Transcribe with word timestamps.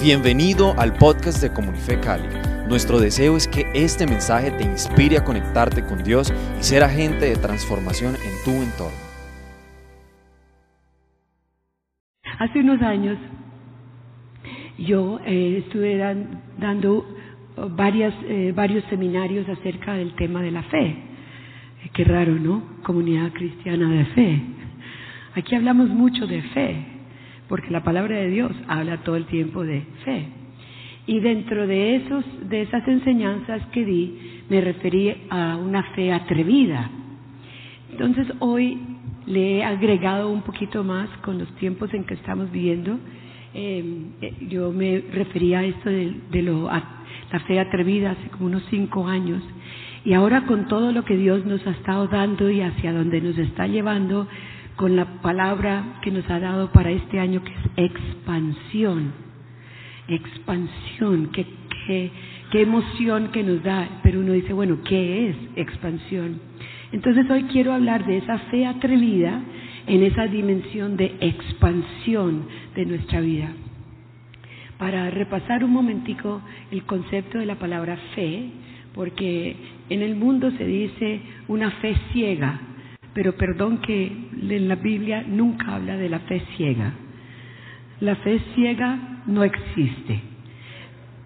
Bienvenido 0.00 0.74
al 0.78 0.92
podcast 0.92 1.40
de 1.40 1.50
Comunife 1.50 1.98
Cali. 1.98 2.28
Nuestro 2.68 3.00
deseo 3.00 3.34
es 3.34 3.48
que 3.48 3.64
este 3.74 4.06
mensaje 4.06 4.50
te 4.50 4.62
inspire 4.62 5.16
a 5.16 5.24
conectarte 5.24 5.82
con 5.82 6.04
Dios 6.04 6.30
y 6.60 6.62
ser 6.62 6.82
agente 6.82 7.24
de 7.24 7.36
transformación 7.36 8.14
en 8.14 8.44
tu 8.44 8.50
entorno. 8.62 8.98
Hace 12.38 12.60
unos 12.60 12.82
años 12.82 13.16
yo 14.76 15.18
eh, 15.24 15.62
estuve 15.64 15.96
dando 16.58 17.06
varias, 17.70 18.12
eh, 18.24 18.52
varios 18.54 18.84
seminarios 18.90 19.48
acerca 19.48 19.94
del 19.94 20.14
tema 20.16 20.42
de 20.42 20.50
la 20.50 20.62
fe. 20.64 20.94
Qué 21.94 22.04
raro, 22.04 22.34
¿no? 22.34 22.62
Comunidad 22.82 23.32
cristiana 23.32 23.88
de 23.88 24.04
fe. 24.06 24.42
Aquí 25.36 25.54
hablamos 25.54 25.88
mucho 25.88 26.26
de 26.26 26.42
fe, 26.42 26.95
porque 27.48 27.70
la 27.70 27.82
palabra 27.82 28.16
de 28.16 28.28
Dios 28.28 28.52
habla 28.68 28.98
todo 28.98 29.16
el 29.16 29.26
tiempo 29.26 29.64
de 29.64 29.82
fe. 30.04 30.26
Y 31.06 31.20
dentro 31.20 31.66
de, 31.66 31.96
esos, 31.96 32.24
de 32.48 32.62
esas 32.62 32.86
enseñanzas 32.88 33.64
que 33.72 33.84
di, 33.84 34.42
me 34.48 34.60
referí 34.60 35.14
a 35.30 35.56
una 35.56 35.82
fe 35.94 36.12
atrevida. 36.12 36.90
Entonces 37.92 38.26
hoy 38.40 38.78
le 39.26 39.58
he 39.58 39.64
agregado 39.64 40.28
un 40.28 40.42
poquito 40.42 40.82
más 40.82 41.08
con 41.18 41.38
los 41.38 41.48
tiempos 41.56 41.92
en 41.94 42.04
que 42.04 42.14
estamos 42.14 42.50
viviendo. 42.50 42.98
Em, 43.54 44.12
eh, 44.20 44.34
yo 44.48 44.72
me 44.72 45.02
refería 45.12 45.60
a 45.60 45.64
esto 45.64 45.88
de, 45.88 46.14
de 46.30 46.42
lo, 46.42 46.68
la 46.68 47.40
fe 47.46 47.60
atrevida 47.60 48.12
hace 48.12 48.28
como 48.30 48.46
unos 48.46 48.64
cinco 48.70 49.06
años. 49.06 49.42
Y 50.04 50.12
ahora 50.12 50.46
con 50.46 50.68
todo 50.68 50.92
lo 50.92 51.04
que 51.04 51.16
Dios 51.16 51.44
nos 51.44 51.66
ha 51.66 51.70
estado 51.70 52.06
dando 52.06 52.48
y 52.50 52.60
hacia 52.60 52.92
donde 52.92 53.20
nos 53.20 53.36
está 53.38 53.66
llevando, 53.66 54.28
con 54.76 54.94
la 54.94 55.20
palabra 55.22 55.98
que 56.02 56.10
nos 56.10 56.28
ha 56.30 56.38
dado 56.38 56.70
para 56.70 56.90
este 56.90 57.18
año 57.18 57.42
que 57.42 57.52
es 57.52 57.90
expansión. 57.90 59.12
Expansión, 60.08 61.30
qué, 61.32 61.46
qué, 61.86 62.10
qué 62.52 62.62
emoción 62.62 63.28
que 63.32 63.42
nos 63.42 63.62
da, 63.62 64.00
pero 64.02 64.20
uno 64.20 64.32
dice, 64.32 64.52
bueno, 64.52 64.78
¿qué 64.84 65.30
es 65.30 65.36
expansión? 65.56 66.40
Entonces 66.92 67.28
hoy 67.30 67.44
quiero 67.44 67.72
hablar 67.72 68.06
de 68.06 68.18
esa 68.18 68.38
fe 68.50 68.66
atrevida 68.66 69.40
en 69.86 70.02
esa 70.02 70.26
dimensión 70.26 70.96
de 70.96 71.16
expansión 71.20 72.46
de 72.74 72.86
nuestra 72.86 73.20
vida. 73.20 73.50
Para 74.78 75.10
repasar 75.10 75.64
un 75.64 75.72
momentico 75.72 76.42
el 76.70 76.84
concepto 76.84 77.38
de 77.38 77.46
la 77.46 77.56
palabra 77.56 77.96
fe, 78.14 78.50
porque 78.94 79.56
en 79.88 80.02
el 80.02 80.16
mundo 80.16 80.50
se 80.52 80.64
dice 80.64 81.20
una 81.48 81.70
fe 81.70 81.96
ciega, 82.12 82.60
pero 83.16 83.32
perdón 83.34 83.78
que 83.78 84.06
en 84.06 84.68
la 84.68 84.74
Biblia 84.74 85.24
nunca 85.26 85.76
habla 85.76 85.96
de 85.96 86.10
la 86.10 86.18
fe 86.20 86.42
ciega. 86.54 86.92
La 88.00 88.14
fe 88.16 88.38
ciega 88.54 89.22
no 89.26 89.42
existe, 89.42 90.20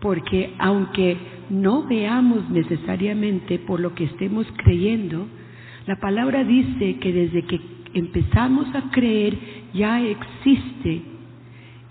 porque 0.01 0.55
aunque 0.59 1.17
no 1.51 1.89
veamos 1.89 2.49
necesariamente 2.49 3.59
por 3.59 3.81
lo 3.81 3.93
que 3.97 4.05
estemos 4.05 4.47
creyendo, 4.59 5.27
la 5.89 5.97
palabra 5.97 6.45
dice 6.45 6.97
que 7.01 7.13
desde 7.13 7.43
que 7.43 7.61
empezamos 7.95 8.73
a 8.73 8.89
creer 8.93 9.37
ya 9.75 10.01
existe 10.01 11.03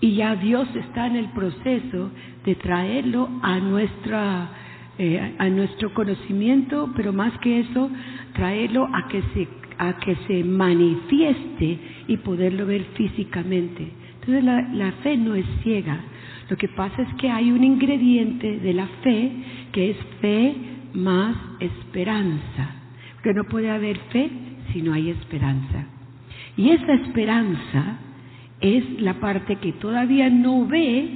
y 0.00 0.14
ya 0.14 0.34
Dios 0.34 0.66
está 0.76 1.08
en 1.08 1.16
el 1.16 1.28
proceso 1.32 2.10
de 2.46 2.54
traerlo 2.54 3.28
a 3.42 3.58
nuestra 3.58 4.50
eh, 4.96 5.34
a 5.38 5.48
nuestro 5.50 5.92
conocimiento, 5.94 6.90
pero 6.96 7.12
más 7.12 7.38
que 7.40 7.60
eso, 7.60 7.90
traerlo 8.34 8.86
a 8.92 9.08
que 9.08 9.22
se 9.34 9.60
a 9.80 9.94
que 9.94 10.14
se 10.26 10.44
manifieste 10.44 11.78
y 12.06 12.16
poderlo 12.18 12.66
ver 12.66 12.84
físicamente. 12.94 13.88
Entonces 14.20 14.44
la, 14.44 14.60
la, 14.74 14.92
fe 15.02 15.16
no 15.16 15.34
es 15.34 15.46
ciega. 15.62 15.98
Lo 16.50 16.56
que 16.58 16.68
pasa 16.68 17.00
es 17.00 17.14
que 17.14 17.30
hay 17.30 17.50
un 17.50 17.64
ingrediente 17.64 18.58
de 18.58 18.74
la 18.74 18.86
fe 19.02 19.32
que 19.72 19.90
es 19.92 19.96
fe 20.20 20.54
más 20.92 21.34
esperanza. 21.60 22.74
Porque 23.14 23.32
no 23.32 23.44
puede 23.44 23.70
haber 23.70 23.96
fe 24.12 24.28
si 24.70 24.82
no 24.82 24.92
hay 24.92 25.08
esperanza. 25.08 25.86
Y 26.58 26.68
esa 26.72 26.92
esperanza 26.92 28.00
es 28.60 29.00
la 29.00 29.18
parte 29.18 29.56
que 29.56 29.72
todavía 29.72 30.28
no 30.28 30.66
ve 30.66 31.08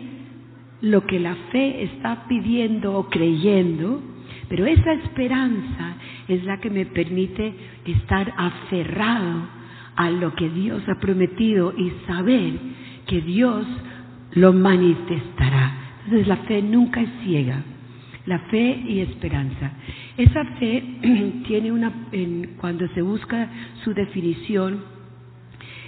lo 0.81 1.07
que 1.07 1.21
la 1.21 1.35
fe 1.53 1.83
está 1.83 2.27
pidiendo 2.29 2.97
o 2.97 3.11
creyendo, 3.11 4.01
pero 4.49 4.67
esa 4.67 4.93
esperanza 4.93 5.97
es 6.29 6.45
la 6.45 6.59
que 6.59 6.71
me 6.71 6.87
permite 6.87 7.55
estar 7.85 8.33
aferrado 8.37 9.47
a 9.97 10.11
lo 10.11 10.35
que 10.35 10.49
Dios 10.51 10.83
ha 10.89 11.01
prometido 11.01 11.73
y 11.77 11.93
saber 12.07 12.53
que 13.07 13.21
Dios 13.21 13.67
lo 14.33 14.53
manifestará. 14.53 15.73
Entonces 16.05 16.27
la 16.27 16.37
fe 16.39 16.63
nunca 16.63 17.01
es 17.01 17.09
ciega, 17.25 17.63
la 18.27 18.39
fe 18.51 18.83
y 18.87 19.01
esperanza. 19.01 19.73
Esa 20.17 20.45
fe 20.59 20.83
tiene 21.47 21.73
una, 21.73 21.93
cuando 22.59 22.87
se 22.89 23.03
busca 23.03 23.49
su 23.85 23.95
definición 23.95 24.81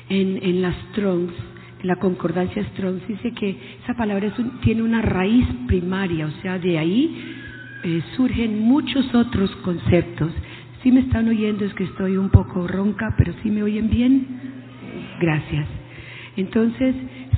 en, 0.09 0.39
en 0.43 0.63
las 0.63 0.75
Strongs, 0.91 1.35
en 1.83 1.89
la 1.89 1.97
concordancia 1.97 2.65
Strong, 2.71 3.07
dice 3.07 3.33
que 3.33 3.59
esa 3.83 3.95
palabra 3.95 4.33
tiene 4.63 4.83
una 4.83 5.03
raíz 5.03 5.47
primaria, 5.67 6.27
o 6.27 6.43
sea, 6.43 6.59
de 6.59 6.79
ahí 6.79 7.43
eh, 7.85 8.03
surgen 8.17 8.61
muchos 8.61 9.15
otros 9.15 9.51
conceptos. 9.57 10.33
Si 10.83 10.93
me 10.93 11.01
están 11.01 11.29
oyendo 11.29 11.65
es 11.65 11.75
que 11.75 11.85
estoy 11.85 12.17
un 12.17 12.31
poco 12.31 12.67
ronca, 12.67 13.15
pero 13.17 13.33
si 13.43 13.51
me 13.51 13.63
oyen 13.63 13.91
bien, 13.91 14.27
gracias. 15.21 15.67
Entonces, 16.37 16.95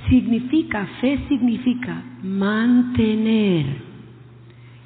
significa, 0.08 0.86
fe 1.00 1.20
significa 1.28 2.02
mantener. 2.22 3.66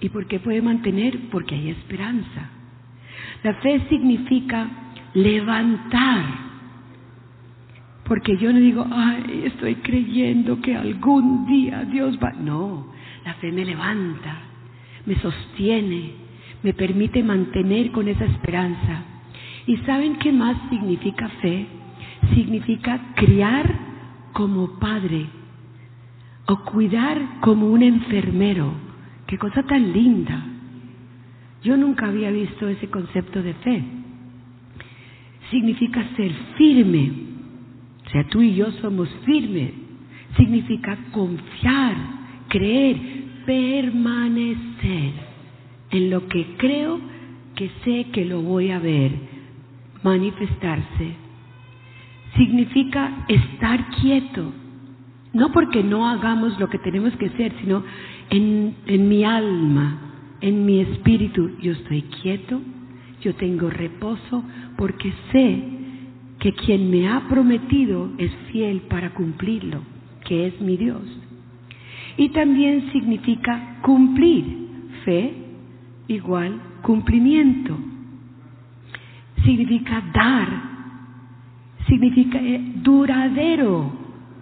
¿Y 0.00 0.08
por 0.08 0.26
qué 0.26 0.40
puede 0.40 0.60
mantener? 0.60 1.18
Porque 1.30 1.54
hay 1.54 1.70
esperanza. 1.70 2.50
La 3.42 3.54
fe 3.54 3.82
significa 3.88 4.68
levantar. 5.14 6.24
Porque 8.04 8.36
yo 8.36 8.52
no 8.52 8.58
digo, 8.58 8.86
ay, 8.90 9.44
estoy 9.46 9.76
creyendo 9.76 10.60
que 10.60 10.76
algún 10.76 11.46
día 11.46 11.84
Dios 11.84 12.18
va. 12.22 12.32
No, 12.32 12.88
la 13.24 13.34
fe 13.34 13.52
me 13.52 13.64
levanta, 13.64 14.38
me 15.06 15.16
sostiene, 15.20 16.12
me 16.62 16.74
permite 16.74 17.22
mantener 17.22 17.90
con 17.92 18.08
esa 18.08 18.24
esperanza. 18.24 19.04
¿Y 19.66 19.76
saben 19.78 20.16
qué 20.16 20.32
más 20.32 20.56
significa 20.70 21.28
fe? 21.40 21.66
Significa 22.34 23.14
criar 23.14 23.92
como 24.32 24.78
padre 24.78 25.26
o 26.46 26.64
cuidar 26.64 27.40
como 27.40 27.68
un 27.68 27.82
enfermero. 27.82 28.72
Qué 29.26 29.38
cosa 29.38 29.62
tan 29.62 29.92
linda. 29.92 30.44
Yo 31.62 31.76
nunca 31.76 32.08
había 32.08 32.30
visto 32.30 32.68
ese 32.68 32.88
concepto 32.88 33.42
de 33.42 33.54
fe. 33.54 33.82
Significa 35.50 36.04
ser 36.16 36.32
firme. 36.56 37.12
O 38.06 38.10
sea, 38.10 38.24
tú 38.28 38.42
y 38.42 38.54
yo 38.54 38.70
somos 38.72 39.08
firmes. 39.24 39.72
Significa 40.36 40.98
confiar, 41.12 41.94
creer, 42.48 42.96
permanecer 43.44 45.12
en 45.90 46.10
lo 46.10 46.26
que 46.28 46.56
creo 46.56 47.00
que 47.54 47.70
sé 47.84 48.06
que 48.12 48.24
lo 48.24 48.42
voy 48.42 48.70
a 48.70 48.78
ver 48.78 49.12
manifestarse. 50.02 51.16
Significa 52.36 53.24
estar 53.28 53.90
quieto, 54.00 54.52
no 55.32 55.52
porque 55.52 55.82
no 55.82 56.08
hagamos 56.08 56.58
lo 56.58 56.68
que 56.68 56.78
tenemos 56.78 57.14
que 57.16 57.26
hacer, 57.26 57.52
sino 57.60 57.84
en, 58.30 58.74
en 58.86 59.08
mi 59.08 59.24
alma, 59.24 60.36
en 60.40 60.64
mi 60.64 60.80
espíritu, 60.80 61.50
yo 61.60 61.72
estoy 61.72 62.02
quieto, 62.22 62.60
yo 63.20 63.34
tengo 63.34 63.70
reposo, 63.70 64.42
porque 64.76 65.12
sé 65.30 65.62
que 66.40 66.52
quien 66.54 66.90
me 66.90 67.08
ha 67.08 67.28
prometido 67.28 68.10
es 68.18 68.32
fiel 68.50 68.80
para 68.82 69.14
cumplirlo, 69.14 69.82
que 70.24 70.46
es 70.46 70.60
mi 70.60 70.76
Dios. 70.76 71.02
Y 72.16 72.28
también 72.30 72.90
significa 72.92 73.78
cumplir. 73.82 74.62
Fe 75.04 75.34
igual 76.08 76.60
cumplimiento. 76.82 77.76
Significa 79.44 80.02
dar. 80.12 80.48
Significa 81.88 82.38
eh, 82.38 82.60
duradero. 82.76 83.92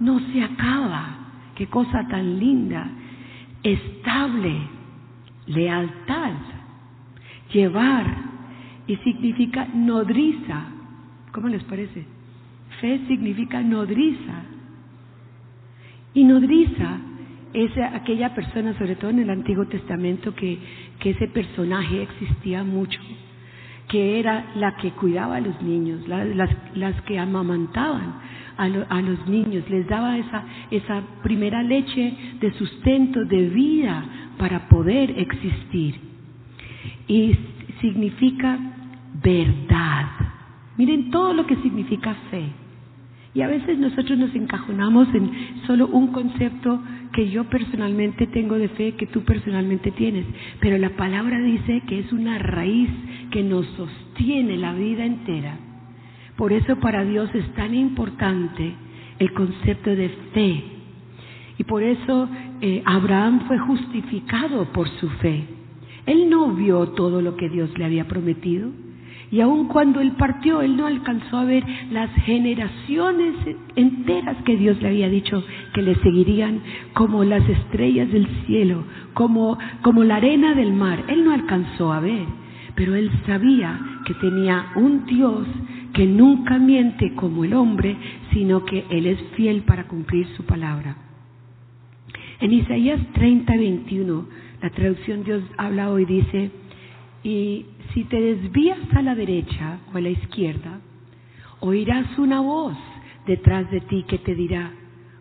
No 0.01 0.19
se 0.33 0.43
acaba. 0.43 1.17
Qué 1.55 1.67
cosa 1.67 2.07
tan 2.09 2.39
linda. 2.39 2.89
Estable. 3.63 4.57
Lealtad. 5.47 6.33
Llevar. 7.53 8.07
Y 8.87 8.97
significa 8.97 9.69
nodriza. 9.75 10.65
¿Cómo 11.33 11.49
les 11.49 11.63
parece? 11.65 12.05
Fe 12.81 13.01
significa 13.07 13.63
nodriza. 13.63 14.43
Y 16.13 16.25
nodriza 16.25 16.99
es 17.53 17.71
aquella 17.79 18.35
persona, 18.35 18.77
sobre 18.79 18.97
todo 18.97 19.11
en 19.11 19.21
el 19.21 19.31
Antiguo 19.31 19.67
Testamento, 19.67 20.35
que, 20.35 20.59
que 20.99 21.11
ese 21.11 21.29
personaje 21.29 22.03
existía 22.03 22.63
mucho, 22.63 23.01
que 23.89 24.21
era 24.21 24.53
la 24.55 24.77
que 24.77 24.93
cuidaba 24.93 25.37
a 25.37 25.41
los 25.41 25.61
niños, 25.63 26.07
las, 26.07 26.51
las 26.75 27.01
que 27.03 27.19
amamantaban 27.19 28.15
a, 28.57 28.65
a, 28.65 29.03
los 29.03 29.27
niños, 29.27 29.69
les 29.69 29.87
daba 29.89 30.19
esa, 30.19 30.45
esa 30.71 31.03
primera 31.23 31.63
leche 31.63 32.15
de 32.41 32.53
sustento, 32.53 33.25
de 33.25 33.49
vida 33.49 34.05
para 34.39 34.69
poder 34.69 35.19
existir. 35.19 35.97
Y 37.09 37.37
significa 37.81 38.59
verdad. 39.23 40.07
Miren 40.77 41.11
todo 41.11 41.35
lo 41.35 41.47
que 41.47 41.57
significa 41.57 42.15
fe. 42.31 42.45
Y 43.33 43.43
a 43.43 43.49
veces 43.49 43.79
nosotros 43.79 44.19
nos 44.19 44.35
encajonamos 44.35 45.09
en 45.15 45.31
solo 45.67 45.87
un 45.87 46.09
concepto 46.09 46.81
que 47.13 47.29
yo 47.29 47.45
personalmente 47.45 48.27
tengo 48.29 48.57
de 48.57 48.69
fe, 48.69 48.93
que 48.93 49.07
tú 49.07 49.23
personalmente 49.25 49.91
tienes. 49.91 50.27
Pero 50.61 50.79
la 50.79 50.91
palabra 50.91 51.41
dice 51.41 51.83
que 51.87 52.01
es 52.01 52.13
una 52.13 52.39
raíz 52.39 52.91
que 53.31 53.43
nos 53.43 53.67
sostiene 53.77 54.57
la 54.57 54.75
vida 54.75 55.05
entera. 55.05 55.59
Por 56.37 56.53
eso 56.53 56.77
para 56.77 57.05
Dios 57.05 57.29
es 57.35 57.53
tan 57.55 57.75
importante 57.75 58.75
el 59.19 59.33
concepto 59.33 59.91
de 59.91 60.09
fe. 60.33 60.65
Y 61.59 61.65
por 61.65 61.83
eso 61.83 62.29
eh, 62.61 62.83
Abraham 62.87 63.47
fue 63.47 63.59
justificado 63.59 64.73
por 64.73 64.89
su 64.89 65.09
fe. 65.09 65.45
Él 66.07 66.31
no 66.31 66.55
vio 66.55 66.89
todo 66.91 67.21
lo 67.21 67.37
que 67.37 67.49
Dios 67.49 67.71
le 67.79 67.85
había 67.85 68.09
prometido. 68.09 68.71
Y 69.33 69.41
aun 69.41 69.69
cuando 69.69 70.01
él 70.01 70.13
partió, 70.13 70.61
él 70.61 70.77
no 70.77 70.87
alcanzó 70.87 71.37
a 71.37 71.45
ver 71.45 71.65
las 71.93 72.11
generaciones 72.25 73.35
enteras 73.77 74.37
que 74.45 74.57
Dios 74.57 74.81
le 74.83 74.89
había 74.89 75.09
dicho 75.09 75.45
que 75.73 75.83
le 75.83 75.95
seguirían 75.97 76.61
como 76.95 77.23
las 77.23 77.49
estrellas 77.49 78.11
del 78.11 78.27
cielo, 78.47 78.85
como, 79.15 79.57
como 79.83 80.03
la 80.03 80.17
arena 80.17 80.55
del 80.55 80.73
mar. 80.73 81.05
Él 81.07 81.25
no 81.25 81.33
alcanzó 81.33 81.93
a 81.93 82.01
ver, 82.01 82.27
pero 82.75 82.97
él 82.97 83.09
sabía 83.25 83.79
que 84.05 84.15
tenía 84.15 84.73
un 84.75 85.07
Dios 85.07 85.47
que 85.93 86.07
nunca 86.07 86.59
miente 86.59 87.15
como 87.15 87.45
el 87.45 87.55
hombre, 87.55 87.97
sino 88.33 88.65
que 88.65 88.85
él 88.91 89.07
es 89.07 89.21
fiel 89.37 89.63
para 89.63 89.87
cumplir 89.87 90.27
su 90.37 90.45
palabra. 90.45 90.97
En 92.41 92.53
Isaías 92.53 93.01
30, 93.13 93.57
21, 93.57 94.27
la 94.63 94.71
traducción 94.71 95.23
Dios 95.23 95.43
habla 95.57 95.91
hoy, 95.91 96.05
dice, 96.05 96.51
y 97.23 97.67
si 97.95 98.05
te 98.05 98.21
desvías 98.21 98.79
a 98.95 99.03
la 99.03 99.15
derecha 99.15 99.79
o 99.93 99.97
a 99.97 100.01
la 100.01 100.11
izquierda, 100.11 100.81
oirás 101.61 102.19
una 102.19 102.41
voz 102.41 102.77
detrás 103.27 103.71
de 103.71 103.81
ti 103.83 104.05
que 104.09 104.19
te 104.19 104.35
dirá, 104.35 104.73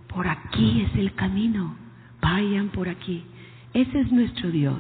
por 0.08 0.28
aquí 0.28 0.82
es 0.82 0.96
el 0.96 1.14
camino, 1.14 1.76
vayan 2.22 2.70
por 2.70 2.90
aquí. 2.90 3.24
Ese 3.74 4.00
es 4.00 4.12
nuestro 4.12 4.50
Dios. 4.52 4.80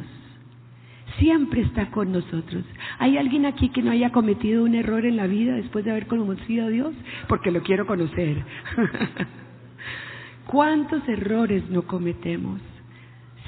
Siempre 1.17 1.61
está 1.61 1.91
con 1.91 2.11
nosotros. 2.11 2.63
¿Hay 2.97 3.17
alguien 3.17 3.45
aquí 3.45 3.69
que 3.69 3.81
no 3.81 3.91
haya 3.91 4.11
cometido 4.11 4.63
un 4.63 4.75
error 4.75 5.05
en 5.05 5.17
la 5.17 5.27
vida 5.27 5.53
después 5.55 5.83
de 5.83 5.91
haber 5.91 6.07
conocido 6.07 6.67
a 6.67 6.69
Dios? 6.69 6.93
Porque 7.27 7.51
lo 7.51 7.61
quiero 7.61 7.85
conocer. 7.85 8.43
¿Cuántos 10.47 11.07
errores 11.07 11.69
no 11.69 11.83
cometemos? 11.83 12.61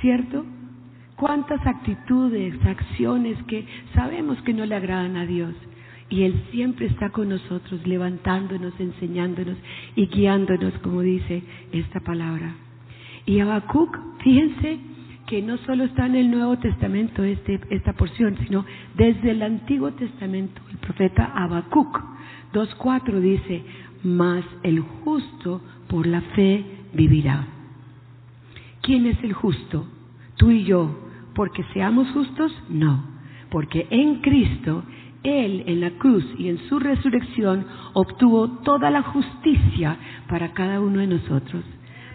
¿Cierto? 0.01 0.45
Cuántas 1.21 1.63
actitudes, 1.67 2.55
acciones 2.65 3.37
que 3.43 3.63
sabemos 3.93 4.41
que 4.41 4.55
no 4.55 4.65
le 4.65 4.73
agradan 4.73 5.17
a 5.17 5.27
Dios. 5.27 5.53
Y 6.09 6.23
Él 6.23 6.33
siempre 6.49 6.87
está 6.87 7.11
con 7.11 7.29
nosotros, 7.29 7.85
levantándonos, 7.85 8.73
enseñándonos 8.79 9.55
y 9.95 10.07
guiándonos, 10.07 10.73
como 10.79 11.01
dice 11.01 11.43
esta 11.71 11.99
palabra. 11.99 12.55
Y 13.27 13.39
Habacuc, 13.39 13.95
fíjense 14.23 14.79
que 15.27 15.43
no 15.43 15.59
solo 15.59 15.83
está 15.83 16.07
en 16.07 16.15
el 16.15 16.31
Nuevo 16.31 16.57
Testamento 16.57 17.23
este, 17.23 17.61
esta 17.69 17.93
porción, 17.93 18.35
sino 18.43 18.65
desde 18.95 19.29
el 19.29 19.43
Antiguo 19.43 19.91
Testamento, 19.91 20.59
el 20.71 20.77
profeta 20.77 21.33
Habacuc 21.35 21.99
2.4 22.51 23.19
dice, 23.19 23.63
mas 24.03 24.43
el 24.63 24.79
justo 24.79 25.61
por 25.87 26.07
la 26.07 26.21
fe 26.21 26.65
vivirá. 26.95 27.45
¿Quién 28.81 29.05
es 29.05 29.23
el 29.23 29.33
justo? 29.33 29.85
Tú 30.35 30.49
y 30.49 30.63
yo, 30.63 31.00
porque 31.35 31.63
seamos 31.73 32.09
justos, 32.11 32.51
no, 32.69 33.03
porque 33.49 33.87
en 33.89 34.21
Cristo 34.21 34.83
Él 35.23 35.63
en 35.67 35.81
la 35.81 35.91
cruz 35.91 36.25
y 36.37 36.49
en 36.49 36.57
su 36.67 36.79
resurrección 36.79 37.65
obtuvo 37.93 38.49
toda 38.63 38.89
la 38.89 39.03
justicia 39.03 39.97
para 40.27 40.53
cada 40.53 40.79
uno 40.79 40.99
de 40.99 41.07
nosotros, 41.07 41.63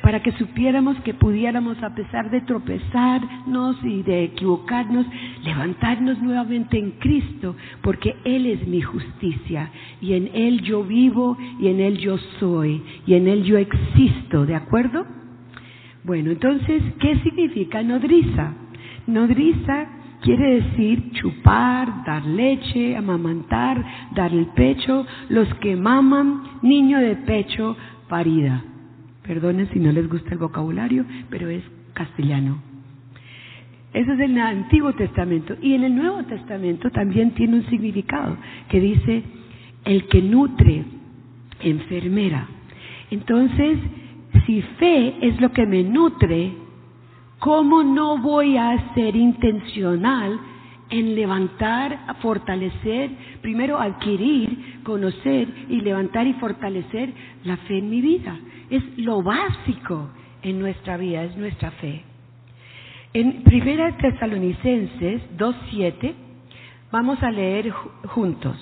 para 0.03 0.23
que 0.23 0.33
supiéramos 0.33 0.97
que 1.01 1.15
pudiéramos, 1.15 1.83
a 1.83 1.95
pesar 1.95 2.31
de 2.31 2.41
tropezarnos 2.43 3.77
y 3.85 4.03
de 4.03 4.25
equivocarnos, 4.25 5.07
levantarnos 5.45 6.21
nuevamente 6.21 6.79
en 6.79 6.93
Cristo, 6.93 7.57
porque 7.83 8.17
Él 8.25 8.47
es 8.47 8.67
mi 8.67 8.81
justicia 8.81 9.71
y 10.01 10.15
en 10.15 10.31
Él 10.35 10.63
yo 10.63 10.85
vivo 10.85 11.37
y 11.61 11.69
en 11.69 11.81
Él 11.81 11.99
yo 11.99 12.19
soy 12.39 12.83
y 13.07 13.15
en 13.15 13.29
Él 13.29 13.45
yo 13.45 13.57
existo, 13.59 14.47
¿de 14.47 14.55
acuerdo? 14.55 15.07
Bueno, 16.07 16.31
entonces, 16.31 16.85
¿qué 17.01 17.19
significa 17.25 17.83
nodriza? 17.83 18.55
Nodriza 19.07 19.87
quiere 20.21 20.61
decir 20.61 21.13
chupar, 21.13 22.05
dar 22.05 22.25
leche, 22.25 22.97
amamantar, 22.97 23.85
dar 24.15 24.33
el 24.33 24.47
pecho, 24.47 25.07
los 25.29 25.53
que 25.57 25.77
maman, 25.77 26.43
niño 26.63 26.99
de 26.99 27.17
pecho, 27.17 27.77
parida. 28.09 28.63
Perdonen 29.23 29.69
si 29.73 29.79
no 29.79 29.93
les 29.93 30.09
gusta 30.09 30.31
el 30.33 30.39
vocabulario, 30.39 31.05
pero 31.31 31.49
es 31.49 31.63
castellano. 31.95 32.59
Eso 33.93 34.13
es 34.13 34.21
el 34.21 34.39
Antiguo 34.39 34.93
Testamento. 34.93 35.57
Y 35.63 35.75
en 35.75 35.85
el 35.85 35.97
Nuevo 35.97 36.23
Testamento 36.25 36.91
también 36.91 37.31
tiene 37.33 37.57
un 37.57 37.67
significado 37.67 38.37
que 38.69 38.81
dice 38.81 39.23
el 39.85 40.07
que 40.09 40.21
nutre, 40.21 40.85
enfermera. 41.61 42.47
Entonces, 43.11 43.79
si 44.45 44.61
fe 44.79 45.15
es 45.23 45.41
lo 45.41 45.53
que 45.53 45.67
me 45.67 45.83
nutre, 45.83 46.53
¿Cómo 47.39 47.83
no 47.83 48.19
voy 48.19 48.57
a 48.57 48.95
ser 48.95 49.15
intencional 49.15 50.41
en 50.89 51.15
levantar, 51.15 51.99
fortalecer, 52.23 53.11
primero 53.43 53.79
adquirir, 53.79 54.81
conocer 54.85 55.49
y 55.69 55.81
levantar 55.81 56.27
y 56.27 56.33
fortalecer 56.35 57.13
la 57.45 57.57
fe 57.59 57.79
en 57.79 57.91
mi 57.91 58.01
vida? 58.01 58.39
Es 58.71 58.83
lo 58.97 59.23
básico 59.23 60.09
en 60.43 60.59
nuestra 60.59 60.97
vida, 60.97 61.25
es 61.25 61.37
nuestra 61.37 61.71
fe. 61.73 62.03
En 63.13 63.43
Primera 63.43 63.97
Tesalonicenses 63.97 65.23
2.7 65.37 66.15
vamos 66.91 67.23
a 67.23 67.31
leer 67.31 67.71
juntos. 67.71 68.57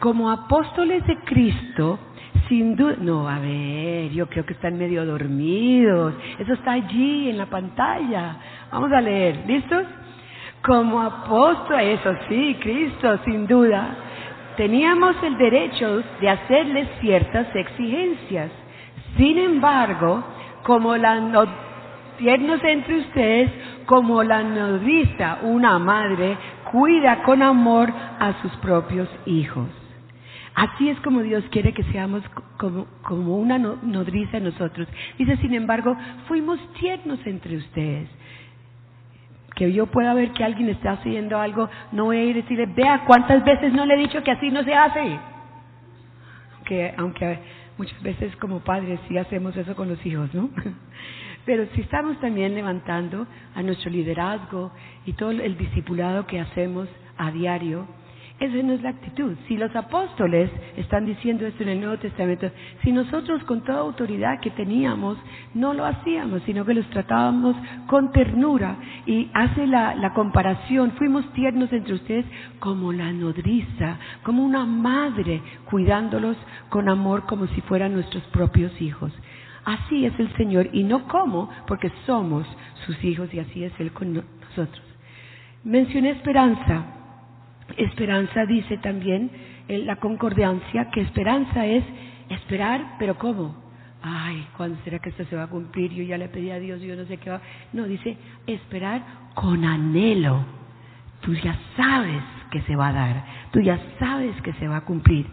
Como 0.00 0.30
apóstoles 0.30 1.06
de 1.06 1.16
Cristo, 1.24 1.98
sin 2.48 2.76
duda, 2.76 2.96
no, 3.00 3.28
a 3.28 3.38
ver, 3.38 4.10
yo 4.10 4.26
creo 4.28 4.44
que 4.46 4.54
están 4.54 4.78
medio 4.78 5.04
dormidos. 5.04 6.14
Eso 6.38 6.54
está 6.54 6.72
allí 6.72 7.28
en 7.28 7.38
la 7.38 7.46
pantalla. 7.46 8.36
Vamos 8.72 8.90
a 8.92 9.00
leer, 9.00 9.44
¿listos? 9.46 9.84
Como 10.62 11.00
apóstol, 11.00 11.80
eso 11.80 12.14
sí, 12.28 12.56
Cristo, 12.60 13.18
sin 13.24 13.46
duda, 13.46 13.94
teníamos 14.56 15.14
el 15.22 15.36
derecho 15.36 16.02
de 16.20 16.28
hacerles 16.28 16.88
ciertas 17.00 17.54
exigencias. 17.54 18.50
Sin 19.16 19.38
embargo, 19.38 20.24
como 20.64 20.96
la 20.96 21.46
tiernos 22.18 22.62
entre 22.64 22.98
ustedes, 22.98 23.50
como 23.86 24.22
la 24.24 24.42
nodriza, 24.42 25.38
una 25.42 25.78
madre, 25.78 26.36
cuida 26.72 27.22
con 27.22 27.42
amor 27.42 27.92
a 28.18 28.40
sus 28.42 28.52
propios 28.56 29.08
hijos. 29.26 29.68
Así 30.58 30.88
es 30.88 30.98
como 31.02 31.22
Dios 31.22 31.44
quiere 31.52 31.72
que 31.72 31.84
seamos 31.84 32.20
como, 32.56 32.88
como 33.02 33.38
una 33.38 33.58
nodriza 33.58 34.40
nosotros. 34.40 34.88
Dice, 35.16 35.36
sin 35.36 35.54
embargo, 35.54 35.96
fuimos 36.26 36.58
tiernos 36.72 37.24
entre 37.26 37.58
ustedes. 37.58 38.08
Que 39.54 39.72
yo 39.72 39.86
pueda 39.86 40.14
ver 40.14 40.32
que 40.32 40.42
alguien 40.42 40.68
está 40.68 40.92
haciendo 40.92 41.38
algo, 41.38 41.70
no 41.92 42.06
voy 42.06 42.16
a 42.16 42.24
ir 42.24 42.36
y 42.36 42.42
decirle, 42.42 42.66
vea 42.66 43.04
cuántas 43.06 43.44
veces 43.44 43.72
no 43.72 43.86
le 43.86 43.94
he 43.94 43.98
dicho 43.98 44.20
que 44.24 44.32
así 44.32 44.50
no 44.50 44.64
se 44.64 44.74
hace. 44.74 45.20
Que 46.64 46.92
aunque 46.96 47.38
muchas 47.76 48.02
veces 48.02 48.34
como 48.38 48.58
padres 48.58 48.98
sí 49.06 49.16
hacemos 49.16 49.56
eso 49.56 49.76
con 49.76 49.88
los 49.88 50.04
hijos, 50.04 50.34
¿no? 50.34 50.50
Pero 51.46 51.68
si 51.76 51.82
estamos 51.82 52.18
también 52.20 52.56
levantando 52.56 53.28
a 53.54 53.62
nuestro 53.62 53.92
liderazgo 53.92 54.72
y 55.06 55.12
todo 55.12 55.30
el 55.30 55.56
discipulado 55.56 56.26
que 56.26 56.40
hacemos 56.40 56.88
a 57.16 57.30
diario, 57.30 57.86
esa 58.40 58.62
no 58.62 58.72
es 58.72 58.82
la 58.82 58.90
actitud. 58.90 59.34
Si 59.48 59.56
los 59.56 59.74
apóstoles 59.74 60.48
están 60.76 61.04
diciendo 61.06 61.44
esto 61.44 61.64
en 61.64 61.70
el 61.70 61.80
Nuevo 61.80 61.96
Testamento, 61.98 62.48
si 62.84 62.92
nosotros 62.92 63.42
con 63.44 63.64
toda 63.64 63.80
autoridad 63.80 64.38
que 64.40 64.50
teníamos 64.50 65.18
no 65.54 65.74
lo 65.74 65.84
hacíamos, 65.84 66.42
sino 66.46 66.64
que 66.64 66.74
los 66.74 66.88
tratábamos 66.90 67.56
con 67.88 68.12
ternura 68.12 68.76
y 69.06 69.28
hace 69.34 69.66
la, 69.66 70.12
comparación, 70.14 70.92
fuimos 70.92 71.30
tiernos 71.32 71.72
entre 71.72 71.94
ustedes 71.94 72.26
como 72.60 72.92
la 72.92 73.12
nodriza, 73.12 73.98
como 74.22 74.44
una 74.44 74.64
madre 74.64 75.42
cuidándolos 75.64 76.36
con 76.68 76.88
amor 76.88 77.26
como 77.26 77.48
si 77.48 77.60
fueran 77.62 77.92
nuestros 77.92 78.22
propios 78.24 78.80
hijos. 78.80 79.12
Así 79.64 80.06
es 80.06 80.18
el 80.20 80.32
Señor 80.36 80.70
y 80.72 80.84
no 80.84 81.08
como, 81.08 81.50
porque 81.66 81.90
somos 82.06 82.46
sus 82.86 83.02
hijos 83.02 83.34
y 83.34 83.40
así 83.40 83.64
es 83.64 83.72
Él 83.80 83.90
con 83.92 84.14
nosotros. 84.14 84.82
Mencioné 85.64 86.10
esperanza. 86.10 86.97
Esperanza 87.76 88.46
dice 88.46 88.78
también 88.78 89.30
en 89.68 89.86
la 89.86 89.96
concordancia 89.96 90.90
que 90.90 91.00
esperanza 91.00 91.66
es 91.66 91.84
esperar, 92.30 92.96
pero 92.98 93.16
¿cómo? 93.18 93.54
Ay, 94.02 94.46
¿cuándo 94.56 94.78
será 94.84 94.98
que 94.98 95.10
esto 95.10 95.24
se 95.24 95.36
va 95.36 95.44
a 95.44 95.48
cumplir? 95.48 95.92
Yo 95.92 96.04
ya 96.04 96.18
le 96.18 96.28
pedí 96.28 96.50
a 96.50 96.58
Dios, 96.58 96.80
yo 96.80 96.94
no 96.96 97.04
sé 97.04 97.16
qué 97.18 97.30
va. 97.30 97.40
No, 97.72 97.84
dice 97.84 98.16
esperar 98.46 99.02
con 99.34 99.64
anhelo. 99.64 100.44
Tú 101.20 101.34
ya 101.34 101.58
sabes 101.76 102.22
que 102.50 102.62
se 102.62 102.76
va 102.76 102.88
a 102.88 102.92
dar, 102.92 103.24
tú 103.50 103.60
ya 103.60 103.78
sabes 103.98 104.40
que 104.42 104.52
se 104.54 104.68
va 104.68 104.78
a 104.78 104.84
cumplir. 104.84 105.26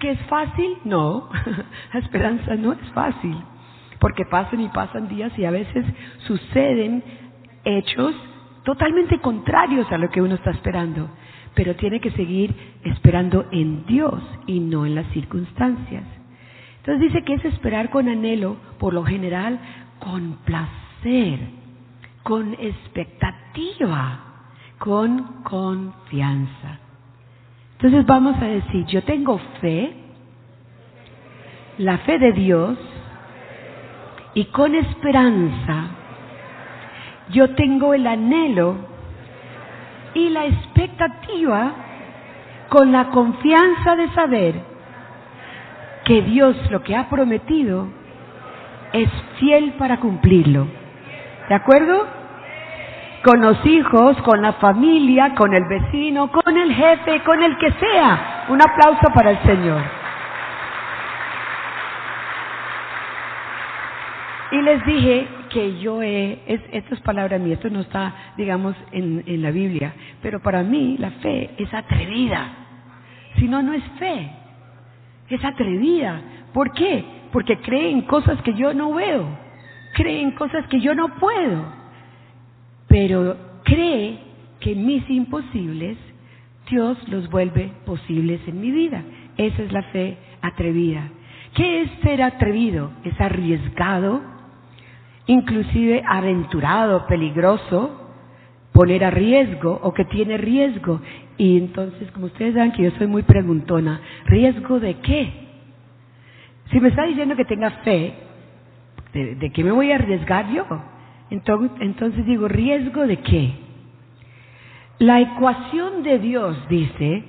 ¿Que 0.00 0.12
es 0.12 0.20
fácil? 0.28 0.76
No, 0.84 1.28
la 1.92 2.00
esperanza 2.00 2.54
no 2.56 2.72
es 2.72 2.92
fácil, 2.92 3.36
porque 3.98 4.24
pasan 4.24 4.60
y 4.60 4.68
pasan 4.68 5.08
días 5.08 5.38
y 5.38 5.44
a 5.44 5.50
veces 5.50 5.84
suceden 6.26 7.02
hechos 7.64 8.14
totalmente 8.64 9.18
contrarios 9.20 9.90
a 9.92 9.98
lo 9.98 10.10
que 10.10 10.20
uno 10.20 10.34
está 10.34 10.50
esperando, 10.50 11.08
pero 11.56 11.74
tiene 11.74 12.00
que 12.00 12.10
seguir 12.10 12.54
esperando 12.84 13.46
en 13.50 13.86
Dios 13.86 14.22
y 14.46 14.60
no 14.60 14.84
en 14.84 14.94
las 14.94 15.06
circunstancias. 15.12 16.04
Entonces 16.76 17.12
dice 17.12 17.24
que 17.24 17.34
es 17.34 17.44
esperar 17.46 17.88
con 17.88 18.08
anhelo, 18.08 18.58
por 18.78 18.92
lo 18.92 19.02
general, 19.04 19.58
con 19.98 20.36
placer, 20.44 21.40
con 22.22 22.52
expectativa, 22.60 24.20
con 24.78 25.42
confianza. 25.44 26.78
Entonces 27.72 28.04
vamos 28.04 28.36
a 28.40 28.44
decir, 28.44 28.84
yo 28.86 29.02
tengo 29.04 29.38
fe, 29.62 29.94
la 31.78 31.96
fe 31.98 32.18
de 32.18 32.32
Dios, 32.32 32.78
y 34.34 34.44
con 34.46 34.74
esperanza 34.74 35.88
yo 37.30 37.54
tengo 37.54 37.94
el 37.94 38.06
anhelo 38.06 38.95
y 40.16 40.30
la 40.30 40.46
expectativa 40.46 41.72
con 42.70 42.90
la 42.90 43.10
confianza 43.10 43.96
de 43.96 44.08
saber 44.14 44.54
que 46.06 46.22
Dios 46.22 46.56
lo 46.70 46.82
que 46.82 46.96
ha 46.96 47.10
prometido 47.10 47.88
es 48.94 49.10
fiel 49.38 49.74
para 49.74 50.00
cumplirlo. 50.00 50.66
¿De 51.48 51.54
acuerdo? 51.54 52.16
con 53.22 53.40
los 53.40 53.66
hijos, 53.66 54.16
con 54.18 54.40
la 54.40 54.52
familia, 54.52 55.34
con 55.34 55.52
el 55.52 55.64
vecino, 55.64 56.30
con 56.30 56.56
el 56.56 56.72
jefe, 56.72 57.24
con 57.24 57.42
el 57.42 57.58
que 57.58 57.72
sea. 57.72 58.44
Un 58.48 58.60
aplauso 58.62 59.08
para 59.12 59.30
el 59.30 59.42
Señor. 59.42 59.82
Y 64.52 64.62
les 64.62 64.84
dije 64.86 65.35
que 65.56 65.78
yo 65.78 66.02
he, 66.02 66.40
es, 66.46 66.60
esto 66.72 66.94
es 66.94 67.00
esto 67.52 67.70
no 67.70 67.80
está, 67.80 68.14
digamos, 68.36 68.76
en, 68.92 69.22
en 69.26 69.42
la 69.42 69.50
Biblia, 69.50 69.94
pero 70.20 70.40
para 70.40 70.62
mí 70.62 70.96
la 70.98 71.10
fe 71.10 71.50
es 71.56 71.72
atrevida. 71.72 72.48
Si 73.36 73.48
no, 73.48 73.62
no 73.62 73.72
es 73.72 73.84
fe, 73.98 74.30
es 75.28 75.44
atrevida. 75.44 76.20
¿Por 76.52 76.72
qué? 76.72 77.04
Porque 77.32 77.58
cree 77.58 77.90
en 77.90 78.02
cosas 78.02 78.40
que 78.42 78.54
yo 78.54 78.74
no 78.74 78.94
veo, 78.94 79.26
cree 79.94 80.20
en 80.20 80.32
cosas 80.32 80.66
que 80.68 80.80
yo 80.80 80.94
no 80.94 81.14
puedo 81.16 81.86
pero 82.88 83.36
cree 83.64 84.18
que 84.60 84.74
mis 84.74 85.08
imposibles 85.10 85.98
Dios 86.70 86.96
los 87.08 87.28
vuelve 87.30 87.70
posibles 87.84 88.40
en 88.46 88.60
mi 88.60 88.70
vida. 88.70 89.04
Esa 89.36 89.62
es 89.62 89.72
la 89.72 89.82
fe 89.84 90.16
atrevida. 90.40 91.10
¿Qué 91.54 91.82
es 91.82 91.90
ser 92.02 92.22
atrevido? 92.22 92.90
Es 93.04 93.20
arriesgado, 93.20 94.22
inclusive 95.26 96.02
aventurado, 96.06 97.06
peligroso, 97.06 98.02
poner 98.72 99.04
a 99.04 99.10
riesgo 99.10 99.80
o 99.82 99.92
que 99.92 100.04
tiene 100.04 100.36
riesgo. 100.36 101.00
Y 101.38 101.58
entonces, 101.58 102.10
como 102.12 102.26
ustedes 102.26 102.54
saben 102.54 102.72
que 102.72 102.84
yo 102.84 102.90
soy 102.92 103.06
muy 103.06 103.22
preguntona, 103.22 104.00
¿riesgo 104.26 104.80
de 104.80 104.94
qué? 105.00 105.32
Si 106.70 106.80
me 106.80 106.88
está 106.88 107.04
diciendo 107.04 107.36
que 107.36 107.44
tenga 107.44 107.70
fe, 107.70 108.14
¿de, 109.12 109.34
de 109.36 109.50
qué 109.50 109.64
me 109.64 109.72
voy 109.72 109.92
a 109.92 109.96
arriesgar 109.96 110.50
yo? 110.50 110.64
Entonces, 111.30 112.24
digo, 112.26 112.48
¿riesgo 112.48 113.06
de 113.06 113.18
qué? 113.18 113.52
La 114.98 115.20
ecuación 115.20 116.02
de 116.02 116.18
Dios 116.18 116.56
dice, 116.68 117.24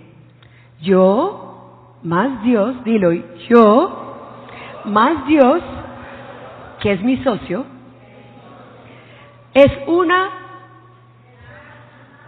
yo 0.81 1.97
más 2.03 2.43
Dios, 2.43 2.83
dilo, 2.83 3.11
yo 3.49 4.83
más 4.85 5.25
Dios, 5.27 5.61
que 6.79 6.93
es 6.93 7.03
mi 7.03 7.17
socio, 7.17 7.65
es 9.57 9.71
una, 9.87 10.29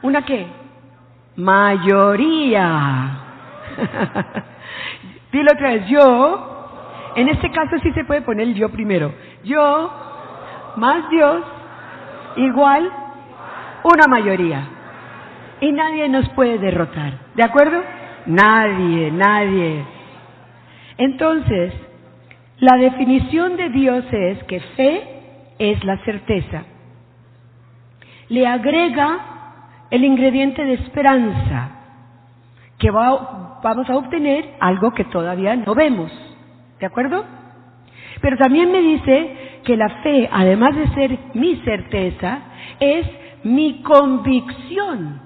¿una 0.01 0.25
qué? 0.25 0.47
Mayoría. 1.35 3.19
dilo 5.31 5.51
otra 5.53 5.69
vez, 5.69 5.87
yo, 5.87 7.11
en 7.15 7.29
este 7.29 7.51
caso 7.51 7.77
sí 7.83 7.91
se 7.91 8.03
puede 8.05 8.23
poner 8.23 8.47
el 8.47 8.55
yo 8.55 8.69
primero, 8.69 9.13
yo 9.43 9.93
más 10.77 11.07
Dios 11.11 11.43
igual 12.37 12.91
una 13.83 14.07
mayoría. 14.07 14.67
Y 15.61 15.71
nadie 15.71 16.09
nos 16.09 16.27
puede 16.29 16.57
derrotar. 16.57 17.13
¿De 17.35 17.43
acuerdo? 17.43 17.83
Nadie, 18.25 19.11
nadie. 19.11 19.85
Entonces, 20.97 21.73
la 22.57 22.75
definición 22.77 23.55
de 23.55 23.69
Dios 23.69 24.03
es 24.11 24.43
que 24.45 24.59
fe 24.75 25.03
es 25.59 25.83
la 25.83 25.97
certeza. 26.05 26.63
Le 28.29 28.47
agrega 28.47 29.19
el 29.89 30.03
ingrediente 30.03 30.63
de 30.63 30.73
esperanza, 30.73 31.71
que 32.77 32.91
vamos 32.91 33.89
a 33.89 33.95
obtener 33.95 34.55
algo 34.59 34.91
que 34.91 35.05
todavía 35.05 35.55
no 35.55 35.75
vemos. 35.75 36.11
¿De 36.79 36.85
acuerdo? 36.85 37.25
Pero 38.21 38.37
también 38.37 38.71
me 38.71 38.81
dice 38.81 39.61
que 39.63 39.75
la 39.75 39.89
fe, 40.01 40.29
además 40.31 40.75
de 40.75 40.87
ser 40.93 41.19
mi 41.33 41.57
certeza, 41.57 42.39
es 42.79 43.05
mi 43.43 43.81
convicción. 43.81 45.21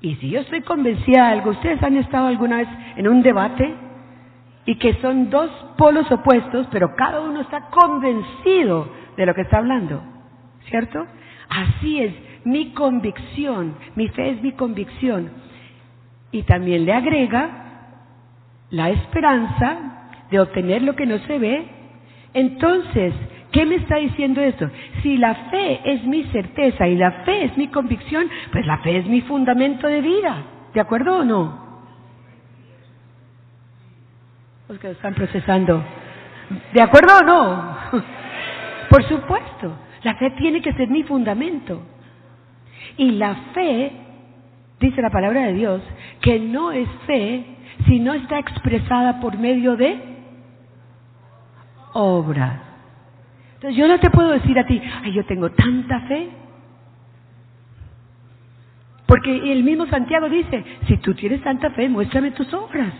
Y 0.00 0.16
si 0.16 0.30
yo 0.30 0.40
estoy 0.40 0.60
convencida 0.62 1.26
de 1.26 1.32
algo, 1.32 1.50
ustedes 1.50 1.82
han 1.82 1.96
estado 1.96 2.26
alguna 2.26 2.58
vez 2.58 2.68
en 2.96 3.08
un 3.08 3.22
debate 3.22 3.74
y 4.66 4.76
que 4.76 4.94
son 5.00 5.30
dos 5.30 5.50
polos 5.78 6.10
opuestos, 6.10 6.66
pero 6.70 6.94
cada 6.96 7.20
uno 7.20 7.40
está 7.40 7.68
convencido 7.70 8.88
de 9.16 9.26
lo 9.26 9.34
que 9.34 9.42
está 9.42 9.58
hablando, 9.58 10.02
¿cierto? 10.68 11.06
Así 11.54 12.00
es 12.00 12.12
mi 12.44 12.72
convicción, 12.72 13.76
mi 13.94 14.08
fe 14.08 14.30
es 14.30 14.42
mi 14.42 14.52
convicción. 14.52 15.30
Y 16.32 16.42
también 16.42 16.84
le 16.84 16.92
agrega 16.92 17.50
la 18.70 18.90
esperanza 18.90 20.10
de 20.30 20.40
obtener 20.40 20.82
lo 20.82 20.96
que 20.96 21.06
no 21.06 21.18
se 21.18 21.38
ve 21.38 21.74
entonces, 22.34 23.14
¿qué 23.52 23.64
me 23.64 23.76
está 23.76 23.96
diciendo 23.96 24.40
esto? 24.42 24.68
Si 25.02 25.16
la 25.16 25.34
fe 25.50 25.80
es 25.84 26.04
mi 26.04 26.24
certeza 26.24 26.86
y 26.88 26.96
la 26.96 27.12
fe 27.24 27.44
es 27.44 27.56
mi 27.56 27.68
convicción, 27.68 28.28
pues 28.52 28.66
la 28.66 28.78
fe 28.78 28.98
es 28.98 29.06
mi 29.06 29.20
fundamento 29.22 29.86
de 29.86 30.00
vida. 30.00 30.42
¿De 30.74 30.80
acuerdo 30.80 31.18
o 31.18 31.24
no? 31.24 31.64
Los 34.68 34.78
que 34.80 34.90
están 34.90 35.14
procesando. 35.14 35.82
¿De 36.72 36.82
acuerdo 36.82 37.18
o 37.18 37.22
no? 37.22 37.76
Por 38.90 39.04
supuesto, 39.08 39.72
la 40.04 40.14
fe 40.16 40.30
tiene 40.32 40.60
que 40.60 40.72
ser 40.74 40.88
mi 40.88 41.02
fundamento. 41.02 41.82
Y 42.96 43.12
la 43.12 43.34
fe, 43.54 43.92
dice 44.78 45.02
la 45.02 45.10
palabra 45.10 45.46
de 45.46 45.54
Dios, 45.54 45.82
que 46.20 46.38
no 46.38 46.70
es 46.70 46.88
fe 47.06 47.44
si 47.86 47.98
no 47.98 48.12
está 48.14 48.38
expresada 48.38 49.20
por 49.20 49.38
medio 49.38 49.76
de 49.76 49.98
obras. 51.94 52.60
Entonces 53.54 53.76
yo 53.76 53.88
no 53.88 53.98
te 53.98 54.10
puedo 54.10 54.30
decir 54.30 54.58
a 54.58 54.66
ti, 54.66 54.80
ay, 55.02 55.12
yo 55.12 55.24
tengo 55.24 55.50
tanta 55.50 56.00
fe. 56.00 56.28
Porque 59.06 59.52
el 59.52 59.64
mismo 59.64 59.86
Santiago 59.86 60.28
dice, 60.28 60.64
si 60.86 60.98
tú 60.98 61.14
tienes 61.14 61.42
tanta 61.42 61.70
fe, 61.70 61.88
muéstrame 61.88 62.30
tus 62.32 62.52
obras. 62.52 62.92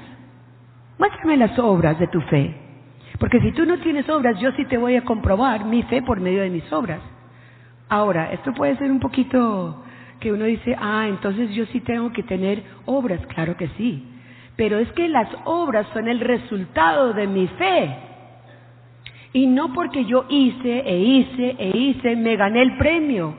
Muéstrame 0.99 1.37
las 1.37 1.59
obras 1.59 1.99
de 1.99 2.07
tu 2.07 2.21
fe. 2.23 2.64
Porque 3.19 3.41
si 3.41 3.53
tú 3.53 3.65
no 3.65 3.79
tienes 3.79 4.09
obras, 4.09 4.39
yo 4.41 4.51
sí 4.53 4.65
te 4.65 4.77
voy 4.77 4.97
a 4.97 5.05
comprobar 5.05 5.65
mi 5.65 5.83
fe 5.85 6.03
por 6.03 6.21
medio 6.21 6.43
de 6.43 6.51
mis 6.51 6.71
obras. 6.73 7.01
Ahora, 7.89 8.33
esto 8.33 8.53
puede 8.53 8.77
ser 8.77 8.91
un 8.91 9.01
poquito 9.01 9.85
que 10.21 10.33
uno 10.33 10.45
dice, 10.47 10.77
ah, 10.79 11.07
entonces 11.09 11.55
yo 11.55 11.67
sí 11.67 11.81
tengo 11.81 12.13
que 12.13 12.23
tener 12.23 12.63
obras. 12.87 13.25
Claro 13.27 13.57
que 13.57 13.69
sí. 13.77 14.05
Pero 14.57 14.79
es 14.79 14.91
que 14.93 15.09
las 15.09 15.29
obras 15.45 15.87
son 15.93 16.09
el 16.09 16.21
resultado 16.21 17.13
de 17.13 17.27
mi 17.27 17.47
fe. 17.49 17.97
Y 19.33 19.47
no 19.47 19.73
porque 19.73 20.05
yo 20.05 20.27
hice 20.29 20.81
e 20.81 20.99
hice 20.99 21.57
e 21.59 21.77
hice, 21.77 22.17
me 22.17 22.37
gané 22.37 22.63
el 22.63 22.77
premio. 22.77 23.35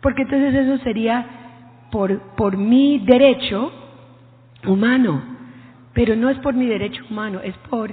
Porque 0.00 0.22
entonces 0.22 0.54
eso 0.54 0.78
sería 0.84 1.26
por, 1.90 2.20
por 2.36 2.56
mi 2.56 2.98
derecho 2.98 3.72
humano. 4.66 5.22
Pero 5.94 6.16
no 6.16 6.30
es 6.30 6.38
por 6.38 6.54
mi 6.54 6.66
derecho 6.66 7.04
humano, 7.10 7.40
es 7.42 7.56
por 7.70 7.92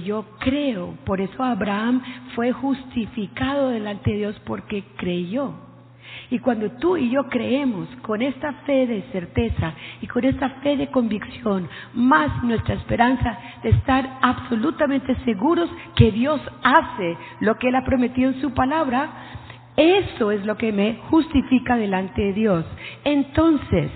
yo 0.00 0.24
creo. 0.38 0.94
Por 1.04 1.20
eso 1.20 1.42
Abraham 1.42 2.02
fue 2.34 2.52
justificado 2.52 3.68
delante 3.68 4.10
de 4.10 4.18
Dios 4.18 4.42
porque 4.44 4.84
creyó. 4.96 5.52
Y 6.30 6.38
cuando 6.38 6.70
tú 6.72 6.96
y 6.96 7.10
yo 7.10 7.28
creemos 7.28 7.88
con 8.02 8.22
esta 8.22 8.52
fe 8.64 8.86
de 8.86 9.02
certeza 9.12 9.74
y 10.00 10.06
con 10.06 10.24
esta 10.24 10.48
fe 10.60 10.76
de 10.76 10.90
convicción, 10.90 11.68
más 11.92 12.42
nuestra 12.42 12.74
esperanza 12.74 13.38
de 13.62 13.70
estar 13.70 14.18
absolutamente 14.22 15.14
seguros 15.24 15.70
que 15.96 16.12
Dios 16.12 16.40
hace 16.62 17.16
lo 17.40 17.56
que 17.56 17.68
Él 17.68 17.76
ha 17.76 17.84
prometido 17.84 18.30
en 18.30 18.40
su 18.40 18.52
palabra, 18.54 19.10
eso 19.76 20.30
es 20.30 20.44
lo 20.46 20.56
que 20.56 20.72
me 20.72 20.98
justifica 21.10 21.76
delante 21.76 22.22
de 22.22 22.32
Dios. 22.32 22.64
Entonces, 23.04 23.90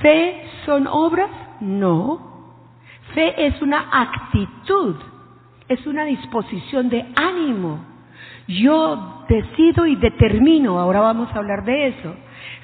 ¿fe 0.00 0.42
son 0.64 0.86
obras? 0.86 1.30
No. 1.60 2.27
Fe 3.14 3.46
es 3.46 3.60
una 3.62 3.88
actitud, 3.90 4.96
es 5.68 5.86
una 5.86 6.04
disposición 6.04 6.88
de 6.88 7.06
ánimo. 7.16 7.84
Yo 8.46 9.24
decido 9.28 9.86
y 9.86 9.96
determino, 9.96 10.78
ahora 10.78 11.00
vamos 11.00 11.28
a 11.32 11.38
hablar 11.38 11.64
de 11.64 11.88
eso. 11.88 12.14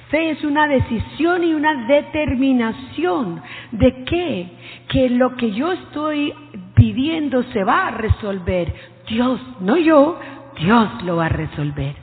Fe 0.09 0.31
es 0.31 0.43
una 0.43 0.67
decisión 0.67 1.43
y 1.43 1.53
una 1.53 1.87
determinación 1.87 3.41
de 3.71 4.03
qué, 4.05 4.49
que 4.89 5.09
lo 5.09 5.35
que 5.35 5.51
yo 5.51 5.71
estoy 5.71 6.33
pidiendo 6.75 7.43
se 7.51 7.63
va 7.63 7.87
a 7.87 7.91
resolver. 7.91 8.73
Dios, 9.07 9.39
no 9.61 9.77
yo, 9.77 10.19
Dios 10.59 11.03
lo 11.03 11.17
va 11.17 11.25
a 11.25 11.29
resolver. 11.29 11.95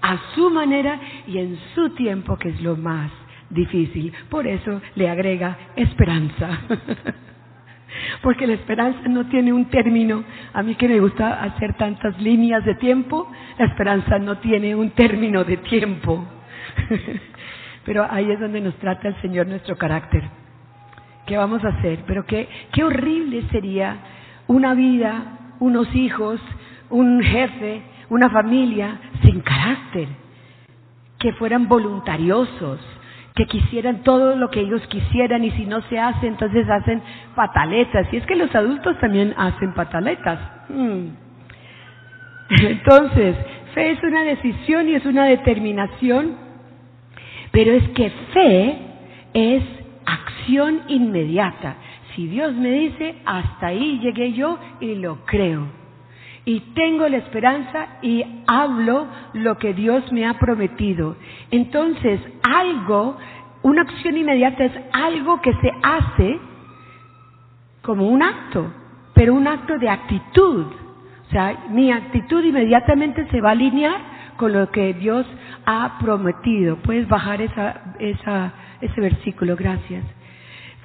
A 0.00 0.18
su 0.34 0.50
manera 0.50 1.00
y 1.28 1.38
en 1.38 1.58
su 1.74 1.90
tiempo, 1.90 2.36
que 2.36 2.48
es 2.48 2.60
lo 2.60 2.76
más 2.76 3.10
difícil. 3.50 4.12
Por 4.28 4.46
eso 4.46 4.80
le 4.96 5.08
agrega 5.08 5.56
esperanza. 5.76 6.60
Porque 8.22 8.46
la 8.46 8.54
esperanza 8.54 9.08
no 9.08 9.26
tiene 9.26 9.52
un 9.52 9.66
término. 9.66 10.24
A 10.52 10.62
mí 10.62 10.74
que 10.74 10.88
me 10.88 11.00
gusta 11.00 11.42
hacer 11.42 11.74
tantas 11.74 12.20
líneas 12.20 12.64
de 12.64 12.74
tiempo, 12.76 13.30
la 13.58 13.66
esperanza 13.66 14.18
no 14.18 14.38
tiene 14.38 14.74
un 14.74 14.90
término 14.90 15.44
de 15.44 15.56
tiempo. 15.58 16.24
Pero 17.84 18.06
ahí 18.10 18.30
es 18.30 18.40
donde 18.40 18.60
nos 18.60 18.76
trata 18.76 19.08
el 19.08 19.20
Señor 19.20 19.46
nuestro 19.46 19.76
carácter. 19.76 20.22
¿Qué 21.26 21.36
vamos 21.36 21.64
a 21.64 21.68
hacer? 21.68 22.00
Pero 22.06 22.24
qué, 22.26 22.48
qué 22.72 22.84
horrible 22.84 23.42
sería 23.50 23.96
una 24.46 24.74
vida, 24.74 25.54
unos 25.60 25.92
hijos, 25.94 26.40
un 26.90 27.22
jefe, 27.22 27.82
una 28.10 28.28
familia 28.30 28.98
sin 29.22 29.40
carácter, 29.40 30.08
que 31.18 31.32
fueran 31.34 31.68
voluntariosos, 31.68 32.80
que 33.34 33.46
quisieran 33.46 34.02
todo 34.02 34.36
lo 34.36 34.50
que 34.50 34.60
ellos 34.60 34.82
quisieran 34.88 35.44
y 35.44 35.50
si 35.52 35.64
no 35.64 35.80
se 35.82 35.98
hace, 35.98 36.26
entonces 36.26 36.68
hacen 36.68 37.02
pataletas. 37.34 38.06
Y 38.12 38.18
es 38.18 38.26
que 38.26 38.36
los 38.36 38.54
adultos 38.54 38.98
también 39.00 39.34
hacen 39.36 39.72
pataletas. 39.72 40.38
Mm. 40.68 41.06
Entonces, 42.62 43.36
fe 43.74 43.92
es 43.92 44.02
una 44.02 44.22
decisión 44.24 44.88
y 44.88 44.94
es 44.94 45.06
una 45.06 45.24
determinación, 45.24 46.36
pero 47.50 47.72
es 47.72 47.88
que 47.90 48.10
fe 48.32 48.78
es 49.32 49.62
acción 50.04 50.82
inmediata. 50.88 51.76
Si 52.14 52.26
Dios 52.26 52.52
me 52.54 52.70
dice, 52.70 53.14
hasta 53.24 53.68
ahí 53.68 53.98
llegué 54.00 54.32
yo 54.34 54.58
y 54.80 54.96
lo 54.96 55.24
creo. 55.24 55.81
Y 56.44 56.60
tengo 56.74 57.08
la 57.08 57.18
esperanza 57.18 57.98
y 58.02 58.24
hablo 58.46 59.06
lo 59.34 59.58
que 59.58 59.74
Dios 59.74 60.10
me 60.12 60.26
ha 60.26 60.34
prometido. 60.34 61.16
Entonces, 61.50 62.20
algo, 62.42 63.16
una 63.62 63.82
acción 63.82 64.16
inmediata 64.16 64.64
es 64.64 64.72
algo 64.92 65.40
que 65.40 65.52
se 65.54 65.70
hace 65.82 66.40
como 67.82 68.08
un 68.08 68.22
acto, 68.22 68.72
pero 69.14 69.34
un 69.34 69.46
acto 69.46 69.78
de 69.78 69.88
actitud. 69.88 70.66
O 71.26 71.30
sea, 71.30 71.66
mi 71.70 71.92
actitud 71.92 72.44
inmediatamente 72.44 73.26
se 73.30 73.40
va 73.40 73.50
a 73.50 73.52
alinear 73.52 74.00
con 74.36 74.52
lo 74.52 74.70
que 74.70 74.94
Dios 74.94 75.26
ha 75.64 75.98
prometido. 76.00 76.76
Puedes 76.76 77.08
bajar 77.08 77.40
esa, 77.40 77.94
esa, 78.00 78.52
ese 78.80 79.00
versículo, 79.00 79.54
gracias. 79.56 80.04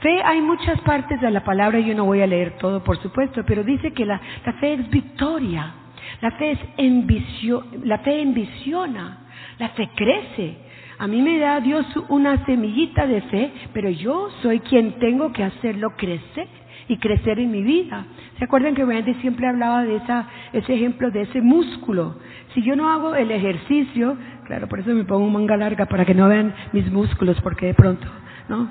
Fe, 0.07 0.23
hay 0.23 0.39
muchas 0.39 0.79
partes 0.83 1.19
de 1.19 1.29
la 1.29 1.43
palabra, 1.43 1.81
yo 1.81 1.93
no 1.93 2.05
voy 2.05 2.21
a 2.21 2.27
leer 2.27 2.53
todo, 2.59 2.81
por 2.81 2.97
supuesto, 3.01 3.43
pero 3.45 3.65
dice 3.65 3.91
que 3.91 4.05
la, 4.05 4.21
fe 4.61 4.75
es 4.75 4.89
victoria, 4.89 5.73
la 6.21 6.31
fe 6.31 6.51
es 6.51 6.59
envicio, 6.77 7.65
la 7.83 7.97
fe 7.97 8.21
envisiona, 8.21 9.17
la 9.59 9.67
fe 9.67 9.89
crece. 9.97 10.59
A 10.97 11.07
mí 11.07 11.21
me 11.21 11.37
da 11.39 11.59
Dios 11.59 11.85
una 12.07 12.45
semillita 12.45 13.05
de 13.05 13.19
fe, 13.23 13.51
pero 13.73 13.89
yo 13.89 14.29
soy 14.41 14.61
quien 14.61 14.93
tengo 14.93 15.33
que 15.33 15.43
hacerlo 15.43 15.89
crecer 15.97 16.47
y 16.87 16.95
crecer 16.99 17.39
en 17.39 17.51
mi 17.51 17.63
vida. 17.63 18.05
¿Se 18.39 18.45
acuerdan 18.45 18.75
que 18.75 18.85
Wendy 18.85 19.13
siempre 19.15 19.45
hablaba 19.45 19.83
de 19.83 19.97
esa, 19.97 20.25
ese 20.53 20.73
ejemplo 20.73 21.11
de 21.11 21.23
ese 21.23 21.41
músculo? 21.41 22.15
Si 22.53 22.63
yo 22.63 22.77
no 22.77 22.89
hago 22.89 23.13
el 23.13 23.29
ejercicio, 23.29 24.15
claro, 24.45 24.69
por 24.69 24.79
eso 24.79 24.91
me 24.91 25.03
pongo 25.03 25.29
manga 25.29 25.57
larga 25.57 25.85
para 25.85 26.05
que 26.05 26.15
no 26.15 26.29
vean 26.29 26.55
mis 26.71 26.89
músculos, 26.89 27.41
porque 27.41 27.65
de 27.65 27.73
pronto 27.73 28.07
¿no? 28.49 28.69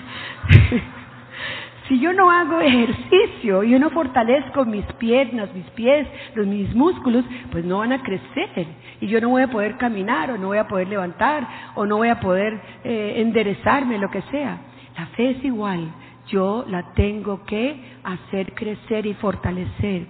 si 1.88 1.98
yo 1.98 2.12
no 2.12 2.30
hago 2.30 2.60
ejercicio, 2.60 3.62
yo 3.62 3.78
no 3.78 3.90
fortalezco 3.90 4.64
mis 4.64 4.84
piernas, 4.94 5.52
mis 5.54 5.68
pies, 5.70 6.06
los, 6.34 6.46
mis 6.46 6.74
músculos, 6.74 7.24
pues 7.50 7.64
no 7.64 7.78
van 7.78 7.92
a 7.92 8.02
crecer 8.02 8.66
y 9.00 9.06
yo 9.06 9.20
no 9.20 9.30
voy 9.30 9.42
a 9.42 9.48
poder 9.48 9.76
caminar 9.76 10.30
o 10.30 10.38
no 10.38 10.48
voy 10.48 10.58
a 10.58 10.68
poder 10.68 10.88
levantar 10.88 11.46
o 11.74 11.86
no 11.86 11.96
voy 11.96 12.08
a 12.08 12.20
poder 12.20 12.60
eh, 12.84 13.14
enderezarme, 13.16 13.98
lo 13.98 14.10
que 14.10 14.22
sea. 14.30 14.58
La 14.96 15.06
fe 15.08 15.30
es 15.30 15.44
igual, 15.44 15.88
yo 16.26 16.64
la 16.68 16.92
tengo 16.94 17.44
que 17.44 17.80
hacer 18.04 18.54
crecer 18.54 19.06
y 19.06 19.14
fortalecer. 19.14 20.06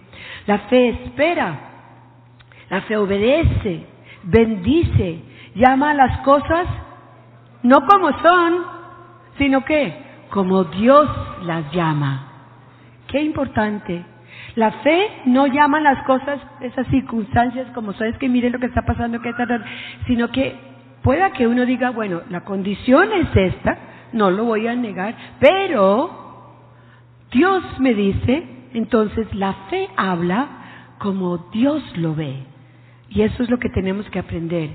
La 0.47 0.59
fe 0.61 0.89
espera, 0.89 1.59
la 2.71 2.81
fe 2.83 2.97
obedece, 2.97 3.87
bendice, 4.25 5.21
llama 5.55 5.91
a 5.91 5.95
las 5.95 6.19
cosas 6.21 6.67
no 7.63 7.87
como 7.87 8.11
son, 8.23 8.65
sino 9.37 9.65
que 9.65 10.08
como 10.31 10.65
Dios 10.65 11.09
las 11.45 11.71
llama. 11.73 12.29
Qué 13.09 13.23
importante. 13.23 14.05
La 14.55 14.71
fe 14.83 15.09
no 15.27 15.47
llama 15.47 15.81
las 15.81 16.03
cosas, 16.05 16.41
esas 16.61 16.87
circunstancias 16.89 17.69
como 17.75 17.93
sabes 17.95 18.17
que 18.19 18.29
mire 18.29 18.51
lo 18.51 18.59
que 18.59 18.67
está 18.67 18.83
pasando, 18.83 19.21
que 19.21 19.33
tal, 19.35 19.65
sino 20.07 20.31
que 20.31 20.57
pueda 21.03 21.31
que 21.33 21.47
uno 21.47 21.65
diga, 21.65 21.91
bueno, 21.91 22.23
la 22.29 22.43
condición 22.43 23.09
es 23.13 23.29
esta, 23.35 23.79
no 24.13 24.31
lo 24.31 24.45
voy 24.45 24.67
a 24.67 24.75
negar, 24.75 25.15
pero 25.39 26.11
Dios 27.31 27.63
me 27.79 27.95
dice, 27.95 28.47
entonces 28.75 29.33
la 29.35 29.53
fe 29.71 29.89
habla 29.97 30.49
como 30.99 31.39
Dios 31.53 31.83
lo 31.97 32.15
ve. 32.15 32.45
Y 33.11 33.23
eso 33.23 33.43
es 33.43 33.49
lo 33.51 33.59
que 33.59 33.71
tenemos 33.71 34.09
que 34.11 34.19
aprender 34.19 34.71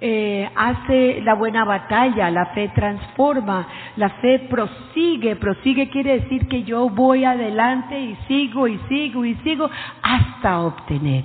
eh, 0.00 0.48
hace 0.56 1.20
la 1.22 1.34
buena 1.34 1.64
batalla, 1.64 2.30
la 2.30 2.46
fe 2.46 2.68
transforma, 2.74 3.66
la 3.96 4.08
fe 4.08 4.38
prosigue, 4.48 5.36
prosigue 5.36 5.90
quiere 5.90 6.20
decir 6.20 6.48
que 6.48 6.62
yo 6.62 6.88
voy 6.88 7.24
adelante 7.24 8.00
y 8.00 8.16
sigo 8.26 8.66
y 8.66 8.78
sigo 8.88 9.24
y 9.24 9.34
sigo 9.36 9.68
hasta 10.02 10.60
obtener. 10.60 11.24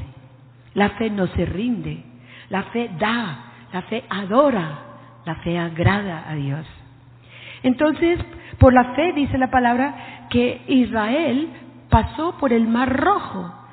La 0.74 0.90
fe 0.90 1.10
no 1.10 1.28
se 1.28 1.46
rinde, 1.46 2.04
la 2.50 2.64
fe 2.64 2.90
da, 3.00 3.38
la 3.72 3.82
fe 3.84 4.04
adora, 4.10 4.80
la 5.26 5.36
fe 5.36 5.58
agrada 5.58 6.26
a 6.28 6.36
Dios. 6.36 6.66
Entonces, 7.64 8.20
por 8.60 8.74
la 8.74 8.94
fe 8.96 9.14
dice 9.14 9.38
la 9.38 9.50
palabra 9.50 10.28
que 10.30 10.62
Israel 10.68 11.50
pasó 11.90 12.38
por 12.38 12.52
el 12.52 12.68
mar 12.68 12.94
rojo 12.94 13.65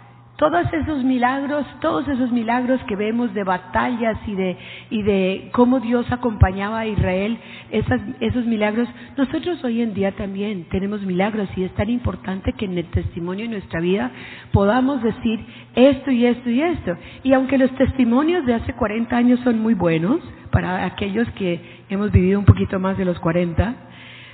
todos 0.42 0.72
esos 0.72 1.05
milagros, 1.05 1.64
todos 1.81 2.09
esos 2.09 2.33
milagros 2.33 2.81
que 2.88 2.96
vemos 2.96 3.33
de 3.33 3.44
batallas 3.44 4.18
y 4.26 4.35
de, 4.35 4.57
y 4.90 5.02
de 5.05 5.50
cómo 5.52 5.78
Dios 5.78 6.05
acompañaba 6.11 6.81
a 6.81 6.87
Israel, 6.88 7.38
esas, 7.70 8.00
esos 8.18 8.44
milagros, 8.44 8.88
nosotros 9.16 9.62
hoy 9.62 9.83
en 9.83 9.94
día 9.94 10.11
también 10.11 10.64
tenemos 10.68 11.00
milagros 11.02 11.48
y 11.55 11.62
es 11.62 11.72
tan 11.76 11.90
importante 11.90 12.55
que 12.55 12.64
en 12.64 12.76
el 12.76 12.87
testimonio 12.87 13.44
de 13.44 13.52
nuestra 13.52 13.78
vida 13.78 14.11
podamos 14.50 15.00
decir 15.00 15.38
esto 15.76 16.11
y 16.11 16.26
esto 16.26 16.50
y 16.50 16.61
esto. 16.61 16.96
Y 17.22 17.35
aunque 17.35 17.57
los 17.57 17.70
testimonios 17.76 18.44
de 18.44 18.55
hace 18.55 18.72
40 18.72 19.16
años 19.16 19.38
son 19.44 19.61
muy 19.61 19.74
buenos, 19.74 20.18
para 20.50 20.85
aquellos 20.85 21.31
que 21.38 21.85
hemos 21.88 22.11
vivido 22.11 22.40
un 22.40 22.46
poquito 22.46 22.81
más 22.81 22.98
de 22.98 23.05
los 23.05 23.20
40, 23.20 23.76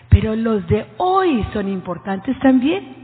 pero 0.09 0.35
los 0.35 0.67
de 0.69 0.87
hoy 0.97 1.45
son 1.53 1.69
importantes 1.69 2.35
también 2.39 2.98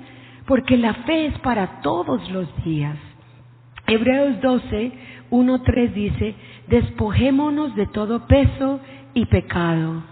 porque 0.46 0.76
la 0.76 0.94
fe 0.94 1.26
es 1.26 1.38
para 1.40 1.80
todos 1.80 2.28
los 2.30 2.46
días. 2.64 2.96
Hebreos 3.86 4.40
12, 4.40 4.92
1, 5.30 5.62
3 5.62 5.94
dice, 5.94 6.34
despojémonos 6.68 7.74
de 7.74 7.86
todo 7.86 8.26
peso 8.26 8.80
y 9.12 9.26
pecado. 9.26 10.02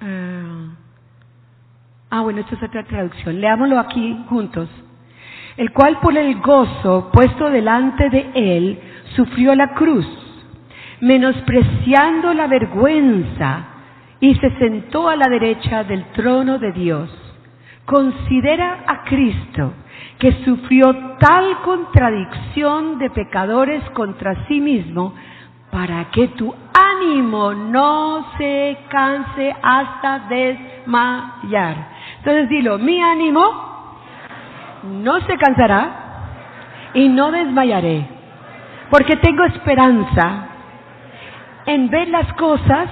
Ah, 0.00 0.68
ah, 2.10 2.20
bueno, 2.20 2.40
esto 2.40 2.54
es 2.54 2.62
otra 2.62 2.84
traducción. 2.84 3.40
Leámoslo 3.40 3.78
aquí 3.78 4.16
juntos. 4.28 4.68
El 5.56 5.72
cual 5.72 5.98
por 6.00 6.16
el 6.16 6.40
gozo 6.40 7.10
puesto 7.12 7.50
delante 7.50 8.10
de 8.10 8.30
él 8.34 8.78
sufrió 9.16 9.54
la 9.54 9.72
cruz, 9.72 10.06
menospreciando 11.00 12.34
la 12.34 12.46
vergüenza, 12.46 13.68
y 14.20 14.34
se 14.34 14.50
sentó 14.58 15.08
a 15.08 15.16
la 15.16 15.28
derecha 15.28 15.84
del 15.84 16.04
trono 16.12 16.58
de 16.58 16.72
Dios. 16.72 17.25
Considera 17.86 18.84
a 18.86 19.04
Cristo 19.04 19.72
que 20.18 20.32
sufrió 20.44 20.92
tal 21.18 21.62
contradicción 21.62 22.98
de 22.98 23.10
pecadores 23.10 23.82
contra 23.90 24.46
sí 24.48 24.60
mismo 24.60 25.14
para 25.70 26.06
que 26.10 26.28
tu 26.28 26.54
ánimo 26.72 27.54
no 27.54 28.26
se 28.38 28.76
canse 28.88 29.54
hasta 29.62 30.20
desmayar. 30.28 31.88
Entonces 32.18 32.48
dilo, 32.48 32.78
mi 32.78 33.00
ánimo 33.00 33.42
no 34.82 35.20
se 35.20 35.36
cansará 35.36 36.90
y 36.94 37.08
no 37.08 37.30
desmayaré, 37.30 38.08
porque 38.90 39.16
tengo 39.16 39.44
esperanza 39.44 40.48
en 41.66 41.88
ver 41.90 42.08
las 42.08 42.32
cosas 42.34 42.88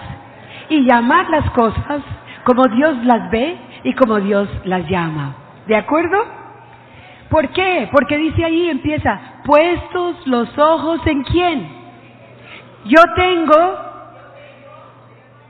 y 0.68 0.84
llamar 0.84 1.30
las 1.30 1.50
cosas 1.50 2.02
como 2.44 2.64
Dios 2.64 2.96
las 3.04 3.30
ve 3.30 3.56
y 3.84 3.92
como 3.92 4.18
Dios 4.20 4.48
las 4.64 4.88
llama. 4.88 5.36
¿De 5.68 5.76
acuerdo? 5.76 6.24
¿Por 7.30 7.48
qué? 7.50 7.88
Porque 7.92 8.16
dice 8.18 8.44
ahí, 8.44 8.68
empieza, 8.70 9.20
puestos 9.44 10.26
los 10.26 10.58
ojos 10.58 11.00
en 11.06 11.22
quién? 11.24 11.68
Yo 12.86 13.02
tengo, 13.14 13.78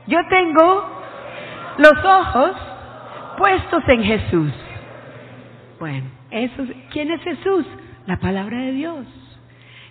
yo 0.07 0.19
tengo 0.29 0.85
los 1.77 2.05
ojos 2.05 2.51
puestos 3.37 3.83
en 3.87 4.03
Jesús. 4.03 4.53
Bueno, 5.79 6.09
eso, 6.31 6.63
¿quién 6.91 7.11
es 7.11 7.21
Jesús? 7.21 7.65
La 8.05 8.17
palabra 8.17 8.57
de 8.57 8.71
Dios. 8.71 9.05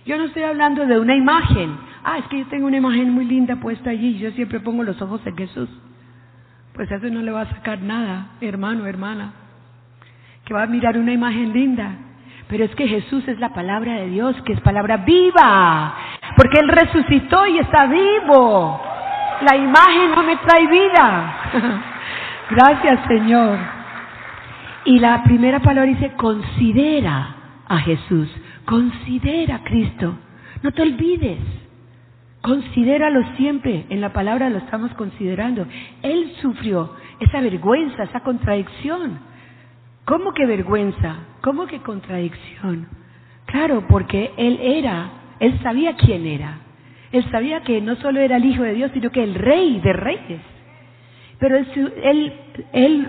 Yo 0.05 0.17
no 0.17 0.25
estoy 0.25 0.43
hablando 0.43 0.85
de 0.85 0.99
una 0.99 1.15
imagen. 1.15 1.77
Ah, 2.03 2.19
es 2.19 2.25
que 2.25 2.39
yo 2.39 2.47
tengo 2.47 2.67
una 2.67 2.77
imagen 2.77 3.11
muy 3.11 3.25
linda 3.25 3.55
puesta 3.55 3.89
allí. 3.89 4.17
Yo 4.17 4.31
siempre 4.31 4.59
pongo 4.59 4.83
los 4.83 5.01
ojos 5.01 5.21
en 5.25 5.35
Jesús. 5.35 5.69
Pues 6.75 6.91
eso 6.91 7.07
no 7.07 7.21
le 7.21 7.31
va 7.31 7.41
a 7.41 7.49
sacar 7.49 7.79
nada, 7.81 8.31
hermano, 8.41 8.85
hermana. 8.85 9.31
Que 10.43 10.53
va 10.53 10.63
a 10.63 10.67
mirar 10.67 10.97
una 10.97 11.13
imagen 11.13 11.53
linda. 11.53 11.95
Pero 12.49 12.65
es 12.65 12.75
que 12.75 12.87
Jesús 12.87 13.27
es 13.27 13.39
la 13.39 13.49
palabra 13.49 13.93
de 13.93 14.09
Dios, 14.09 14.35
que 14.45 14.53
es 14.53 14.61
palabra 14.61 14.97
viva. 14.97 15.95
Porque 16.35 16.59
Él 16.59 16.67
resucitó 16.67 17.47
y 17.47 17.59
está 17.59 17.87
vivo. 17.87 18.81
La 19.41 19.55
imagen 19.55 20.11
no 20.15 20.23
me 20.23 20.35
trae 20.37 20.67
vida. 20.67 21.35
Gracias 22.51 22.99
Señor. 23.07 23.57
Y 24.85 24.99
la 24.99 25.23
primera 25.23 25.59
palabra 25.61 25.89
dice, 25.89 26.11
considera 26.15 27.35
a 27.67 27.77
Jesús, 27.79 28.29
considera 28.65 29.55
a 29.55 29.63
Cristo. 29.63 30.15
No 30.61 30.71
te 30.71 30.83
olvides. 30.83 31.64
Considéralo 32.45 33.35
siempre. 33.35 33.85
En 33.89 33.99
la 33.99 34.13
palabra 34.13 34.49
lo 34.49 34.59
estamos 34.59 34.93
considerando. 34.93 35.65
Él 36.01 36.31
sufrió 36.41 36.91
esa 37.19 37.41
vergüenza, 37.41 38.03
esa 38.03 38.21
contradicción. 38.21 39.19
¿Cómo 40.05 40.33
que 40.33 40.45
vergüenza? 40.45 41.15
¿Cómo 41.41 41.65
que 41.65 41.81
contradicción? 41.81 42.87
Claro, 43.47 43.85
porque 43.87 44.31
Él 44.37 44.59
era 44.61 45.25
él 45.39 45.59
sabía 45.61 45.95
quién 45.95 46.25
era. 46.25 46.59
Él 47.11 47.25
sabía 47.31 47.61
que 47.61 47.81
no 47.81 47.95
solo 47.97 48.19
era 48.19 48.37
el 48.37 48.45
Hijo 48.45 48.63
de 48.63 48.73
Dios, 48.73 48.91
sino 48.93 49.11
que 49.11 49.23
el 49.23 49.35
Rey 49.35 49.79
de 49.79 49.93
Reyes. 49.93 50.41
Pero 51.39 51.57
él, 51.57 52.33
él, 52.73 53.07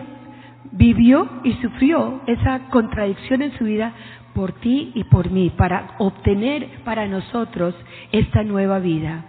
vivió 0.73 1.29
y 1.45 1.53
sufrió 1.55 2.21
esa 2.27 2.69
contradicción 2.71 3.41
en 3.41 3.57
su 3.57 3.65
vida 3.65 3.93
por 4.37 4.53
ti 4.53 4.93
y 4.95 5.05
por 5.05 5.31
mí, 5.31 5.49
para 5.57 5.95
obtener 5.97 6.69
para 6.85 7.07
nosotros 7.07 7.75
esta 8.13 8.43
nueva 8.43 8.79
vida. 8.79 9.25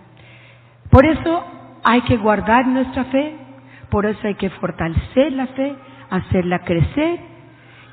Por 0.92 1.06
eso 1.06 1.46
hay 1.86 2.02
que 2.02 2.18
guardar 2.18 2.68
nuestra 2.68 3.06
fe, 3.06 3.34
por 3.90 4.06
eso 4.06 4.20
hay 4.28 4.36
que 4.36 4.50
fortalecer 4.50 5.32
la 5.32 5.48
fe, 5.48 5.74
hacerla 6.10 6.60
crecer. 6.60 7.20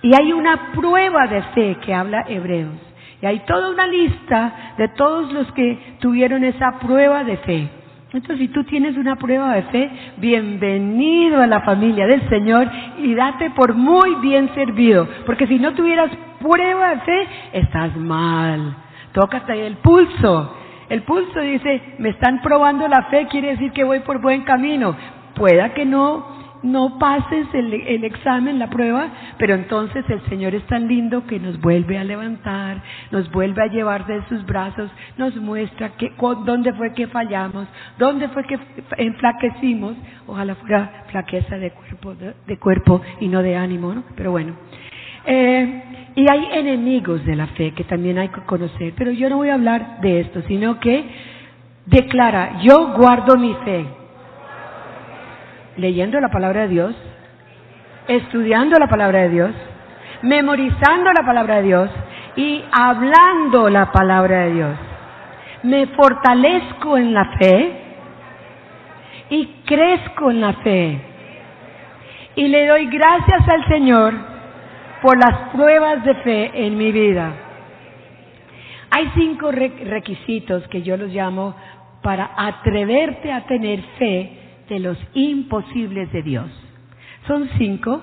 Y 0.02 0.12
hay 0.12 0.32
una 0.32 0.72
prueba 0.72 1.28
de 1.28 1.42
fe 1.54 1.76
que 1.86 1.94
habla 1.94 2.24
Hebreos. 2.26 2.80
Y 3.22 3.26
hay 3.26 3.38
toda 3.46 3.70
una 3.70 3.86
lista 3.86 4.74
de 4.76 4.88
todos 4.88 5.32
los 5.32 5.50
que 5.52 5.96
tuvieron 6.00 6.42
esa 6.42 6.80
prueba 6.80 7.22
de 7.22 7.36
fe. 7.38 7.68
Entonces, 8.14 8.38
si 8.38 8.48
tú 8.48 8.62
tienes 8.62 8.96
una 8.96 9.16
prueba 9.16 9.54
de 9.54 9.62
fe, 9.64 9.90
bienvenido 10.18 11.42
a 11.42 11.48
la 11.48 11.62
familia 11.62 12.06
del 12.06 12.28
Señor 12.28 12.70
y 12.98 13.12
date 13.12 13.50
por 13.50 13.74
muy 13.74 14.14
bien 14.22 14.54
servido. 14.54 15.08
Porque 15.26 15.48
si 15.48 15.58
no 15.58 15.74
tuvieras 15.74 16.12
prueba 16.40 16.90
de 16.90 17.00
fe, 17.00 17.28
estás 17.54 17.96
mal. 17.96 18.76
Tócate 19.10 19.66
el 19.66 19.78
pulso. 19.78 20.56
El 20.88 21.02
pulso 21.02 21.40
dice, 21.40 21.96
me 21.98 22.10
están 22.10 22.40
probando 22.40 22.86
la 22.86 23.02
fe, 23.10 23.26
quiere 23.26 23.50
decir 23.50 23.72
que 23.72 23.82
voy 23.82 23.98
por 24.00 24.20
buen 24.20 24.42
camino. 24.42 24.94
Pueda 25.34 25.74
que 25.74 25.84
no 25.84 26.43
no 26.64 26.98
pases 26.98 27.46
el, 27.52 28.04
examen, 28.04 28.58
la 28.58 28.70
prueba, 28.70 29.08
pero 29.38 29.54
entonces 29.54 30.04
el 30.08 30.20
Señor 30.28 30.54
es 30.54 30.66
tan 30.66 30.88
lindo 30.88 31.26
que 31.26 31.38
nos 31.38 31.60
vuelve 31.60 31.98
a 31.98 32.04
levantar, 32.04 32.82
nos 33.10 33.30
vuelve 33.30 33.62
a 33.62 33.66
llevar 33.66 34.06
de 34.06 34.22
sus 34.28 34.44
brazos, 34.46 34.90
nos 35.18 35.36
muestra 35.36 35.90
que, 35.90 36.12
dónde 36.44 36.72
fue 36.72 36.94
que 36.94 37.06
fallamos, 37.06 37.68
dónde 37.98 38.28
fue 38.28 38.44
que 38.44 38.58
enflaquecimos, 38.96 39.94
ojalá 40.26 40.54
fuera 40.56 41.04
flaqueza 41.08 41.56
de 41.58 41.70
cuerpo, 41.70 42.14
de, 42.14 42.58
cuerpo 42.58 43.02
y 43.20 43.28
no 43.28 43.42
de 43.42 43.56
ánimo, 43.56 43.94
¿no? 43.94 44.04
Pero 44.16 44.30
bueno. 44.30 44.54
Eh, 45.26 45.82
y 46.16 46.30
hay 46.30 46.48
enemigos 46.52 47.24
de 47.26 47.36
la 47.36 47.48
fe 47.48 47.72
que 47.72 47.84
también 47.84 48.18
hay 48.18 48.28
que 48.28 48.40
conocer, 48.42 48.94
pero 48.96 49.10
yo 49.10 49.28
no 49.28 49.36
voy 49.36 49.50
a 49.50 49.54
hablar 49.54 50.00
de 50.00 50.20
esto, 50.20 50.42
sino 50.48 50.80
que 50.80 51.04
declara, 51.86 52.60
yo 52.62 52.94
guardo 52.96 53.36
mi 53.36 53.54
fe 53.64 53.84
leyendo 55.76 56.20
la 56.20 56.28
palabra 56.28 56.62
de 56.62 56.68
Dios, 56.68 56.94
estudiando 58.08 58.78
la 58.78 58.88
palabra 58.88 59.22
de 59.22 59.28
Dios, 59.30 59.50
memorizando 60.22 61.12
la 61.12 61.24
palabra 61.24 61.56
de 61.56 61.62
Dios 61.62 61.90
y 62.36 62.64
hablando 62.72 63.68
la 63.68 63.92
palabra 63.92 64.44
de 64.44 64.52
Dios. 64.52 64.78
Me 65.62 65.86
fortalezco 65.88 66.98
en 66.98 67.14
la 67.14 67.24
fe 67.38 67.72
y 69.30 69.46
crezco 69.64 70.30
en 70.30 70.40
la 70.40 70.52
fe. 70.54 71.00
Y 72.36 72.48
le 72.48 72.66
doy 72.66 72.86
gracias 72.86 73.48
al 73.48 73.66
Señor 73.68 74.14
por 75.00 75.18
las 75.18 75.50
pruebas 75.50 76.04
de 76.04 76.14
fe 76.16 76.66
en 76.66 76.76
mi 76.76 76.92
vida. 76.92 77.32
Hay 78.90 79.10
cinco 79.14 79.50
requisitos 79.50 80.66
que 80.68 80.82
yo 80.82 80.96
los 80.96 81.10
llamo 81.10 81.54
para 82.02 82.30
atreverte 82.36 83.32
a 83.32 83.40
tener 83.46 83.80
fe 83.98 84.43
de 84.68 84.80
los 84.80 84.98
imposibles 85.14 86.12
de 86.12 86.22
Dios. 86.22 86.50
Son 87.26 87.48
cinco, 87.58 88.00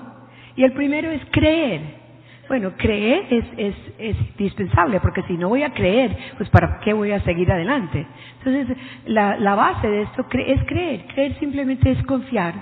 y 0.56 0.64
el 0.64 0.72
primero 0.72 1.10
es 1.10 1.22
creer. 1.30 2.02
Bueno, 2.48 2.72
creer 2.76 3.26
es, 3.30 3.44
es, 3.56 3.74
es, 3.98 4.16
indispensable, 4.38 5.00
porque 5.00 5.22
si 5.22 5.34
no 5.34 5.48
voy 5.48 5.62
a 5.62 5.72
creer, 5.72 6.16
pues 6.36 6.50
¿para 6.50 6.80
qué 6.80 6.92
voy 6.92 7.12
a 7.12 7.20
seguir 7.20 7.50
adelante? 7.50 8.06
Entonces, 8.38 8.76
la, 9.06 9.36
la 9.38 9.54
base 9.54 9.88
de 9.88 10.02
esto 10.02 10.26
es 10.32 10.64
creer. 10.64 11.06
Creer 11.06 11.38
simplemente 11.38 11.90
es 11.90 12.02
confiar. 12.04 12.54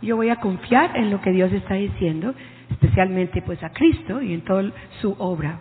Yo 0.00 0.16
voy 0.16 0.28
a 0.28 0.36
confiar 0.36 0.96
en 0.96 1.10
lo 1.10 1.20
que 1.20 1.32
Dios 1.32 1.52
está 1.52 1.74
diciendo, 1.74 2.34
especialmente 2.82 3.42
pues 3.42 3.62
a 3.62 3.70
Cristo 3.70 4.20
y 4.20 4.34
en 4.34 4.42
toda 4.42 4.64
su 5.00 5.14
obra. 5.18 5.58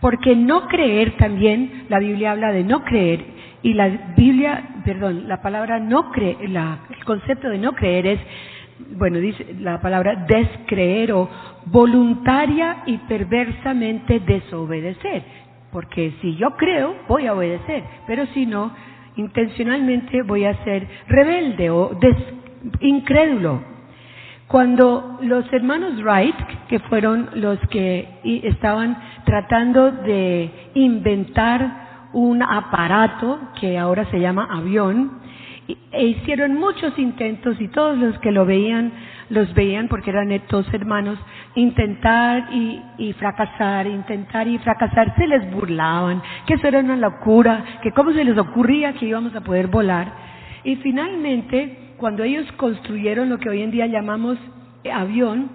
Porque 0.00 0.34
no 0.36 0.68
creer 0.68 1.16
también, 1.16 1.86
la 1.88 1.98
Biblia 1.98 2.32
habla 2.32 2.52
de 2.52 2.64
no 2.64 2.84
creer, 2.84 3.24
y 3.62 3.74
la 3.74 3.88
Biblia, 4.16 4.76
perdón, 4.84 5.28
la 5.28 5.42
palabra 5.42 5.78
no 5.78 6.10
creer, 6.10 6.36
el 6.40 7.04
concepto 7.04 7.50
de 7.50 7.58
no 7.58 7.72
creer 7.72 8.06
es, 8.06 8.20
bueno, 8.96 9.18
dice 9.18 9.44
la 9.58 9.80
palabra 9.80 10.24
descreer 10.26 11.12
o 11.12 11.28
voluntaria 11.66 12.78
y 12.86 12.96
perversamente 12.98 14.20
desobedecer. 14.20 15.22
Porque 15.70 16.14
si 16.22 16.36
yo 16.36 16.56
creo, 16.56 16.96
voy 17.06 17.26
a 17.26 17.34
obedecer, 17.34 17.84
pero 18.06 18.26
si 18.28 18.46
no, 18.46 18.72
intencionalmente 19.16 20.22
voy 20.22 20.44
a 20.44 20.64
ser 20.64 20.86
rebelde 21.06 21.68
o 21.68 21.98
incrédulo. 22.80 23.69
Cuando 24.50 25.18
los 25.22 25.44
hermanos 25.52 26.02
Wright, 26.02 26.34
que 26.68 26.80
fueron 26.80 27.30
los 27.34 27.56
que 27.68 28.08
estaban 28.24 28.96
tratando 29.24 29.92
de 29.92 30.50
inventar 30.74 32.08
un 32.12 32.42
aparato 32.42 33.38
que 33.60 33.78
ahora 33.78 34.06
se 34.06 34.18
llama 34.18 34.48
avión 34.50 35.20
e 35.92 36.04
hicieron 36.04 36.54
muchos 36.54 36.98
intentos 36.98 37.60
y 37.60 37.68
todos 37.68 37.96
los 37.96 38.18
que 38.18 38.32
lo 38.32 38.44
veían 38.44 38.92
los 39.28 39.54
veían 39.54 39.86
porque 39.86 40.10
eran 40.10 40.36
todos 40.48 40.66
hermanos 40.74 41.16
intentar 41.54 42.48
y, 42.52 42.82
y, 42.98 43.12
fracasar, 43.12 43.86
intentar 43.86 44.48
y 44.48 44.58
fracasar, 44.58 45.14
se 45.14 45.28
les 45.28 45.48
burlaban, 45.52 46.20
que 46.46 46.54
eso 46.54 46.66
era 46.66 46.80
una 46.80 46.96
locura, 46.96 47.78
que 47.84 47.92
cómo 47.92 48.12
se 48.12 48.24
les 48.24 48.36
ocurría 48.36 48.94
que 48.94 49.06
íbamos 49.06 49.32
a 49.36 49.42
poder 49.42 49.68
volar. 49.68 50.12
Y 50.64 50.74
finalmente, 50.76 51.89
cuando 52.00 52.24
ellos 52.24 52.50
construyeron 52.52 53.28
lo 53.28 53.38
que 53.38 53.50
hoy 53.50 53.60
en 53.60 53.70
día 53.70 53.86
llamamos 53.86 54.38
avión, 54.90 55.50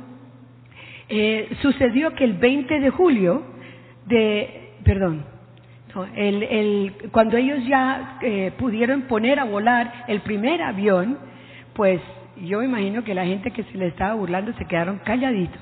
eh, 1.10 1.50
sucedió 1.64 2.14
que 2.14 2.24
el 2.24 2.34
20 2.34 2.80
de 2.80 2.90
julio 2.92 3.42
de, 4.06 4.74
perdón, 4.84 5.26
el, 6.16 6.44
el, 6.44 6.94
cuando 7.12 7.36
ellos 7.36 7.66
ya 7.66 8.20
eh, 8.22 8.52
pudieron 8.60 9.04
poner 9.04 9.40
a 9.40 9.46
volar 9.46 10.06
el 10.08 10.22
primer 10.22 10.62
avión, 10.62 11.18
pues 11.74 12.00
yo 12.44 12.62
imagino 12.62 13.04
que 13.04 13.16
la 13.16 13.26
gente 13.26 13.50
que 13.50 13.64
se 13.64 13.78
le 13.80 13.88
estaba 13.88 14.14
burlando 14.14 14.54
se 14.54 14.66
quedaron 14.66 15.00
calladitos, 15.00 15.62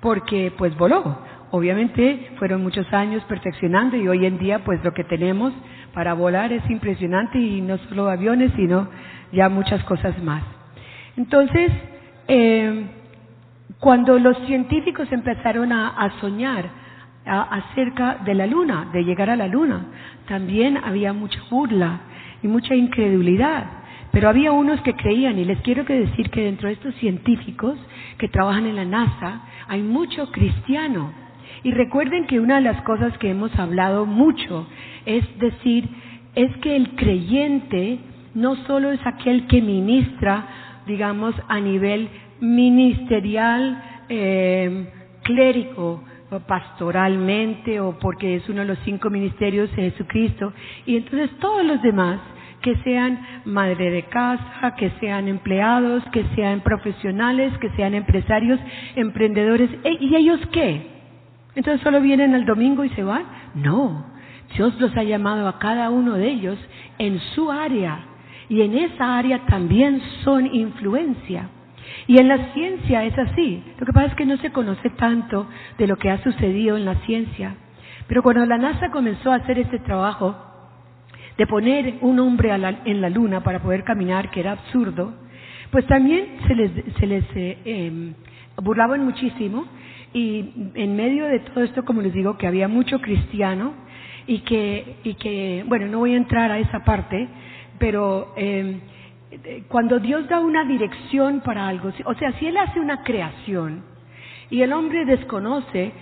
porque 0.00 0.52
pues 0.58 0.76
voló. 0.76 1.18
Obviamente 1.50 2.28
fueron 2.38 2.62
muchos 2.62 2.92
años 2.92 3.24
perfeccionando 3.24 3.96
y 3.96 4.06
hoy 4.06 4.26
en 4.26 4.38
día 4.38 4.58
pues 4.64 4.84
lo 4.84 4.92
que 4.92 5.02
tenemos 5.02 5.54
para 5.94 6.12
volar 6.12 6.52
es 6.52 6.68
impresionante 6.68 7.38
y 7.38 7.62
no 7.62 7.78
solo 7.78 8.08
aviones, 8.10 8.52
sino 8.54 8.88
ya 9.32 9.48
muchas 9.48 9.82
cosas 9.84 10.20
más. 10.22 10.42
Entonces, 11.16 11.70
eh, 12.28 12.86
cuando 13.78 14.18
los 14.18 14.36
científicos 14.46 15.10
empezaron 15.10 15.72
a, 15.72 16.12
soñar 16.20 16.64
acerca 17.24 18.18
de 18.24 18.34
la 18.34 18.46
luna, 18.46 18.88
de 18.92 19.04
llegar 19.04 19.30
a 19.30 19.36
la 19.36 19.46
luna, 19.46 19.86
también 20.26 20.76
había 20.76 21.12
mucha 21.12 21.40
burla 21.50 22.00
y 22.42 22.48
mucha 22.48 22.74
incredulidad. 22.74 23.64
Pero 24.12 24.28
había 24.28 24.52
unos 24.52 24.80
que 24.80 24.94
creían, 24.94 25.38
y 25.38 25.44
les 25.44 25.60
quiero 25.60 25.84
decir 25.84 26.30
que 26.30 26.42
dentro 26.42 26.68
de 26.68 26.74
estos 26.74 26.94
científicos 26.96 27.78
que 28.18 28.28
trabajan 28.28 28.66
en 28.66 28.76
la 28.76 28.84
NASA 28.84 29.42
hay 29.68 29.82
mucho 29.82 30.30
cristiano. 30.32 31.12
Y 31.62 31.72
recuerden 31.72 32.26
que 32.26 32.40
una 32.40 32.56
de 32.56 32.62
las 32.62 32.82
cosas 32.82 33.16
que 33.18 33.30
hemos 33.30 33.56
hablado 33.58 34.06
mucho 34.06 34.66
es 35.06 35.24
decir, 35.38 35.88
es 36.34 36.54
que 36.58 36.76
el 36.76 36.94
creyente 36.96 37.98
no 38.34 38.56
solo 38.66 38.90
es 38.92 39.00
aquel 39.06 39.46
que 39.46 39.60
ministra, 39.60 40.46
digamos, 40.86 41.34
a 41.48 41.60
nivel 41.60 42.08
ministerial, 42.40 43.82
eh, 44.08 44.86
clérigo, 45.22 46.02
pastoralmente 46.46 47.80
o 47.80 47.98
porque 47.98 48.36
es 48.36 48.48
uno 48.48 48.60
de 48.60 48.66
los 48.66 48.78
cinco 48.84 49.10
ministerios 49.10 49.74
de 49.74 49.90
Jesucristo. 49.90 50.52
Y 50.86 50.96
entonces 50.96 51.30
todos 51.40 51.64
los 51.64 51.82
demás, 51.82 52.20
que 52.62 52.76
sean 52.84 53.18
madre 53.46 53.90
de 53.90 54.02
casa, 54.04 54.74
que 54.76 54.90
sean 55.00 55.28
empleados, 55.28 56.04
que 56.12 56.24
sean 56.36 56.60
profesionales, 56.60 57.56
que 57.58 57.70
sean 57.70 57.94
empresarios, 57.94 58.60
emprendedores, 58.96 59.70
¿e-, 59.82 59.96
¿y 59.98 60.14
ellos 60.14 60.40
qué? 60.52 60.86
Entonces 61.54 61.82
solo 61.82 62.00
vienen 62.00 62.34
el 62.34 62.44
domingo 62.44 62.84
y 62.84 62.90
se 62.90 63.02
van. 63.02 63.24
No, 63.54 64.04
Dios 64.54 64.78
los 64.78 64.94
ha 64.96 65.02
llamado 65.02 65.48
a 65.48 65.58
cada 65.58 65.90
uno 65.90 66.14
de 66.14 66.28
ellos 66.28 66.58
en 66.98 67.18
su 67.34 67.50
área 67.50 68.09
y 68.50 68.62
en 68.62 68.76
esa 68.76 69.16
área 69.16 69.46
también 69.46 70.02
son 70.24 70.52
influencia. 70.54 71.48
Y 72.06 72.18
en 72.18 72.28
la 72.28 72.52
ciencia 72.52 73.04
es 73.04 73.16
así. 73.16 73.62
Lo 73.78 73.86
que 73.86 73.92
pasa 73.92 74.06
es 74.08 74.14
que 74.16 74.26
no 74.26 74.36
se 74.38 74.50
conoce 74.50 74.90
tanto 74.90 75.46
de 75.78 75.86
lo 75.86 75.96
que 75.96 76.10
ha 76.10 76.22
sucedido 76.22 76.76
en 76.76 76.84
la 76.84 76.96
ciencia. 77.06 77.54
Pero 78.08 78.22
cuando 78.24 78.44
la 78.44 78.58
NASA 78.58 78.90
comenzó 78.90 79.30
a 79.30 79.36
hacer 79.36 79.60
este 79.60 79.78
trabajo 79.78 80.36
de 81.38 81.46
poner 81.46 81.98
un 82.00 82.18
hombre 82.18 82.50
en 82.84 83.00
la 83.00 83.08
luna 83.08 83.42
para 83.42 83.62
poder 83.62 83.84
caminar, 83.84 84.30
que 84.30 84.40
era 84.40 84.52
absurdo, 84.52 85.14
pues 85.70 85.86
también 85.86 86.38
se 86.48 86.54
les, 86.56 86.72
se 86.98 87.06
les 87.06 87.24
eh, 87.36 87.58
em, 87.64 88.14
burlaban 88.56 89.04
muchísimo 89.04 89.64
y 90.12 90.72
en 90.74 90.96
medio 90.96 91.26
de 91.26 91.38
todo 91.38 91.62
esto, 91.62 91.84
como 91.84 92.02
les 92.02 92.12
digo, 92.12 92.36
que 92.36 92.48
había 92.48 92.66
mucho 92.66 93.00
cristiano 93.00 93.74
y 94.26 94.40
que, 94.40 94.96
y 95.04 95.14
que 95.14 95.64
bueno, 95.68 95.86
no 95.86 95.98
voy 96.00 96.14
a 96.14 96.16
entrar 96.16 96.50
a 96.50 96.58
esa 96.58 96.84
parte, 96.84 97.28
pero 97.80 98.32
em, 98.36 98.78
cuando 99.68 99.98
Dios 99.98 100.28
da 100.28 100.38
una 100.38 100.64
dirección 100.64 101.40
para 101.40 101.66
algo, 101.66 101.90
o 102.04 102.14
sea, 102.14 102.32
si 102.38 102.46
Él 102.46 102.56
hace 102.58 102.78
una 102.78 103.02
creación 103.02 103.82
y 104.50 104.60
el 104.60 104.72
hombre 104.72 105.04
desconoce 105.06 105.92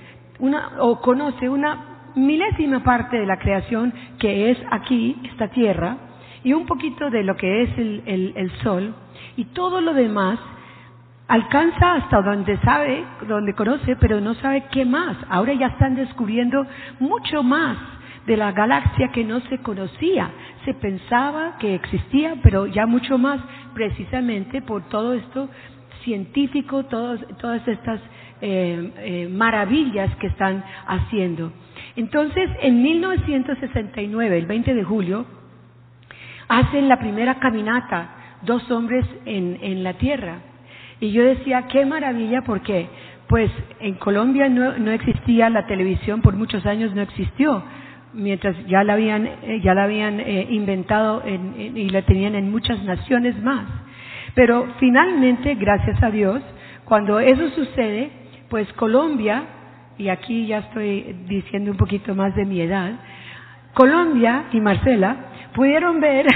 una, 0.41 0.73
o 0.81 1.01
conoce 1.01 1.49
una 1.49 2.11
milésima 2.17 2.83
parte 2.83 3.19
de 3.19 3.27
la 3.27 3.39
creación 3.39 3.95
que 4.19 4.51
es 4.51 4.59
aquí, 4.71 5.17
esta 5.25 5.49
tierra, 5.49 5.97
y 6.43 6.53
un 6.53 6.67
poquito 6.67 7.11
de 7.11 7.23
lo 7.23 7.37
que 7.37 7.63
es 7.63 7.79
el, 7.79 8.33
el 8.35 8.51
sol, 8.63 8.95
y 9.37 9.45
todo 9.47 9.81
lo 9.81 9.95
demás, 9.95 10.41
alcanza 11.29 11.95
hasta 11.95 12.23
donde 12.23 12.59
sabe, 12.59 13.05
donde 13.29 13.55
conoce, 13.55 13.95
pero 13.97 14.21
no 14.21 14.35
sabe 14.35 14.65
qué 14.73 14.85
más. 14.85 15.17
Ahora 15.29 15.53
ya 15.53 15.67
están 15.67 15.95
descubriendo 15.95 16.67
mucho 16.99 17.43
más 17.43 17.77
de 18.29 18.37
la 18.37 18.53
galaxia 18.53 19.09
que 19.09 19.25
no 19.25 19.41
se 19.49 19.59
conocía. 19.59 20.31
Se 20.67 20.75
pensaba 20.75 21.57
que 21.59 21.75
existía, 21.75 22.37
pero 22.43 22.67
ya 22.67 22.87
mucho 22.87 23.17
más 23.17 23.41
precisamente 23.75 24.61
por 24.61 24.89
todo 24.89 25.15
esto 25.15 25.49
científico, 26.05 26.85
todas 26.85 27.67
estas 27.67 28.01
eh, 28.41 28.93
eh, 28.99 29.29
maravillas 29.31 30.15
que 30.17 30.27
están 30.27 30.63
haciendo. 30.87 31.53
Entonces, 31.97 32.51
en 32.61 32.83
1969, 32.83 34.39
el 34.39 34.47
20 34.47 34.75
de 34.75 34.85
julio, 34.85 35.25
hacen 36.49 36.89
la 36.89 36.99
primera 36.99 37.41
caminata 37.41 38.11
dos 38.43 38.71
hombres 38.71 39.07
en, 39.25 39.83
la 39.83 39.95
Tierra. 39.95 40.41
Y 41.01 41.13
yo 41.13 41.25
decía, 41.25 41.67
qué 41.69 41.87
maravilla, 41.87 42.43
porque 42.43 42.89
pues 43.27 43.51
en 43.81 43.95
Colombia 43.95 44.49
no, 44.49 44.79
no 44.79 44.91
existía 44.91 45.51
la 45.51 45.67
televisión, 45.67 46.21
por 46.23 46.35
muchos 46.35 46.65
años 46.67 46.95
no 46.95 47.03
existió 47.03 47.63
mientras 48.13 48.57
ya 48.67 48.85
la 48.85 48.95
habían, 48.95 49.27
eh, 49.27 49.61
ya 49.63 49.75
la 49.75 49.85
habían 49.85 50.21
eh, 50.21 50.47
inventado 50.51 51.23
y 51.27 51.89
la 51.91 52.03
tenían 52.03 52.35
en 52.35 52.51
muchas 52.51 52.83
naciones 52.85 53.41
más. 53.43 53.67
Pero 54.35 54.67
finalmente, 54.79 55.55
gracias 55.55 56.03
a 56.03 56.11
Dios, 56.11 56.43
cuando 56.85 57.21
eso 57.21 57.51
sucede, 57.51 58.11
pues 58.49 58.73
Colombia, 58.75 59.45
y 59.99 60.09
aquí 60.09 60.47
ya 60.47 60.59
estoy 60.59 61.17
diciendo 61.27 61.71
un 61.71 61.77
poquito 61.77 62.15
más 62.15 62.35
de 62.35 62.45
mi 62.45 62.61
edad, 62.61 62.93
Colombia 63.75 64.45
y 64.53 64.61
Marcela 64.61 65.17
pudieron 65.55 66.01
ver 66.01 66.27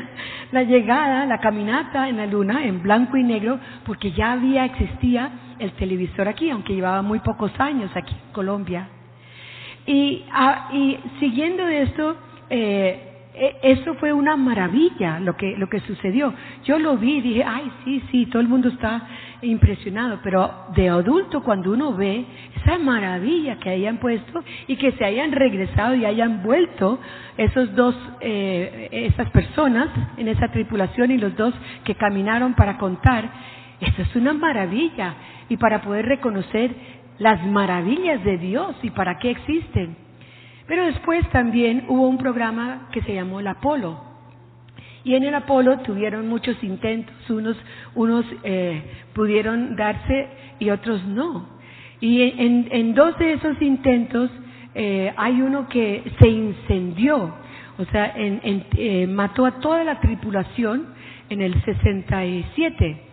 la 0.52 0.62
llegada, 0.62 1.24
la 1.26 1.38
caminata 1.38 2.08
en 2.08 2.16
la 2.16 2.26
luna 2.26 2.64
en 2.64 2.82
blanco 2.82 3.16
y 3.16 3.22
negro, 3.22 3.58
porque 3.84 4.12
ya 4.12 4.32
había, 4.32 4.64
existía 4.64 5.30
el 5.58 5.72
televisor 5.72 6.28
aquí, 6.28 6.50
aunque 6.50 6.74
llevaba 6.74 7.02
muy 7.02 7.20
pocos 7.20 7.52
años 7.58 7.90
aquí 7.94 8.14
en 8.14 8.32
Colombia. 8.32 8.88
Y, 9.86 10.24
ah, 10.32 10.68
y 10.72 10.98
siguiendo 11.18 11.66
esto, 11.66 12.16
eh, 12.50 13.12
e, 13.34 13.56
eso 13.62 13.94
fue 13.94 14.12
una 14.12 14.36
maravilla 14.36 15.18
lo 15.18 15.36
que, 15.36 15.56
lo 15.56 15.68
que 15.68 15.80
sucedió. 15.80 16.34
Yo 16.64 16.78
lo 16.78 16.96
vi 16.96 17.16
y 17.16 17.20
dije, 17.22 17.44
ay, 17.44 17.70
sí, 17.84 18.02
sí, 18.10 18.26
todo 18.26 18.42
el 18.42 18.48
mundo 18.48 18.68
está 18.68 19.06
impresionado, 19.40 20.20
pero 20.22 20.66
de 20.76 20.88
adulto 20.88 21.42
cuando 21.42 21.72
uno 21.72 21.94
ve 21.94 22.24
esa 22.56 22.78
maravilla 22.78 23.58
que 23.58 23.70
hayan 23.70 23.98
puesto 23.98 24.44
y 24.66 24.76
que 24.76 24.92
se 24.92 25.04
hayan 25.04 25.32
regresado 25.32 25.94
y 25.94 26.04
hayan 26.04 26.42
vuelto 26.42 27.00
esos 27.36 27.74
dos, 27.74 27.96
eh, 28.20 28.88
esas 28.92 29.30
personas 29.30 29.88
en 30.16 30.28
esa 30.28 30.48
tripulación 30.48 31.10
y 31.10 31.18
los 31.18 31.34
dos 31.36 31.54
que 31.84 31.94
caminaron 31.94 32.54
para 32.54 32.78
contar, 32.78 33.30
eso 33.80 34.02
es 34.02 34.14
una 34.14 34.32
maravilla 34.32 35.14
y 35.48 35.56
para 35.56 35.80
poder 35.82 36.06
reconocer 36.06 36.70
las 37.22 37.46
maravillas 37.46 38.24
de 38.24 38.36
Dios 38.36 38.74
y 38.82 38.90
para 38.90 39.18
qué 39.18 39.30
existen. 39.30 39.96
Pero 40.66 40.86
después 40.86 41.28
también 41.30 41.84
hubo 41.88 42.08
un 42.08 42.18
programa 42.18 42.88
que 42.90 43.00
se 43.02 43.14
llamó 43.14 43.38
el 43.38 43.46
Apolo. 43.46 44.00
Y 45.04 45.14
en 45.14 45.22
el 45.22 45.34
Apolo 45.34 45.78
tuvieron 45.78 46.28
muchos 46.28 46.62
intentos, 46.64 47.14
unos, 47.30 47.56
unos 47.94 48.26
eh, 48.42 48.82
pudieron 49.14 49.76
darse 49.76 50.28
y 50.58 50.70
otros 50.70 51.04
no. 51.04 51.46
Y 52.00 52.22
en, 52.22 52.68
en 52.72 52.94
dos 52.94 53.16
de 53.18 53.34
esos 53.34 53.60
intentos 53.62 54.28
eh, 54.74 55.12
hay 55.16 55.40
uno 55.40 55.68
que 55.68 56.02
se 56.18 56.28
incendió, 56.28 57.34
o 57.78 57.84
sea, 57.92 58.12
en, 58.16 58.64
eh, 58.76 59.06
mató 59.06 59.46
a 59.46 59.60
toda 59.60 59.84
la 59.84 60.00
tripulación 60.00 60.86
en 61.28 61.40
el 61.40 61.62
67. 61.62 63.11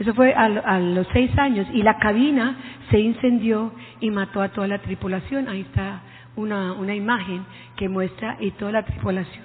Eso 0.00 0.14
fue 0.14 0.32
a, 0.32 0.48
los 0.78 1.06
seis 1.12 1.30
años 1.38 1.66
y 1.74 1.82
la 1.82 1.98
cabina 1.98 2.56
se 2.90 2.98
incendió 2.98 3.70
y 4.00 4.10
mató 4.10 4.40
a 4.40 4.48
toda 4.48 4.66
la 4.66 4.78
tripulación. 4.78 5.46
Ahí 5.46 5.60
está 5.60 6.00
una, 6.36 6.72
una 6.72 6.94
imagen 6.94 7.44
que 7.76 7.86
muestra 7.86 8.38
y 8.40 8.52
toda 8.52 8.72
la 8.72 8.82
tripulación, 8.82 9.44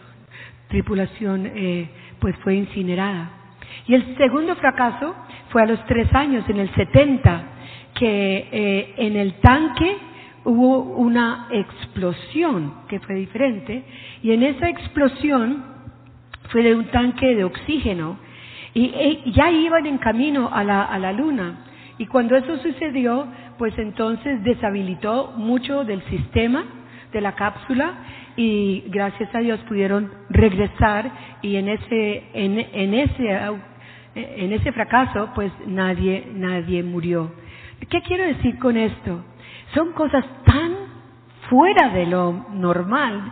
tripulación 0.69 1.51
eh, 1.53 1.89
pues 2.19 2.37
fue 2.37 2.55
incinerada. 2.55 3.31
Y 3.85 3.95
el 3.95 4.15
segundo 4.15 4.55
fracaso 4.55 5.13
fue 5.49 5.61
a 5.61 5.65
los 5.65 5.85
tres 5.87 6.07
años, 6.15 6.47
en 6.47 6.59
el 6.61 6.73
70, 6.73 7.43
que 7.93 8.47
eh, 8.49 8.93
en 8.95 9.17
el 9.17 9.33
tanque 9.41 9.97
hubo 10.45 10.83
una 10.83 11.47
explosión 11.51 12.75
que 12.87 13.01
fue 13.01 13.15
diferente 13.15 13.83
y 14.23 14.31
en 14.31 14.43
esa 14.43 14.69
explosión 14.69 15.65
fue 16.49 16.63
de 16.63 16.75
un 16.75 16.85
tanque 16.85 17.35
de 17.35 17.43
oxígeno 17.43 18.23
y, 18.75 19.31
ya 19.31 19.49
iban 19.49 19.85
en 19.87 19.97
camino 19.97 20.49
a 20.53 20.63
la, 20.63 20.83
a 20.83 20.99
la 20.99 21.13
luna. 21.13 21.55
Y 21.97 22.05
cuando 22.07 22.35
eso 22.35 22.57
sucedió, 22.57 23.25
pues 23.57 23.73
entonces 23.79 24.43
deshabilitó 24.43 25.33
mucho 25.37 25.85
del 25.85 26.03
sistema 26.03 26.65
de 27.13 27.21
la 27.21 27.35
cápsula 27.35 27.93
y 28.35 28.83
gracias 28.87 29.33
a 29.33 29.39
Dios 29.39 29.61
pudieron 29.61 30.11
regresar 30.29 31.09
y 31.41 31.55
en 31.55 31.69
ese 31.69 32.23
en, 32.33 32.59
en 32.59 32.93
ese 32.93 33.39
en 34.13 34.51
ese 34.51 34.73
fracaso 34.73 35.29
pues 35.33 35.53
nadie 35.65 36.27
nadie 36.33 36.83
murió. 36.83 37.31
¿Qué 37.89 38.01
quiero 38.01 38.25
decir 38.25 38.59
con 38.59 38.75
esto? 38.75 39.23
Son 39.73 39.93
cosas 39.93 40.25
tan 40.43 40.73
fuera 41.49 41.89
de 41.89 42.07
lo 42.07 42.45
normal 42.51 43.31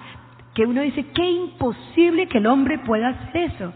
que 0.54 0.66
uno 0.66 0.82
dice 0.82 1.06
qué 1.14 1.30
imposible 1.30 2.28
que 2.28 2.38
el 2.38 2.48
hombre 2.48 2.80
pueda 2.80 3.10
hacer 3.10 3.52
eso. 3.52 3.74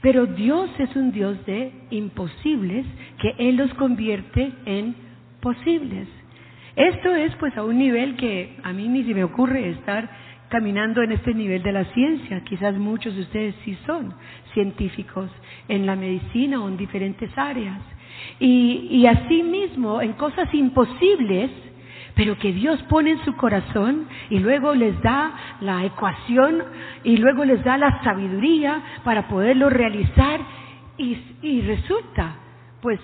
Pero 0.00 0.26
Dios 0.26 0.70
es 0.78 0.94
un 0.94 1.12
Dios 1.12 1.44
de 1.46 1.72
imposibles 1.90 2.86
que 3.20 3.34
Él 3.38 3.56
los 3.56 3.72
convierte 3.74 4.52
en 4.64 4.94
posibles. 5.40 6.08
Esto 6.76 7.14
es 7.14 7.34
pues 7.36 7.56
a 7.56 7.64
un 7.64 7.78
nivel 7.78 8.16
que 8.16 8.56
a 8.62 8.72
mí 8.72 8.88
ni 8.88 9.02
se 9.04 9.14
me 9.14 9.24
ocurre 9.24 9.70
estar 9.70 10.08
caminando 10.48 11.02
en 11.02 11.12
este 11.12 11.34
nivel 11.34 11.62
de 11.62 11.72
la 11.72 11.84
ciencia. 11.86 12.42
Quizás 12.44 12.76
muchos 12.76 13.14
de 13.16 13.22
ustedes 13.22 13.54
sí 13.64 13.76
son 13.86 14.14
científicos 14.54 15.30
en 15.66 15.86
la 15.86 15.96
medicina 15.96 16.62
o 16.62 16.68
en 16.68 16.76
diferentes 16.76 17.30
áreas. 17.36 17.80
Y, 18.38 18.88
y 18.90 19.06
asimismo, 19.06 20.00
en 20.00 20.12
cosas 20.12 20.52
imposibles, 20.54 21.50
pero 22.18 22.36
que 22.36 22.52
Dios 22.52 22.82
pone 22.88 23.12
en 23.12 23.24
su 23.24 23.36
corazón 23.36 24.08
y 24.28 24.40
luego 24.40 24.74
les 24.74 25.00
da 25.02 25.32
la 25.60 25.84
ecuación 25.84 26.64
y 27.04 27.16
luego 27.16 27.44
les 27.44 27.62
da 27.62 27.78
la 27.78 28.02
sabiduría 28.02 28.82
para 29.04 29.28
poderlo 29.28 29.70
realizar 29.70 30.40
y, 30.96 31.16
y 31.42 31.60
resulta, 31.60 32.34
pues 32.82 32.98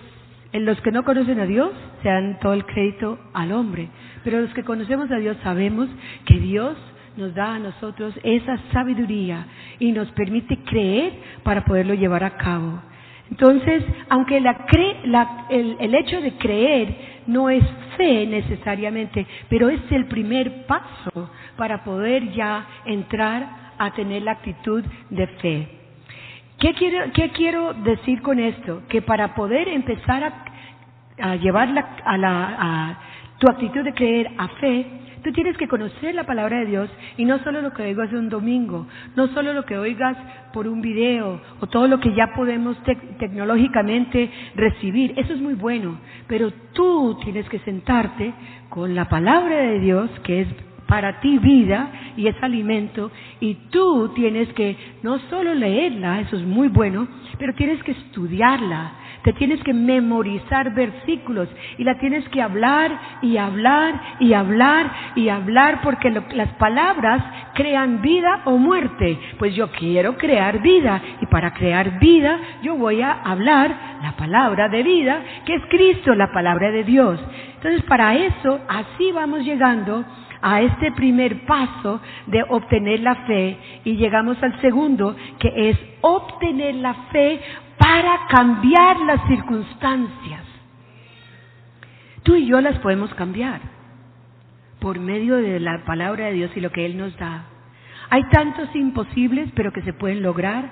en 0.52 0.64
los 0.64 0.80
que 0.80 0.90
no 0.90 1.04
conocen 1.04 1.38
a 1.38 1.46
Dios 1.46 1.70
se 2.02 2.08
dan 2.08 2.40
todo 2.40 2.54
el 2.54 2.66
crédito 2.66 3.20
al 3.34 3.52
hombre, 3.52 3.88
pero 4.24 4.40
los 4.40 4.52
que 4.52 4.64
conocemos 4.64 5.08
a 5.12 5.18
Dios 5.18 5.36
sabemos 5.44 5.88
que 6.26 6.40
Dios 6.40 6.76
nos 7.16 7.32
da 7.36 7.54
a 7.54 7.60
nosotros 7.60 8.18
esa 8.24 8.58
sabiduría 8.72 9.46
y 9.78 9.92
nos 9.92 10.10
permite 10.10 10.58
creer 10.64 11.12
para 11.44 11.64
poderlo 11.64 11.94
llevar 11.94 12.24
a 12.24 12.36
cabo. 12.36 12.82
Entonces, 13.30 13.84
aunque 14.08 14.40
la 14.40 15.46
el, 15.48 15.76
el 15.80 15.94
hecho 15.94 16.20
de 16.20 16.32
creer 16.34 16.94
no 17.26 17.50
es 17.50 17.64
fe 17.96 18.26
necesariamente, 18.26 19.26
pero 19.48 19.68
es 19.68 19.80
el 19.90 20.06
primer 20.06 20.66
paso 20.66 21.30
para 21.56 21.84
poder 21.84 22.30
ya 22.32 22.66
entrar 22.84 23.64
a 23.78 23.90
tener 23.92 24.22
la 24.22 24.32
actitud 24.32 24.84
de 25.10 25.26
fe. 25.26 25.68
¿Qué 26.58 26.72
quiero, 26.74 27.12
quiero 27.34 27.74
decir 27.74 28.22
con 28.22 28.38
esto? 28.38 28.82
Que 28.88 29.02
para 29.02 29.34
poder 29.34 29.68
empezar 29.68 30.22
a, 30.24 31.30
a 31.30 31.36
llevar 31.36 31.68
a, 32.04 32.16
la, 32.16 32.56
a 32.58 32.98
tu 33.38 33.48
actitud 33.48 33.82
de 33.82 33.92
creer 33.92 34.30
a 34.38 34.48
fe, 34.48 34.86
Tú 35.24 35.32
tienes 35.32 35.56
que 35.56 35.68
conocer 35.68 36.14
la 36.14 36.24
palabra 36.24 36.58
de 36.58 36.66
Dios 36.66 36.90
y 37.16 37.24
no 37.24 37.38
solo 37.38 37.62
lo 37.62 37.72
que 37.72 37.82
oigas 37.82 38.12
un 38.12 38.28
domingo, 38.28 38.86
no 39.16 39.28
solo 39.28 39.54
lo 39.54 39.64
que 39.64 39.78
oigas 39.78 40.18
por 40.52 40.68
un 40.68 40.82
video 40.82 41.40
o 41.60 41.66
todo 41.66 41.88
lo 41.88 41.98
que 41.98 42.14
ya 42.14 42.34
podemos 42.34 42.76
tecnológicamente 43.18 44.30
recibir. 44.54 45.14
Eso 45.16 45.32
es 45.32 45.40
muy 45.40 45.54
bueno, 45.54 45.98
pero 46.28 46.52
tú 46.74 47.18
tienes 47.24 47.48
que 47.48 47.58
sentarte 47.60 48.34
con 48.68 48.94
la 48.94 49.08
palabra 49.08 49.56
de 49.56 49.80
Dios, 49.80 50.10
que 50.24 50.42
es 50.42 50.48
para 50.86 51.20
ti 51.20 51.38
vida 51.38 51.90
y 52.18 52.26
es 52.26 52.36
alimento, 52.42 53.10
y 53.40 53.54
tú 53.70 54.12
tienes 54.14 54.52
que 54.52 54.76
no 55.02 55.18
solo 55.30 55.54
leerla, 55.54 56.20
eso 56.20 56.36
es 56.36 56.44
muy 56.44 56.68
bueno, 56.68 57.08
pero 57.38 57.54
tienes 57.54 57.82
que 57.82 57.92
estudiarla, 57.92 58.92
te 59.24 59.32
tienes 59.32 59.62
que 59.62 59.72
memorizar 59.72 60.74
versículos 60.74 61.48
y 61.78 61.84
la 61.84 61.94
tienes 61.94 62.28
que 62.28 62.42
hablar 62.42 62.92
y 63.22 63.38
hablar 63.38 63.98
y 64.20 64.34
hablar 64.34 64.92
y 65.16 65.30
hablar 65.30 65.80
porque 65.82 66.10
las 66.10 66.50
palabras 66.58 67.24
crean 67.54 68.02
vida 68.02 68.42
o 68.44 68.58
muerte. 68.58 69.18
Pues 69.38 69.54
yo 69.54 69.72
quiero 69.72 70.18
crear 70.18 70.60
vida 70.60 71.00
y 71.22 71.26
para 71.26 71.54
crear 71.54 71.98
vida 71.98 72.38
yo 72.62 72.76
voy 72.76 73.00
a 73.00 73.12
hablar 73.12 73.74
la 74.02 74.12
palabra 74.12 74.68
de 74.68 74.82
vida 74.82 75.22
que 75.46 75.54
es 75.54 75.62
Cristo, 75.70 76.14
la 76.14 76.30
palabra 76.30 76.70
de 76.70 76.84
Dios. 76.84 77.18
Entonces 77.54 77.82
para 77.84 78.14
eso 78.14 78.60
así 78.68 79.10
vamos 79.10 79.42
llegando 79.42 80.04
a 80.42 80.60
este 80.60 80.92
primer 80.92 81.46
paso 81.46 82.02
de 82.26 82.44
obtener 82.50 83.00
la 83.00 83.14
fe 83.26 83.56
y 83.84 83.96
llegamos 83.96 84.36
al 84.42 84.60
segundo 84.60 85.16
que 85.38 85.70
es 85.70 85.78
obtener 86.02 86.74
la 86.74 86.92
fe 87.10 87.40
para 87.78 88.26
cambiar 88.28 89.00
las 89.00 89.26
circunstancias. 89.28 90.42
Tú 92.22 92.34
y 92.36 92.46
yo 92.46 92.60
las 92.60 92.78
podemos 92.78 93.12
cambiar 93.14 93.60
por 94.80 94.98
medio 94.98 95.36
de 95.36 95.60
la 95.60 95.84
palabra 95.84 96.26
de 96.26 96.32
Dios 96.32 96.50
y 96.56 96.60
lo 96.60 96.70
que 96.70 96.86
Él 96.86 96.96
nos 96.96 97.16
da. 97.16 97.44
Hay 98.10 98.22
tantos 98.30 98.68
imposibles, 98.74 99.50
pero 99.54 99.72
que 99.72 99.82
se 99.82 99.92
pueden 99.92 100.22
lograr 100.22 100.68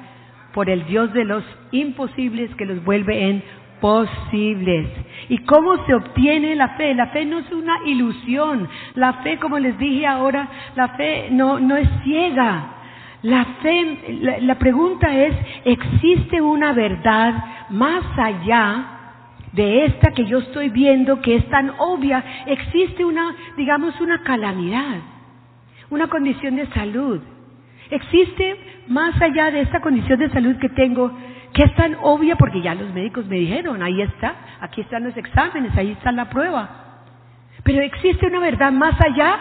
por 0.53 0.69
el 0.71 0.87
Dios 0.87 1.13
de 1.13 1.25
los 1.25 1.45
imposibles 1.71 2.55
que 2.57 2.67
los 2.67 2.85
vuelve 2.85 3.29
en 3.29 3.43
posibles. 3.81 4.89
¿Y 5.29 5.39
cómo 5.39 5.85
se 5.87 5.95
obtiene 5.95 6.55
la 6.55 6.77
fe? 6.77 6.95
La 6.95 7.09
fe 7.09 7.25
no 7.25 7.41
es 7.41 7.51
una 7.51 7.85
ilusión. 7.85 8.69
La 8.95 9.15
fe, 9.25 9.39
como 9.39 9.59
les 9.59 9.77
dije 9.79 10.07
ahora, 10.07 10.49
la 10.77 10.89
fe 10.91 11.29
no, 11.31 11.59
no 11.59 11.77
es 11.77 11.89
ciega. 12.05 12.82
La 13.23 13.45
fe, 13.63 14.41
la, 14.41 14.57
pregunta 14.57 15.15
es, 15.15 15.35
¿existe 15.65 16.41
una 16.41 16.73
verdad 16.73 17.69
más 17.71 18.05
allá 18.19 18.87
de 19.53 19.85
esta 19.85 20.11
que 20.11 20.25
yo 20.25 20.39
estoy 20.39 20.71
viendo 20.71 21.21
que 21.21 21.37
es 21.37 21.49
tan 21.49 21.71
obvia? 21.79 22.25
¿Existe 22.47 23.05
una, 23.05 23.35
digamos, 23.57 24.01
una 24.01 24.23
calamidad, 24.25 25.03
una 25.91 26.09
condición 26.09 26.57
de 26.57 26.67
salud? 26.69 27.21
¿Existe 27.91 28.57
más 28.89 29.21
allá 29.23 29.53
de 29.53 29.61
esta 29.61 29.81
condición 29.81 30.19
de 30.19 30.31
salud 30.31 30.57
que 30.57 30.71
tengo 30.71 31.13
que 31.53 31.65
es 31.65 31.75
tan 31.77 31.97
obvia 32.03 32.35
porque 32.37 32.63
ya 32.63 32.75
los 32.75 32.93
médicos 32.93 33.27
me 33.27 33.37
dijeron, 33.37 33.83
ahí 33.83 34.01
está, 34.01 34.35
aquí 34.61 34.81
están 34.81 35.05
los 35.05 35.17
exámenes, 35.17 35.77
ahí 35.77 35.93
está 35.93 36.11
la 36.11 36.29
prueba? 36.29 37.05
Pero 37.63 37.83
¿existe 37.83 38.27
una 38.27 38.41
verdad 38.41 38.73
más 38.73 38.95
allá? 39.01 39.39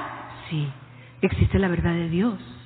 Sí, 0.50 0.68
existe 1.22 1.58
la 1.58 1.68
verdad 1.68 1.94
de 1.94 2.10
Dios. 2.10 2.61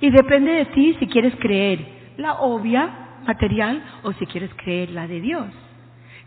Y 0.00 0.10
depende 0.10 0.52
de 0.52 0.64
ti 0.66 0.96
si 0.98 1.06
quieres 1.06 1.34
creer 1.36 1.78
la 2.16 2.34
obvia, 2.34 2.88
material, 3.26 3.82
o 4.02 4.12
si 4.12 4.26
quieres 4.26 4.50
creer 4.56 4.90
la 4.90 5.06
de 5.06 5.20
Dios. 5.20 5.46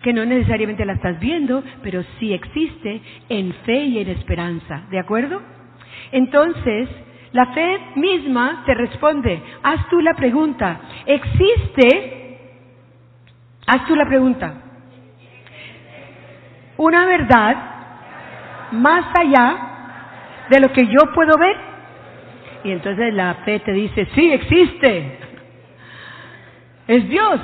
Que 0.01 0.13
no 0.13 0.25
necesariamente 0.25 0.85
la 0.85 0.93
estás 0.93 1.19
viendo, 1.19 1.63
pero 1.83 2.03
sí 2.19 2.33
existe 2.33 3.01
en 3.29 3.53
fe 3.65 3.83
y 3.85 3.99
en 3.99 4.09
esperanza. 4.09 4.83
¿De 4.89 4.99
acuerdo? 4.99 5.41
Entonces, 6.11 6.89
la 7.31 7.47
fe 7.53 7.79
misma 7.95 8.63
te 8.65 8.73
responde. 8.73 9.41
Haz 9.61 9.87
tú 9.89 9.99
la 10.01 10.13
pregunta. 10.13 10.79
¿Existe? 11.05 12.37
Haz 13.67 13.85
tú 13.85 13.95
la 13.95 14.05
pregunta. 14.05 14.53
Una 16.77 17.05
verdad 17.05 17.57
más 18.71 19.05
allá 19.19 19.57
de 20.49 20.59
lo 20.59 20.71
que 20.71 20.87
yo 20.87 21.13
puedo 21.13 21.37
ver 21.37 21.68
y 22.63 22.71
entonces 22.71 23.13
la 23.13 23.35
fe 23.45 23.59
te 23.59 23.73
dice, 23.73 24.07
sí, 24.15 24.31
existe. 24.31 25.17
Es 26.87 27.07
Dios. 27.09 27.39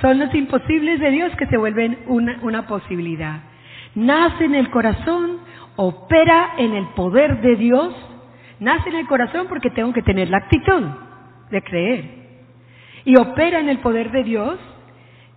Son 0.00 0.18
los 0.18 0.34
imposibles 0.34 1.00
de 1.00 1.10
Dios 1.10 1.34
que 1.36 1.46
se 1.46 1.56
vuelven 1.56 1.98
una, 2.06 2.38
una 2.42 2.66
posibilidad. 2.66 3.40
Nace 3.94 4.44
en 4.44 4.54
el 4.54 4.70
corazón, 4.70 5.38
opera 5.76 6.54
en 6.58 6.74
el 6.74 6.86
poder 6.88 7.40
de 7.40 7.56
Dios. 7.56 7.94
Nace 8.60 8.88
en 8.88 8.96
el 8.96 9.06
corazón 9.06 9.46
porque 9.48 9.70
tengo 9.70 9.92
que 9.92 10.02
tener 10.02 10.30
la 10.30 10.38
actitud 10.38 10.82
de 11.50 11.62
creer. 11.62 12.04
Y 13.04 13.16
opera 13.16 13.60
en 13.60 13.68
el 13.68 13.78
poder 13.78 14.10
de 14.10 14.24
Dios 14.24 14.58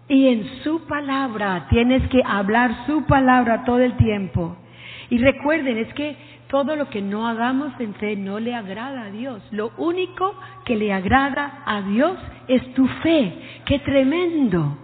y 0.08 0.28
en 0.28 0.46
su 0.64 0.86
palabra. 0.88 1.68
Tienes 1.70 2.08
que 2.10 2.22
hablar 2.26 2.86
su 2.86 3.06
palabra 3.06 3.64
todo 3.66 3.80
el 3.80 3.96
tiempo. 3.98 4.58
Y 5.10 5.18
recuerden, 5.20 5.78
es 5.78 5.94
que 5.94 6.16
todo 6.50 6.76
lo 6.76 6.90
que 6.90 7.02
no 7.02 7.28
hagamos 7.28 7.74
en 7.80 7.94
fe 7.96 8.16
no 8.16 8.40
le 8.40 8.56
agrada 8.56 9.04
a 9.04 9.12
Dios. 9.12 9.42
Lo 9.52 9.72
único 9.78 10.34
que 10.66 10.76
le 10.76 10.94
agrada 10.94 11.64
a 11.66 11.82
Dios 11.82 12.18
es 12.48 12.74
tu 12.74 12.88
fe. 12.88 13.34
¡Qué 13.66 13.80
tremendo! 13.80 14.78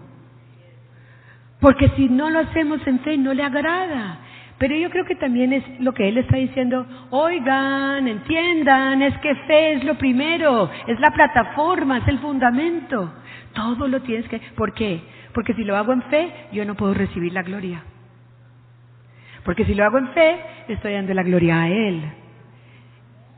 Porque 1.59 1.89
si 1.95 2.09
no 2.09 2.29
lo 2.29 2.39
hacemos 2.39 2.85
en 2.85 2.99
fe 2.99 3.17
no 3.17 3.33
le 3.33 3.43
agrada. 3.43 4.19
Pero 4.57 4.75
yo 4.75 4.89
creo 4.89 5.05
que 5.05 5.15
también 5.15 5.53
es 5.53 5.63
lo 5.79 5.93
que 5.93 6.07
Él 6.07 6.17
está 6.17 6.37
diciendo, 6.37 6.85
oigan, 7.09 8.07
entiendan, 8.07 9.01
es 9.01 9.17
que 9.19 9.33
fe 9.47 9.73
es 9.73 9.83
lo 9.83 9.95
primero, 9.95 10.69
es 10.87 10.99
la 10.99 11.11
plataforma, 11.11 11.97
es 11.99 12.07
el 12.07 12.19
fundamento. 12.19 13.13
Todo 13.53 13.87
lo 13.87 14.01
tienes 14.01 14.27
que... 14.27 14.39
¿Por 14.55 14.73
qué? 14.73 15.01
Porque 15.33 15.53
si 15.53 15.63
lo 15.63 15.75
hago 15.77 15.93
en 15.93 16.01
fe, 16.03 16.31
yo 16.51 16.65
no 16.65 16.75
puedo 16.75 16.93
recibir 16.93 17.33
la 17.33 17.43
gloria. 17.43 17.83
Porque 19.43 19.65
si 19.65 19.73
lo 19.73 19.83
hago 19.83 19.97
en 19.97 20.09
fe, 20.09 20.37
estoy 20.67 20.93
dando 20.93 21.13
la 21.13 21.23
gloria 21.23 21.63
a 21.63 21.69
Él. 21.69 22.01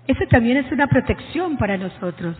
Eso 0.07 0.23
también 0.29 0.57
es 0.57 0.71
una 0.71 0.87
protección 0.87 1.57
para 1.57 1.77
nosotros, 1.77 2.37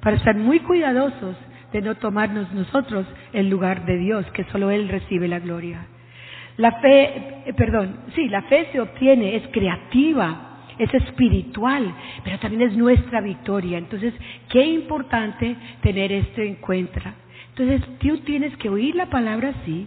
para 0.00 0.16
estar 0.16 0.36
muy 0.36 0.60
cuidadosos 0.60 1.36
de 1.72 1.82
no 1.82 1.96
tomarnos 1.96 2.52
nosotros 2.52 3.06
el 3.32 3.48
lugar 3.48 3.84
de 3.86 3.96
Dios, 3.96 4.24
que 4.32 4.44
solo 4.44 4.70
Él 4.70 4.88
recibe 4.88 5.26
la 5.26 5.40
gloria. 5.40 5.86
La 6.58 6.72
fe, 6.80 7.42
eh, 7.46 7.54
perdón, 7.56 7.96
sí, 8.14 8.28
la 8.28 8.42
fe 8.42 8.68
se 8.72 8.80
obtiene, 8.80 9.36
es 9.36 9.48
creativa, 9.48 10.52
es 10.78 10.92
espiritual, 10.94 11.94
pero 12.24 12.38
también 12.38 12.70
es 12.70 12.76
nuestra 12.76 13.20
victoria. 13.20 13.78
Entonces, 13.78 14.14
qué 14.50 14.64
importante 14.64 15.56
tener 15.80 16.12
esto 16.12 16.42
en 16.42 16.56
cuenta. 16.56 17.14
Entonces, 17.56 17.98
tú 17.98 18.18
tienes 18.18 18.56
que 18.58 18.68
oír 18.68 18.94
la 18.94 19.06
palabra 19.06 19.54
así, 19.60 19.86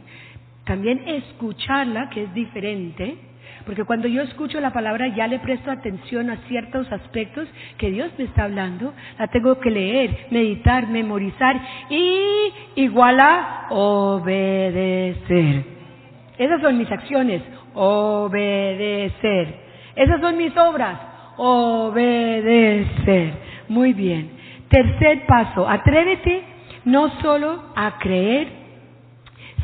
también 0.65 1.07
escucharla, 1.07 2.09
que 2.09 2.23
es 2.23 2.33
diferente, 2.33 3.17
porque 3.65 3.83
cuando 3.83 4.07
yo 4.07 4.21
escucho 4.21 4.59
la 4.59 4.73
palabra 4.73 5.07
ya 5.07 5.27
le 5.27 5.39
presto 5.39 5.71
atención 5.71 6.29
a 6.29 6.37
ciertos 6.47 6.91
aspectos 6.91 7.47
que 7.77 7.89
Dios 7.89 8.11
me 8.17 8.25
está 8.25 8.43
hablando, 8.43 8.93
la 9.17 9.27
tengo 9.27 9.59
que 9.59 9.71
leer, 9.71 10.27
meditar, 10.29 10.87
memorizar 10.87 11.59
y 11.89 12.51
igual 12.75 13.19
a 13.19 13.67
obedecer. 13.69 15.63
Esas 16.37 16.61
son 16.61 16.77
mis 16.77 16.91
acciones, 16.91 17.41
Obedecer. 17.75 19.59
Esas 19.95 20.21
son 20.21 20.37
mis 20.37 20.55
obras. 20.57 20.97
Obedecer. 21.37 23.33
Muy 23.67 23.93
bien. 23.93 24.31
Tercer 24.69 25.25
paso, 25.27 25.67
atrévete 25.69 26.43
no 26.85 27.09
solo 27.21 27.65
a 27.75 27.97
creer 27.99 28.64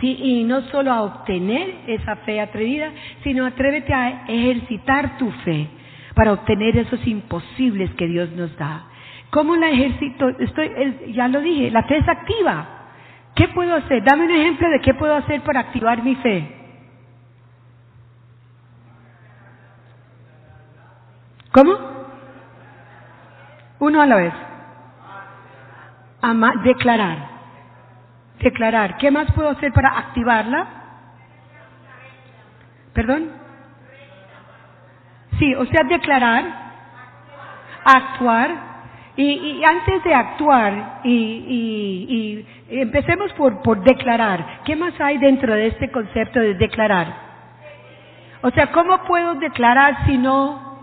y 0.08 0.44
no 0.44 0.62
solo 0.64 0.92
a 0.92 1.04
obtener 1.04 1.76
esa 1.88 2.16
fe 2.18 2.42
atrevida, 2.42 2.92
sino 3.24 3.46
atrévete 3.46 3.94
a 3.94 4.26
ejercitar 4.28 5.18
tu 5.18 5.30
fe 5.44 5.68
para 6.16 6.34
obtener 6.34 6.78
esos 6.78 7.06
imposibles 7.08 7.92
que 7.96 8.08
Dios 8.08 8.32
nos 8.32 8.56
da. 8.58 8.86
¿Cómo 9.30 9.56
la 9.56 9.70
ejercito? 9.70 10.30
Estoy, 10.40 11.14
ya 11.14 11.28
lo 11.28 11.42
dije, 11.42 11.72
la 11.72 11.84
fe 11.84 11.98
es 11.98 12.08
activa. 12.08 12.68
¿Qué 13.36 13.48
puedo 13.50 13.76
hacer? 13.76 14.04
Dame 14.04 14.26
un 14.26 14.32
ejemplo 14.32 14.70
de 14.70 14.82
qué 14.82 14.94
puedo 14.94 15.16
hacer 15.16 15.42
para 15.42 15.62
activar 15.62 16.04
mi 16.04 16.16
fe. 16.16 16.58
¿Cómo? 21.54 21.78
Uno 23.80 24.02
a 24.02 24.06
la 24.06 24.16
vez. 24.16 24.34
Ama, 26.22 26.54
declarar. 26.64 27.31
Declarar. 28.42 28.98
¿Qué 28.98 29.12
más 29.12 29.32
puedo 29.34 29.50
hacer 29.50 29.72
para 29.72 29.98
activarla? 29.98 30.68
¿Perdón? 32.94 33.30
Sí, 35.40 35.56
o 35.56 35.66
sea, 35.66 35.84
declarar, 35.88 36.44
actuar, 37.84 38.72
y, 39.16 39.64
antes 39.64 40.04
de 40.04 40.14
actuar, 40.14 41.02
y, 41.04 42.46
empecemos 42.70 43.32
por, 43.34 43.62
por 43.62 43.84
declarar. 43.84 44.62
¿Qué 44.66 44.76
más 44.76 45.00
hay 45.00 45.18
dentro 45.18 45.54
de 45.54 45.68
este 45.68 45.92
concepto 45.92 46.40
de 46.40 46.56
declarar? 46.56 47.32
O 48.42 48.50
sea, 48.52 48.72
¿cómo 48.72 49.04
puedo 49.04 49.36
declarar 49.36 50.06
si 50.06 50.18
no, 50.18 50.80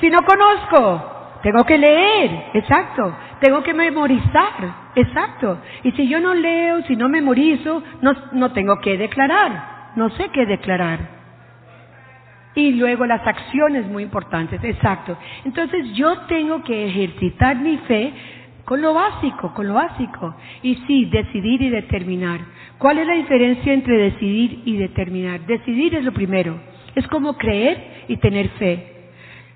si 0.00 0.10
no 0.10 0.18
conozco? 0.24 1.38
Tengo 1.42 1.64
que 1.64 1.76
leer, 1.76 2.50
exacto. 2.54 3.16
Tengo 3.40 3.62
que 3.62 3.74
memorizar, 3.74 4.81
exacto. 4.94 5.58
Y 5.82 5.92
si 5.92 6.08
yo 6.08 6.20
no 6.20 6.34
leo, 6.34 6.82
si 6.82 6.96
no 6.96 7.08
memorizo, 7.08 7.82
no, 8.00 8.12
no 8.32 8.52
tengo 8.52 8.80
que 8.80 8.96
declarar. 8.96 9.92
No 9.96 10.10
sé 10.10 10.30
qué 10.30 10.46
declarar. 10.46 11.22
Y 12.54 12.72
luego 12.72 13.06
las 13.06 13.26
acciones 13.26 13.86
muy 13.86 14.02
importantes, 14.02 14.62
exacto. 14.62 15.16
Entonces 15.44 15.92
yo 15.94 16.18
tengo 16.28 16.62
que 16.62 16.86
ejercitar 16.86 17.56
mi 17.56 17.78
fe 17.78 18.12
con 18.64 18.80
lo 18.82 18.94
básico, 18.94 19.54
con 19.54 19.68
lo 19.68 19.74
básico. 19.74 20.34
Y 20.62 20.76
sí, 20.86 21.06
decidir 21.06 21.62
y 21.62 21.70
determinar. 21.70 22.40
¿Cuál 22.78 22.98
es 22.98 23.06
la 23.06 23.14
diferencia 23.14 23.72
entre 23.72 23.96
decidir 23.96 24.62
y 24.64 24.76
determinar? 24.76 25.46
Decidir 25.46 25.94
es 25.94 26.04
lo 26.04 26.12
primero. 26.12 26.60
Es 26.94 27.06
como 27.08 27.36
creer 27.38 28.04
y 28.08 28.16
tener 28.18 28.48
fe. 28.50 28.86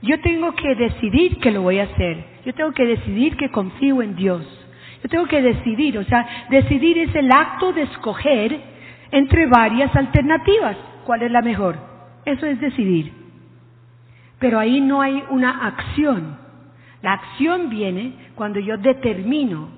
Yo 0.02 0.20
tengo 0.20 0.54
que 0.54 0.74
decidir 0.74 1.38
que 1.38 1.50
lo 1.50 1.62
voy 1.62 1.78
a 1.80 1.84
hacer. 1.84 2.24
Yo 2.44 2.54
tengo 2.54 2.72
que 2.72 2.86
decidir 2.86 3.36
que 3.36 3.50
confío 3.50 4.02
en 4.02 4.16
Dios. 4.16 4.65
Yo 5.06 5.10
tengo 5.10 5.26
que 5.26 5.40
decidir, 5.40 5.96
o 5.98 6.02
sea, 6.02 6.26
decidir 6.50 6.98
es 6.98 7.14
el 7.14 7.30
acto 7.30 7.72
de 7.72 7.82
escoger 7.82 8.60
entre 9.12 9.46
varias 9.46 9.94
alternativas. 9.94 10.76
¿Cuál 11.04 11.22
es 11.22 11.30
la 11.30 11.42
mejor? 11.42 11.76
Eso 12.24 12.44
es 12.44 12.60
decidir. 12.60 13.12
Pero 14.40 14.58
ahí 14.58 14.80
no 14.80 15.00
hay 15.00 15.22
una 15.30 15.64
acción. 15.64 16.36
La 17.02 17.12
acción 17.12 17.70
viene 17.70 18.14
cuando 18.34 18.58
yo 18.58 18.78
determino. 18.78 19.68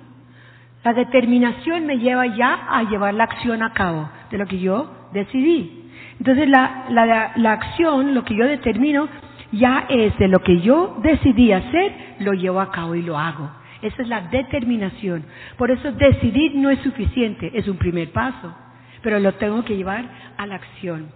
La 0.82 0.94
determinación 0.94 1.84
me 1.84 1.98
lleva 1.98 2.24
ya 2.28 2.66
a 2.66 2.84
llevar 2.84 3.12
la 3.12 3.24
acción 3.24 3.62
a 3.62 3.74
cabo 3.74 4.08
de 4.30 4.38
lo 4.38 4.46
que 4.46 4.58
yo 4.58 5.10
decidí. 5.12 5.90
Entonces 6.18 6.48
la, 6.48 6.86
la, 6.88 7.32
la 7.36 7.52
acción, 7.52 8.14
lo 8.14 8.24
que 8.24 8.34
yo 8.34 8.46
determino, 8.46 9.10
ya 9.52 9.84
es 9.90 10.16
de 10.16 10.28
lo 10.28 10.38
que 10.38 10.62
yo 10.62 10.96
decidí 11.02 11.52
hacer, 11.52 12.16
lo 12.20 12.32
llevo 12.32 12.62
a 12.62 12.70
cabo 12.70 12.94
y 12.94 13.02
lo 13.02 13.18
hago. 13.18 13.57
Esa 13.82 14.02
es 14.02 14.08
la 14.08 14.22
determinación. 14.22 15.24
Por 15.56 15.70
eso 15.70 15.92
decidir 15.92 16.54
no 16.56 16.70
es 16.70 16.80
suficiente, 16.80 17.50
es 17.54 17.68
un 17.68 17.76
primer 17.76 18.10
paso, 18.10 18.54
pero 19.02 19.18
lo 19.20 19.34
tengo 19.34 19.64
que 19.64 19.76
llevar 19.76 20.04
a 20.36 20.46
la 20.46 20.56
acción. 20.56 21.10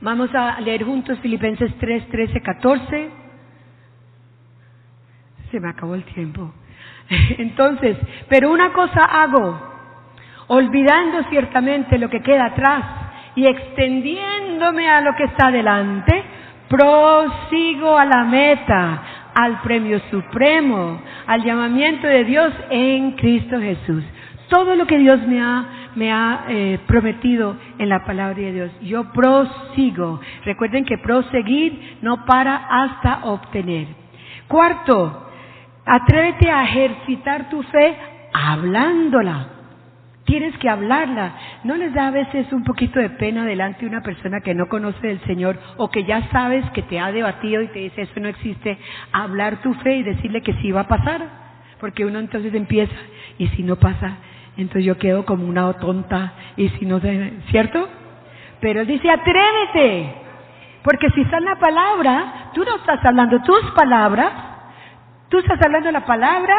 Vamos 0.00 0.34
a 0.34 0.60
leer 0.60 0.84
juntos 0.84 1.18
Filipenses 1.20 1.72
3, 1.78 2.08
13, 2.08 2.40
14. 2.40 3.10
Se 5.50 5.60
me 5.60 5.68
acabó 5.68 5.94
el 5.94 6.04
tiempo. 6.04 6.52
Entonces, 7.38 7.96
pero 8.28 8.50
una 8.50 8.72
cosa 8.72 9.00
hago, 9.00 9.74
olvidando 10.48 11.24
ciertamente 11.30 11.98
lo 11.98 12.08
que 12.10 12.20
queda 12.20 12.46
atrás 12.46 12.84
y 13.34 13.46
extendiéndome 13.46 14.88
a 14.88 15.00
lo 15.00 15.14
que 15.14 15.24
está 15.24 15.50
delante, 15.50 16.24
prosigo 16.68 17.96
a 17.96 18.04
la 18.04 18.24
meta, 18.24 19.02
al 19.36 19.60
premio 19.60 20.00
supremo, 20.10 20.98
al 21.26 21.44
llamamiento 21.44 22.06
de 22.06 22.24
Dios 22.24 22.54
en 22.70 23.12
Cristo 23.12 23.60
Jesús. 23.60 24.02
Todo 24.48 24.74
lo 24.76 24.86
que 24.86 24.96
Dios 24.96 25.20
me 25.26 25.42
ha, 25.42 25.90
me 25.94 26.10
ha 26.10 26.46
eh, 26.48 26.78
prometido 26.86 27.54
en 27.78 27.90
la 27.90 28.02
palabra 28.06 28.36
de 28.36 28.52
Dios, 28.52 28.70
yo 28.80 29.12
prosigo. 29.12 30.20
Recuerden 30.44 30.86
que 30.86 30.96
proseguir 30.96 31.98
no 32.00 32.24
para 32.24 32.56
hasta 32.56 33.24
obtener. 33.24 33.88
Cuarto, 34.48 35.30
atrévete 35.84 36.50
a 36.50 36.64
ejercitar 36.64 37.50
tu 37.50 37.62
fe 37.64 37.94
hablándola. 38.32 39.48
Tienes 40.26 40.58
que 40.58 40.68
hablarla. 40.68 41.34
¿No 41.62 41.76
les 41.76 41.94
da 41.94 42.08
a 42.08 42.10
veces 42.10 42.52
un 42.52 42.64
poquito 42.64 42.98
de 42.98 43.10
pena 43.10 43.44
delante 43.44 43.80
de 43.80 43.86
una 43.86 44.02
persona 44.02 44.40
que 44.40 44.54
no 44.54 44.68
conoce 44.68 45.06
del 45.06 45.20
Señor 45.20 45.58
o 45.76 45.88
que 45.88 46.04
ya 46.04 46.28
sabes 46.30 46.68
que 46.70 46.82
te 46.82 46.98
ha 46.98 47.12
debatido 47.12 47.62
y 47.62 47.68
te 47.68 47.78
dice 47.78 48.02
eso 48.02 48.20
no 48.20 48.28
existe? 48.28 48.76
Hablar 49.12 49.62
tu 49.62 49.72
fe 49.74 49.96
y 49.96 50.02
decirle 50.02 50.42
que 50.42 50.54
sí 50.54 50.72
va 50.72 50.82
a 50.82 50.88
pasar. 50.88 51.22
Porque 51.78 52.04
uno 52.04 52.18
entonces 52.18 52.52
empieza 52.54 52.94
y 53.38 53.46
si 53.48 53.62
no 53.62 53.76
pasa, 53.76 54.16
entonces 54.56 54.84
yo 54.84 54.98
quedo 54.98 55.24
como 55.24 55.46
una 55.46 55.72
tonta 55.74 56.32
y 56.56 56.70
si 56.70 56.86
no, 56.86 57.00
¿cierto? 57.50 57.88
Pero 58.60 58.80
él 58.80 58.86
dice, 58.86 59.10
atrévete, 59.10 60.14
porque 60.82 61.10
si 61.10 61.20
está 61.20 61.38
en 61.38 61.44
la 61.44 61.56
palabra, 61.56 62.50
tú 62.54 62.64
no 62.64 62.76
estás 62.76 63.04
hablando 63.04 63.42
tus 63.42 63.70
palabras, 63.72 64.32
tú 65.28 65.38
estás 65.38 65.60
hablando 65.62 65.92
la 65.92 66.06
palabra 66.06 66.54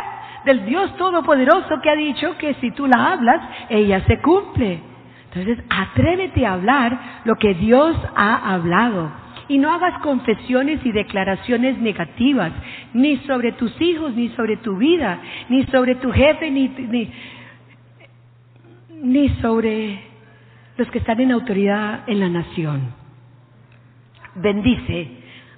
del 0.48 0.66
Dios 0.66 0.96
Todopoderoso 0.96 1.80
que 1.84 1.90
ha 1.90 1.96
dicho 1.96 2.38
que 2.38 2.54
si 2.56 2.72
tú 2.72 2.88
la 2.88 3.12
hablas, 3.12 3.42
ella 3.70 4.04
se 4.06 4.20
cumple. 4.20 4.80
Entonces, 5.26 5.64
atrévete 5.70 6.46
a 6.46 6.54
hablar 6.54 7.22
lo 7.26 7.36
que 7.36 7.54
Dios 7.54 7.96
ha 8.16 8.54
hablado. 8.54 9.12
Y 9.50 9.58
no 9.58 9.72
hagas 9.72 10.00
confesiones 10.02 10.80
y 10.86 10.92
declaraciones 10.92 11.78
negativas, 11.80 12.52
ni 12.94 13.18
sobre 13.18 13.52
tus 13.54 13.80
hijos, 13.82 14.14
ni 14.16 14.30
sobre 14.30 14.58
tu 14.58 14.78
vida, 14.78 15.20
ni 15.50 15.66
sobre 15.66 15.96
tu 15.96 16.12
jefe, 16.12 16.50
ni, 16.50 16.70
ni, 16.70 17.12
ni 19.04 19.30
sobre 19.42 20.02
los 20.78 20.90
que 20.90 21.00
están 21.00 21.20
en 21.20 21.34
autoridad 21.34 22.04
en 22.08 22.20
la 22.22 22.30
nación. 22.30 22.94
Bendice, 24.36 25.12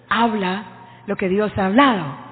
habla 0.09 0.63
lo 1.05 1.15
que 1.15 1.29
Dios 1.29 1.55
ha 1.57 1.67
hablado 1.67 2.28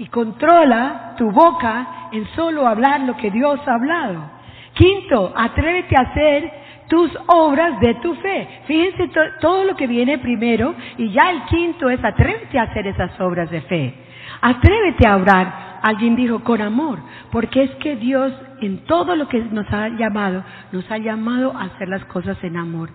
y 0.00 0.06
controla 0.06 1.14
tu 1.18 1.30
boca 1.30 2.08
en 2.10 2.26
solo 2.28 2.66
hablar 2.66 3.02
lo 3.02 3.18
que 3.18 3.30
Dios 3.30 3.60
ha 3.66 3.74
hablado. 3.74 4.30
Quinto, 4.72 5.30
atrévete 5.36 5.94
a 5.94 6.08
hacer 6.08 6.52
tus 6.88 7.10
obras 7.26 7.78
de 7.80 7.96
tu 7.96 8.14
fe. 8.14 8.48
Fíjense 8.66 9.10
todo 9.42 9.64
lo 9.64 9.76
que 9.76 9.86
viene 9.86 10.16
primero 10.16 10.74
y 10.96 11.10
ya 11.10 11.30
el 11.30 11.42
quinto 11.44 11.90
es 11.90 12.02
atrévete 12.02 12.58
a 12.58 12.62
hacer 12.62 12.86
esas 12.86 13.20
obras 13.20 13.50
de 13.50 13.60
fe. 13.60 13.94
Atrévete 14.40 15.06
a 15.06 15.16
orar. 15.16 15.80
Alguien 15.82 16.16
dijo 16.16 16.44
con 16.44 16.62
amor, 16.62 16.98
porque 17.30 17.62
es 17.62 17.70
que 17.76 17.96
Dios 17.96 18.32
en 18.62 18.84
todo 18.84 19.16
lo 19.16 19.28
que 19.28 19.38
nos 19.38 19.70
ha 19.70 19.88
llamado, 19.88 20.44
nos 20.72 20.90
ha 20.90 20.96
llamado 20.96 21.54
a 21.54 21.64
hacer 21.64 21.88
las 21.88 22.04
cosas 22.06 22.42
en 22.42 22.56
amor. 22.56 22.90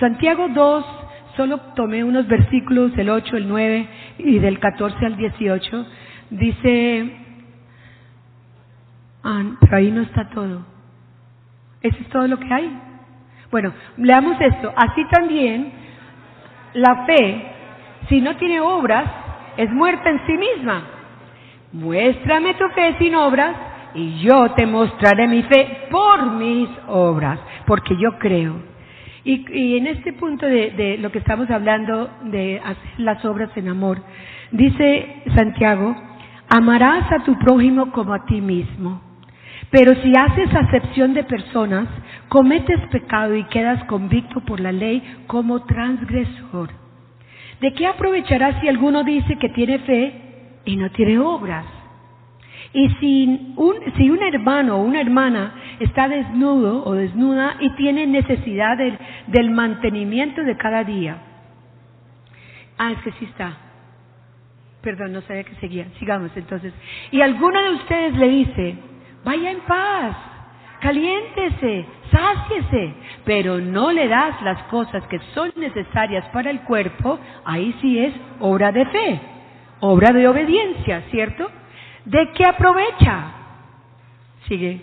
Santiago 0.00 0.48
2, 0.48 0.84
solo 1.36 1.58
tomé 1.76 2.02
unos 2.02 2.26
versículos, 2.26 2.92
el 2.96 3.10
8, 3.10 3.36
el 3.36 3.48
9 3.48 3.88
y 4.18 4.38
del 4.40 4.58
14 4.58 5.06
al 5.06 5.16
18, 5.16 5.86
dice, 6.30 7.10
ah, 9.24 9.42
pero 9.60 9.76
ahí 9.76 9.90
no 9.90 10.02
está 10.02 10.28
todo. 10.30 10.62
¿Eso 11.80 11.96
es 12.00 12.08
todo 12.08 12.26
lo 12.26 12.38
que 12.38 12.52
hay? 12.52 12.78
Bueno, 13.50 13.72
leamos 13.96 14.40
esto. 14.40 14.72
Así 14.76 15.04
también, 15.10 15.72
la 16.74 17.06
fe, 17.06 17.52
si 18.08 18.20
no 18.20 18.36
tiene 18.36 18.60
obras, 18.60 19.10
es 19.56 19.70
muerta 19.70 20.10
en 20.10 20.26
sí 20.26 20.36
misma. 20.36 20.82
Muéstrame 21.72 22.54
tu 22.54 22.68
fe 22.70 22.96
sin 22.98 23.14
obras 23.14 23.54
y 23.94 24.20
yo 24.20 24.50
te 24.52 24.66
mostraré 24.66 25.26
mi 25.28 25.42
fe 25.42 25.88
por 25.90 26.32
mis 26.32 26.68
obras, 26.88 27.38
porque 27.66 27.96
yo 27.96 28.18
creo. 28.18 28.56
Y, 29.24 29.76
en 29.76 29.86
este 29.86 30.14
punto 30.14 30.46
de, 30.46 30.70
de, 30.70 30.98
lo 30.98 31.12
que 31.12 31.18
estamos 31.18 31.50
hablando 31.50 32.08
de 32.22 32.60
hacer 32.64 32.98
las 32.98 33.22
obras 33.26 33.50
en 33.56 33.68
amor, 33.68 33.98
dice 34.52 35.22
Santiago, 35.34 35.94
amarás 36.48 37.10
a 37.12 37.24
tu 37.24 37.38
prójimo 37.38 37.92
como 37.92 38.14
a 38.14 38.24
ti 38.24 38.40
mismo. 38.40 39.00
Pero 39.70 39.94
si 39.96 40.12
haces 40.16 40.54
acepción 40.54 41.12
de 41.12 41.24
personas, 41.24 41.88
cometes 42.28 42.80
pecado 42.90 43.34
y 43.34 43.44
quedas 43.44 43.84
convicto 43.84 44.40
por 44.40 44.60
la 44.60 44.72
ley 44.72 45.02
como 45.26 45.64
transgresor. 45.64 46.70
¿De 47.60 47.72
qué 47.74 47.86
aprovechará 47.86 48.60
si 48.60 48.68
alguno 48.68 49.04
dice 49.04 49.36
que 49.36 49.48
tiene 49.50 49.80
fe 49.80 50.60
y 50.64 50.76
no 50.76 50.90
tiene 50.90 51.18
obras? 51.18 51.66
Y 52.72 52.88
si 53.00 53.54
un, 53.56 54.22
hermano 54.22 54.76
o 54.76 54.82
una 54.82 55.00
hermana 55.00 55.54
está 55.80 56.08
desnudo 56.08 56.84
o 56.84 56.94
desnuda 56.94 57.56
y 57.60 57.70
tiene 57.70 58.06
necesidad 58.06 58.76
del, 58.76 58.98
del 59.26 59.50
mantenimiento 59.50 60.44
de 60.44 60.56
cada 60.56 60.84
día. 60.84 61.18
Ah, 62.78 62.92
es 62.92 62.98
que 62.98 63.12
sí 63.12 63.24
está. 63.24 63.67
Perdón, 64.88 65.12
no 65.12 65.20
sabía 65.20 65.44
que 65.44 65.54
seguía. 65.56 65.86
Sigamos 65.98 66.30
entonces. 66.34 66.72
Y 67.10 67.20
alguno 67.20 67.62
de 67.62 67.70
ustedes 67.72 68.14
le 68.14 68.26
dice, 68.26 68.74
vaya 69.22 69.50
en 69.50 69.60
paz, 69.60 70.16
caliéntese, 70.80 71.84
sáciese, 72.10 72.94
pero 73.26 73.58
no 73.58 73.92
le 73.92 74.08
das 74.08 74.40
las 74.40 74.62
cosas 74.70 75.06
que 75.08 75.18
son 75.34 75.52
necesarias 75.56 76.24
para 76.32 76.50
el 76.50 76.60
cuerpo, 76.60 77.20
ahí 77.44 77.76
sí 77.82 77.98
es 77.98 78.14
obra 78.40 78.72
de 78.72 78.86
fe, 78.86 79.20
obra 79.80 80.10
de 80.10 80.26
obediencia, 80.26 81.02
¿cierto? 81.10 81.50
¿De 82.06 82.32
qué 82.32 82.46
aprovecha? 82.46 83.24
Sigue. 84.48 84.80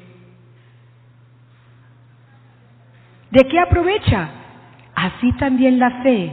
¿De 3.32 3.42
qué 3.50 3.60
aprovecha? 3.60 4.30
Así 4.94 5.32
también 5.40 5.80
la 5.80 6.04
fe, 6.04 6.32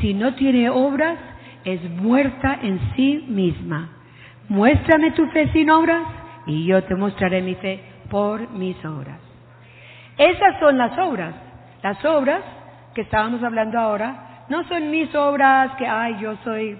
si 0.00 0.12
no 0.12 0.34
tiene 0.34 0.70
obras, 0.70 1.16
es 1.66 1.82
muerta 1.90 2.60
en 2.62 2.80
sí 2.94 3.26
misma. 3.28 3.90
Muéstrame 4.48 5.10
tu 5.10 5.26
fe 5.30 5.50
sin 5.52 5.68
obras 5.68 6.02
y 6.46 6.64
yo 6.64 6.82
te 6.84 6.94
mostraré 6.94 7.42
mi 7.42 7.56
fe 7.56 7.80
por 8.08 8.48
mis 8.52 8.82
obras. 8.84 9.18
Esas 10.16 10.60
son 10.60 10.78
las 10.78 10.96
obras. 10.96 11.34
Las 11.82 12.02
obras 12.04 12.42
que 12.94 13.02
estábamos 13.02 13.42
hablando 13.42 13.78
ahora 13.78 14.44
no 14.48 14.66
son 14.68 14.90
mis 14.90 15.12
obras 15.14 15.72
que, 15.76 15.86
ay, 15.86 16.18
yo 16.20 16.36
soy, 16.44 16.78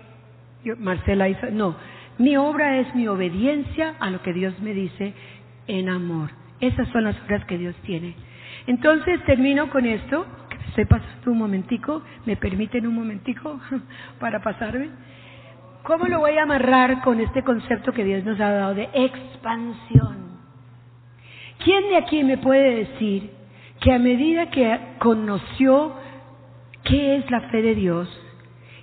Marcela 0.78 1.28
hizo, 1.28 1.50
no. 1.50 1.74
Mi 2.18 2.36
obra 2.36 2.78
es 2.78 2.94
mi 2.94 3.08
obediencia 3.08 3.96
a 3.98 4.08
lo 4.08 4.22
que 4.22 4.32
Dios 4.32 4.58
me 4.60 4.72
dice 4.72 5.12
en 5.66 5.88
amor. 5.88 6.30
Esas 6.60 6.88
son 6.88 7.04
las 7.04 7.20
obras 7.24 7.44
que 7.46 7.58
Dios 7.58 7.74
tiene. 7.82 8.14
Entonces 8.68 9.22
termino 9.24 9.68
con 9.68 9.84
esto, 9.84 10.26
estoy 10.68 10.84
pasando 10.84 11.30
un 11.30 11.38
momentico, 11.38 12.02
me 12.24 12.36
permiten 12.36 12.86
un 12.86 12.94
momentico 12.94 13.60
para 14.20 14.40
pasarme. 14.42 14.90
¿Cómo 15.82 16.06
lo 16.06 16.18
voy 16.18 16.36
a 16.36 16.42
amarrar 16.42 17.02
con 17.02 17.20
este 17.20 17.42
concepto 17.42 17.92
que 17.92 18.04
Dios 18.04 18.24
nos 18.24 18.40
ha 18.40 18.50
dado 18.50 18.74
de 18.74 18.88
expansión? 18.92 20.26
¿Quién 21.64 21.88
de 21.90 21.96
aquí 21.96 22.24
me 22.24 22.38
puede 22.38 22.86
decir 22.86 23.30
que 23.80 23.92
a 23.92 23.98
medida 23.98 24.50
que 24.50 24.78
conoció 24.98 25.94
qué 26.84 27.16
es 27.16 27.30
la 27.30 27.40
fe 27.50 27.62
de 27.62 27.74
Dios 27.74 28.08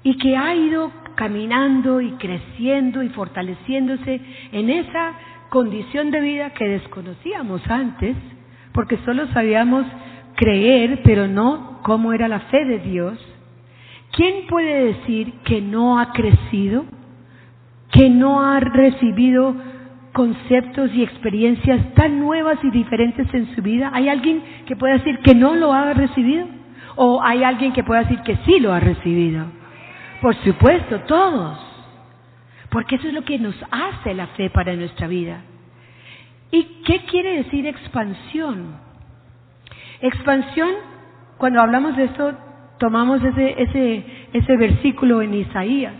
y 0.03 0.17
que 0.17 0.37
ha 0.37 0.55
ido 0.55 0.91
caminando 1.15 2.01
y 2.01 2.11
creciendo 2.13 3.03
y 3.03 3.09
fortaleciéndose 3.09 4.21
en 4.51 4.69
esa 4.69 5.13
condición 5.49 6.11
de 6.11 6.21
vida 6.21 6.49
que 6.51 6.67
desconocíamos 6.67 7.61
antes, 7.69 8.15
porque 8.73 8.97
solo 9.05 9.27
sabíamos 9.27 9.85
creer, 10.35 11.01
pero 11.03 11.27
no 11.27 11.72
cómo 11.83 12.13
era 12.13 12.27
la 12.27 12.39
fe 12.39 12.65
de 12.65 12.79
Dios, 12.79 13.19
¿quién 14.11 14.47
puede 14.47 14.93
decir 14.93 15.33
que 15.45 15.61
no 15.61 15.99
ha 15.99 16.11
crecido, 16.11 16.85
que 17.91 18.09
no 18.09 18.41
ha 18.41 18.59
recibido 18.59 19.55
conceptos 20.13 20.91
y 20.93 21.03
experiencias 21.03 21.93
tan 21.93 22.19
nuevas 22.19 22.57
y 22.63 22.71
diferentes 22.71 23.31
en 23.33 23.53
su 23.55 23.61
vida? 23.61 23.91
¿Hay 23.93 24.09
alguien 24.09 24.41
que 24.65 24.75
pueda 24.75 24.93
decir 24.93 25.19
que 25.19 25.35
no 25.35 25.55
lo 25.55 25.73
ha 25.73 25.93
recibido? 25.93 26.47
¿O 26.95 27.21
hay 27.21 27.43
alguien 27.43 27.73
que 27.73 27.83
pueda 27.83 28.01
decir 28.01 28.19
que 28.21 28.37
sí 28.45 28.59
lo 28.59 28.73
ha 28.73 28.79
recibido? 28.79 29.45
Por 30.21 30.35
supuesto, 30.43 31.01
todos. 31.01 31.59
Porque 32.69 32.95
eso 32.95 33.07
es 33.07 33.13
lo 33.13 33.23
que 33.23 33.37
nos 33.39 33.55
hace 33.71 34.13
la 34.13 34.27
fe 34.27 34.49
para 34.49 34.75
nuestra 34.75 35.07
vida. 35.07 35.41
¿Y 36.51 36.63
qué 36.85 37.03
quiere 37.05 37.43
decir 37.43 37.67
expansión? 37.67 38.75
Expansión, 40.01 40.69
cuando 41.37 41.61
hablamos 41.61 41.95
de 41.95 42.05
esto, 42.05 42.33
tomamos 42.77 43.23
ese, 43.23 43.61
ese, 43.61 44.05
ese 44.33 44.57
versículo 44.57 45.21
en 45.21 45.33
Isaías, 45.33 45.93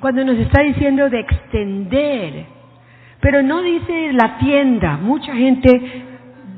cuando 0.00 0.24
nos 0.24 0.36
está 0.36 0.62
diciendo 0.62 1.08
de 1.08 1.20
extender, 1.20 2.46
pero 3.20 3.42
no 3.42 3.62
dice 3.62 4.12
la 4.12 4.38
tienda. 4.38 4.96
Mucha 4.98 5.34
gente 5.34 6.04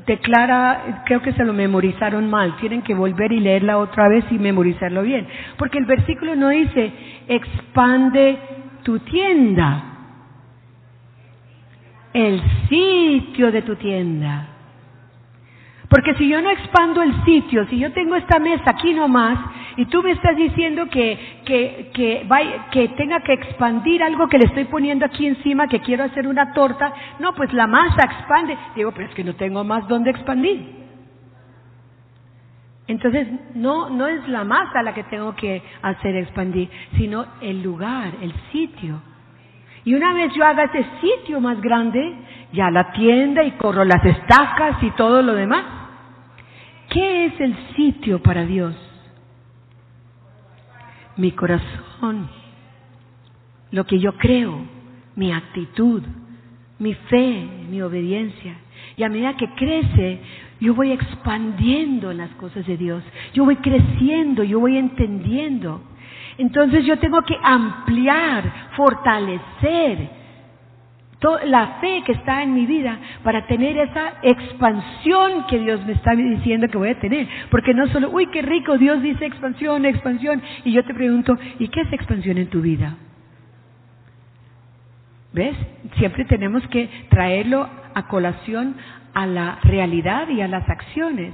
declara, 0.05 1.03
creo 1.05 1.21
que 1.21 1.33
se 1.33 1.45
lo 1.45 1.53
memorizaron 1.53 2.29
mal, 2.29 2.57
tienen 2.57 2.81
que 2.81 2.95
volver 2.95 3.31
y 3.31 3.39
leerla 3.39 3.77
otra 3.77 4.09
vez 4.09 4.25
y 4.31 4.39
memorizarlo 4.39 5.03
bien, 5.03 5.27
porque 5.57 5.77
el 5.77 5.85
versículo 5.85 6.35
no 6.35 6.49
dice 6.49 6.91
expande 7.27 8.39
tu 8.83 8.99
tienda, 8.99 9.83
el 12.13 12.41
sitio 12.67 13.51
de 13.51 13.61
tu 13.61 13.75
tienda. 13.75 14.58
Porque 15.89 16.13
si 16.15 16.27
yo 16.27 16.39
no 16.39 16.51
expando 16.51 17.01
el 17.01 17.25
sitio, 17.25 17.65
si 17.65 17.79
yo 17.79 17.91
tengo 17.91 18.15
esta 18.15 18.37
mesa 18.37 18.63
aquí 18.67 18.93
nomás 18.93 19.39
y 19.75 19.85
tú 19.85 20.03
me 20.03 20.11
estás 20.11 20.35
diciendo 20.35 20.85
que, 20.87 21.41
que, 21.45 21.89
que, 21.93 22.25
vaya, 22.27 22.67
que 22.69 22.89
tenga 22.89 23.21
que 23.21 23.33
expandir 23.33 24.03
algo 24.03 24.27
que 24.27 24.37
le 24.37 24.45
estoy 24.45 24.65
poniendo 24.65 25.05
aquí 25.05 25.25
encima, 25.25 25.67
que 25.67 25.79
quiero 25.79 26.03
hacer 26.03 26.27
una 26.27 26.53
torta, 26.53 26.93
no, 27.17 27.33
pues 27.33 27.51
la 27.53 27.65
masa 27.65 28.03
expande. 28.05 28.55
Digo, 28.75 28.91
pero 28.91 29.07
es 29.07 29.15
que 29.15 29.23
no 29.23 29.33
tengo 29.33 29.63
más 29.63 29.87
donde 29.87 30.11
expandir. 30.11 30.79
Entonces, 32.85 33.27
no, 33.55 33.89
no 33.89 34.07
es 34.07 34.27
la 34.27 34.43
masa 34.43 34.83
la 34.83 34.93
que 34.93 35.03
tengo 35.05 35.35
que 35.35 35.63
hacer 35.81 36.15
expandir, 36.17 36.69
sino 36.97 37.25
el 37.41 37.63
lugar, 37.63 38.13
el 38.21 38.33
sitio. 38.51 39.01
Y 39.85 39.95
una 39.95 40.13
vez 40.13 40.33
yo 40.33 40.45
haga 40.45 40.65
ese 40.65 40.85
sitio 41.01 41.39
más 41.39 41.59
grande, 41.61 42.15
ya 42.51 42.69
la 42.69 42.91
tienda 42.91 43.43
y 43.43 43.51
corro 43.51 43.83
las 43.85 44.05
estacas 44.05 44.83
y 44.83 44.91
todo 44.91 45.23
lo 45.23 45.33
demás. 45.33 45.78
¿Qué 46.89 47.25
es 47.25 47.39
el 47.39 47.55
sitio 47.75 48.21
para 48.21 48.45
Dios? 48.45 48.75
Mi 51.17 51.31
corazón, 51.31 52.29
lo 53.71 53.85
que 53.85 53.99
yo 53.99 54.13
creo, 54.17 54.65
mi 55.15 55.31
actitud, 55.31 56.01
mi 56.79 56.93
fe, 56.93 57.47
mi 57.69 57.81
obediencia. 57.81 58.55
Y 58.97 59.03
a 59.03 59.09
medida 59.09 59.37
que 59.37 59.49
crece, 59.53 60.19
yo 60.59 60.73
voy 60.73 60.91
expandiendo 60.91 62.11
las 62.13 62.31
cosas 62.31 62.65
de 62.65 62.77
Dios. 62.77 63.03
Yo 63.33 63.45
voy 63.45 63.57
creciendo, 63.57 64.43
yo 64.43 64.59
voy 64.59 64.77
entendiendo. 64.77 65.81
Entonces 66.37 66.85
yo 66.85 66.97
tengo 66.99 67.21
que 67.21 67.37
ampliar, 67.43 68.71
fortalecer 68.75 70.18
la 71.45 71.79
fe 71.81 72.01
que 72.05 72.13
está 72.13 72.43
en 72.43 72.53
mi 72.53 72.65
vida 72.65 72.97
para 73.23 73.45
tener 73.45 73.77
esa 73.77 74.13
expansión 74.21 75.45
que 75.47 75.59
Dios 75.59 75.85
me 75.85 75.93
está 75.93 76.15
diciendo 76.15 76.67
que 76.69 76.77
voy 76.77 76.89
a 76.89 76.99
tener. 76.99 77.27
Porque 77.51 77.73
no 77.73 77.87
solo, 77.87 78.09
uy, 78.09 78.27
qué 78.27 78.41
rico, 78.41 78.77
Dios 78.77 79.01
dice 79.01 79.25
expansión, 79.25 79.85
expansión. 79.85 80.41
Y 80.63 80.71
yo 80.71 80.83
te 80.85 80.93
pregunto, 80.93 81.37
¿y 81.59 81.67
qué 81.67 81.81
es 81.81 81.91
expansión 81.93 82.37
en 82.37 82.47
tu 82.47 82.61
vida? 82.61 82.95
¿Ves? 85.33 85.55
Siempre 85.97 86.25
tenemos 86.25 86.65
que 86.69 86.89
traerlo 87.09 87.69
a 87.93 88.07
colación 88.07 88.75
a 89.13 89.25
la 89.25 89.59
realidad 89.63 90.29
y 90.29 90.41
a 90.41 90.47
las 90.47 90.67
acciones. 90.69 91.33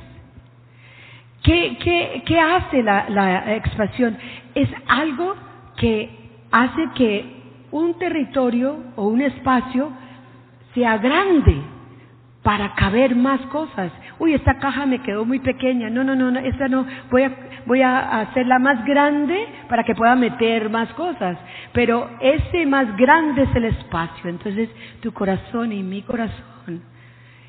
¿Qué, 1.44 1.78
qué, 1.80 2.24
qué 2.26 2.40
hace 2.40 2.82
la, 2.82 3.08
la 3.10 3.56
expansión? 3.56 4.18
Es 4.56 4.70
algo 4.88 5.36
que 5.78 6.10
hace 6.52 6.90
que 6.96 7.45
un 7.72 7.98
territorio 7.98 8.78
o 8.96 9.08
un 9.08 9.22
espacio 9.22 9.92
sea 10.74 10.98
grande 10.98 11.62
para 12.44 12.76
caber 12.76 13.16
más 13.16 13.42
cosas. 13.48 13.92
Uy, 14.20 14.34
esta 14.34 14.60
caja 14.60 14.86
me 14.86 15.02
quedó 15.02 15.26
muy 15.26 15.40
pequeña. 15.40 15.90
No, 15.90 16.04
no, 16.04 16.16
no, 16.16 16.32
no 16.32 16.40
esta 16.40 16.68
no. 16.68 16.86
Voy 17.10 17.24
a, 17.24 17.36
voy 17.66 17.82
a 17.82 18.22
hacerla 18.22 18.60
más 18.60 18.86
grande 18.86 19.48
para 19.68 19.84
que 19.84 19.96
pueda 19.96 20.16
meter 20.16 20.70
más 20.70 20.90
cosas. 20.94 21.38
Pero 21.74 22.10
ese 22.20 22.66
más 22.66 22.96
grande 22.98 23.44
es 23.44 23.56
el 23.56 23.66
espacio. 23.66 24.30
Entonces, 24.30 24.70
tu 25.02 25.12
corazón 25.12 25.72
y 25.72 25.82
mi 25.82 26.04
corazón 26.04 26.56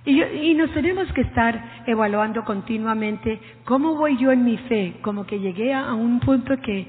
y, 0.06 0.54
nos 0.54 0.70
tenemos 0.72 1.12
que 1.12 1.22
estar 1.22 1.82
evaluando 1.84 2.44
continuamente 2.44 3.40
cómo 3.64 3.96
voy 3.96 4.16
yo 4.16 4.30
en 4.30 4.44
mi 4.44 4.56
fe, 4.56 4.98
como 5.02 5.26
que 5.26 5.40
llegué 5.40 5.74
a, 5.74 5.94
un 5.94 6.20
punto 6.20 6.56
que 6.60 6.86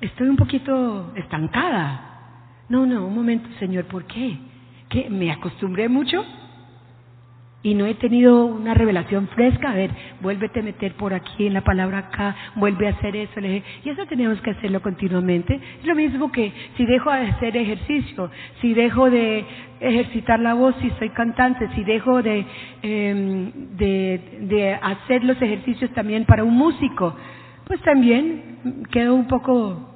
estoy 0.00 0.28
un 0.28 0.36
poquito 0.36 1.12
estancada. 1.16 2.09
No, 2.70 2.86
no, 2.86 3.06
un 3.06 3.14
momento, 3.14 3.46
Señor, 3.58 3.84
¿por 3.84 4.04
qué? 4.04 4.38
¿Que 4.88 5.10
me 5.10 5.30
acostumbré 5.30 5.88
mucho? 5.88 6.24
y 7.62 7.74
no 7.74 7.84
he 7.84 7.94
tenido 7.94 8.46
una 8.46 8.72
revelación 8.72 9.28
fresca, 9.28 9.72
a 9.72 9.74
ver, 9.74 9.90
vuélvete 10.22 10.60
a 10.60 10.62
meter 10.62 10.94
por 10.94 11.12
aquí 11.12 11.46
en 11.46 11.52
la 11.52 11.60
palabra 11.60 11.98
acá, 11.98 12.34
vuelve 12.54 12.88
a 12.88 12.92
hacer 12.92 13.14
eso, 13.16 13.38
y 13.40 13.62
eso 13.88 14.06
tenemos 14.06 14.40
que 14.40 14.50
hacerlo 14.50 14.80
continuamente. 14.80 15.60
Es 15.80 15.86
lo 15.86 15.94
mismo 15.94 16.32
que 16.32 16.52
si 16.76 16.86
dejo 16.86 17.12
de 17.12 17.28
hacer 17.28 17.56
ejercicio, 17.56 18.30
si 18.60 18.72
dejo 18.72 19.10
de 19.10 19.44
ejercitar 19.80 20.40
la 20.40 20.54
voz 20.54 20.74
si 20.80 20.90
soy 20.98 21.10
cantante, 21.10 21.68
si 21.74 21.84
dejo 21.84 22.22
de, 22.22 22.46
em, 22.82 23.52
de, 23.76 24.38
de 24.40 24.74
hacer 24.74 25.22
los 25.24 25.40
ejercicios 25.42 25.90
también 25.92 26.24
para 26.24 26.44
un 26.44 26.56
músico, 26.56 27.14
pues 27.66 27.80
también 27.82 28.84
quedo 28.90 29.14
un 29.14 29.26
poco, 29.26 29.86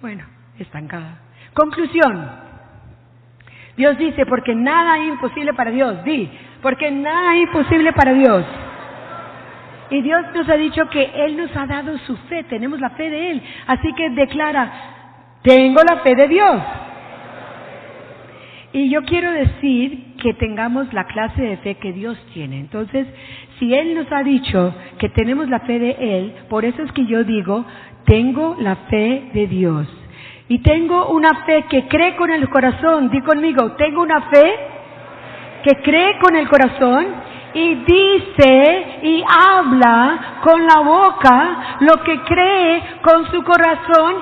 bueno, 0.00 0.24
estancada. 0.58 1.25
Conclusión. 1.56 2.28
Dios 3.78 3.96
dice, 3.96 4.26
porque 4.26 4.54
nada 4.54 4.98
es 4.98 5.08
imposible 5.08 5.54
para 5.54 5.70
Dios. 5.70 6.04
Di, 6.04 6.30
porque 6.60 6.90
nada 6.90 7.34
es 7.34 7.44
imposible 7.44 7.94
para 7.94 8.12
Dios. 8.12 8.44
Y 9.88 10.02
Dios 10.02 10.22
nos 10.34 10.46
ha 10.50 10.56
dicho 10.56 10.86
que 10.90 11.10
Él 11.14 11.38
nos 11.38 11.56
ha 11.56 11.64
dado 11.64 11.96
su 11.98 12.14
fe, 12.28 12.44
tenemos 12.44 12.78
la 12.78 12.90
fe 12.90 13.08
de 13.08 13.30
Él. 13.30 13.42
Así 13.66 13.90
que 13.94 14.10
declara, 14.10 14.70
tengo 15.40 15.80
la 15.88 16.00
fe 16.00 16.14
de 16.14 16.28
Dios. 16.28 16.62
Y 18.72 18.90
yo 18.90 19.02
quiero 19.04 19.32
decir 19.32 20.16
que 20.20 20.34
tengamos 20.34 20.92
la 20.92 21.04
clase 21.04 21.40
de 21.40 21.56
fe 21.58 21.76
que 21.76 21.94
Dios 21.94 22.18
tiene. 22.34 22.60
Entonces, 22.60 23.06
si 23.58 23.72
Él 23.72 23.94
nos 23.94 24.12
ha 24.12 24.22
dicho 24.22 24.74
que 24.98 25.08
tenemos 25.08 25.48
la 25.48 25.60
fe 25.60 25.78
de 25.78 25.96
Él, 26.18 26.34
por 26.50 26.66
eso 26.66 26.82
es 26.82 26.92
que 26.92 27.06
yo 27.06 27.24
digo, 27.24 27.64
tengo 28.04 28.56
la 28.60 28.76
fe 28.90 29.30
de 29.32 29.46
Dios. 29.46 29.88
Y 30.48 30.60
tengo 30.60 31.08
una 31.08 31.44
fe 31.44 31.64
que 31.68 31.88
cree 31.88 32.14
con 32.16 32.30
el 32.30 32.48
corazón. 32.48 33.10
Di 33.10 33.20
conmigo, 33.22 33.72
tengo 33.72 34.02
una 34.02 34.22
fe 34.22 34.56
que 35.64 35.82
cree 35.82 36.18
con 36.18 36.36
el 36.36 36.48
corazón 36.48 37.06
y 37.52 37.74
dice 37.74 38.98
y 39.02 39.24
habla 39.26 40.40
con 40.42 40.64
la 40.66 40.80
boca 40.80 41.76
lo 41.80 42.02
que 42.04 42.20
cree 42.20 42.82
con 43.02 43.30
su 43.30 43.42
corazón 43.42 44.14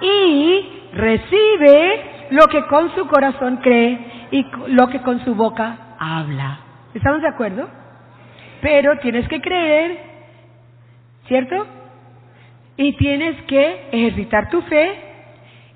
y 0.00 0.68
recibe 0.94 2.28
lo 2.30 2.46
que 2.46 2.66
con 2.66 2.94
su 2.94 3.06
corazón 3.06 3.56
cree 3.56 4.28
y 4.30 4.46
lo 4.68 4.88
que 4.88 5.00
con 5.00 5.24
su 5.24 5.34
boca 5.34 5.96
habla. 5.98 6.58
¿Estamos 6.94 7.22
de 7.22 7.28
acuerdo? 7.28 7.68
Pero 8.60 8.98
tienes 8.98 9.26
que 9.28 9.40
creer, 9.40 9.98
¿cierto? 11.26 11.66
Y 12.76 12.92
tienes 12.96 13.42
que 13.44 13.88
ejercitar 13.90 14.50
tu 14.50 14.62
fe 14.62 15.11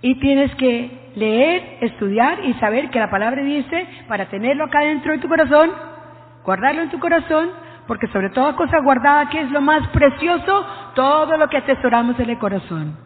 y 0.03 0.15
tienes 0.17 0.55
que 0.57 1.11
leer, 1.17 1.79
estudiar 1.81 2.45
y 2.45 2.55
saber 2.55 2.91
que 2.91 2.99
la 2.99 3.11
palabra 3.11 3.43
dice 3.43 3.87
para 4.09 4.27
tenerlo 4.27 4.65
acá 4.65 4.81
dentro 4.81 5.13
de 5.13 5.19
tu 5.19 5.29
corazón, 5.29 5.71
guardarlo 6.45 6.83
en 6.83 6.91
tu 6.91 6.99
corazón, 6.99 7.51
porque 7.87 8.07
sobre 8.09 8.31
toda 8.31 8.57
cosa 8.57 8.81
guardada, 8.81 9.29
que 9.29 9.41
es 9.41 9.51
lo 9.51 9.61
más 9.61 9.87
precioso, 9.89 10.67
todo 10.95 11.37
lo 11.37 11.49
que 11.49 11.59
atesoramos 11.59 12.19
en 12.19 12.31
el 12.31 12.39
corazón. 12.39 12.97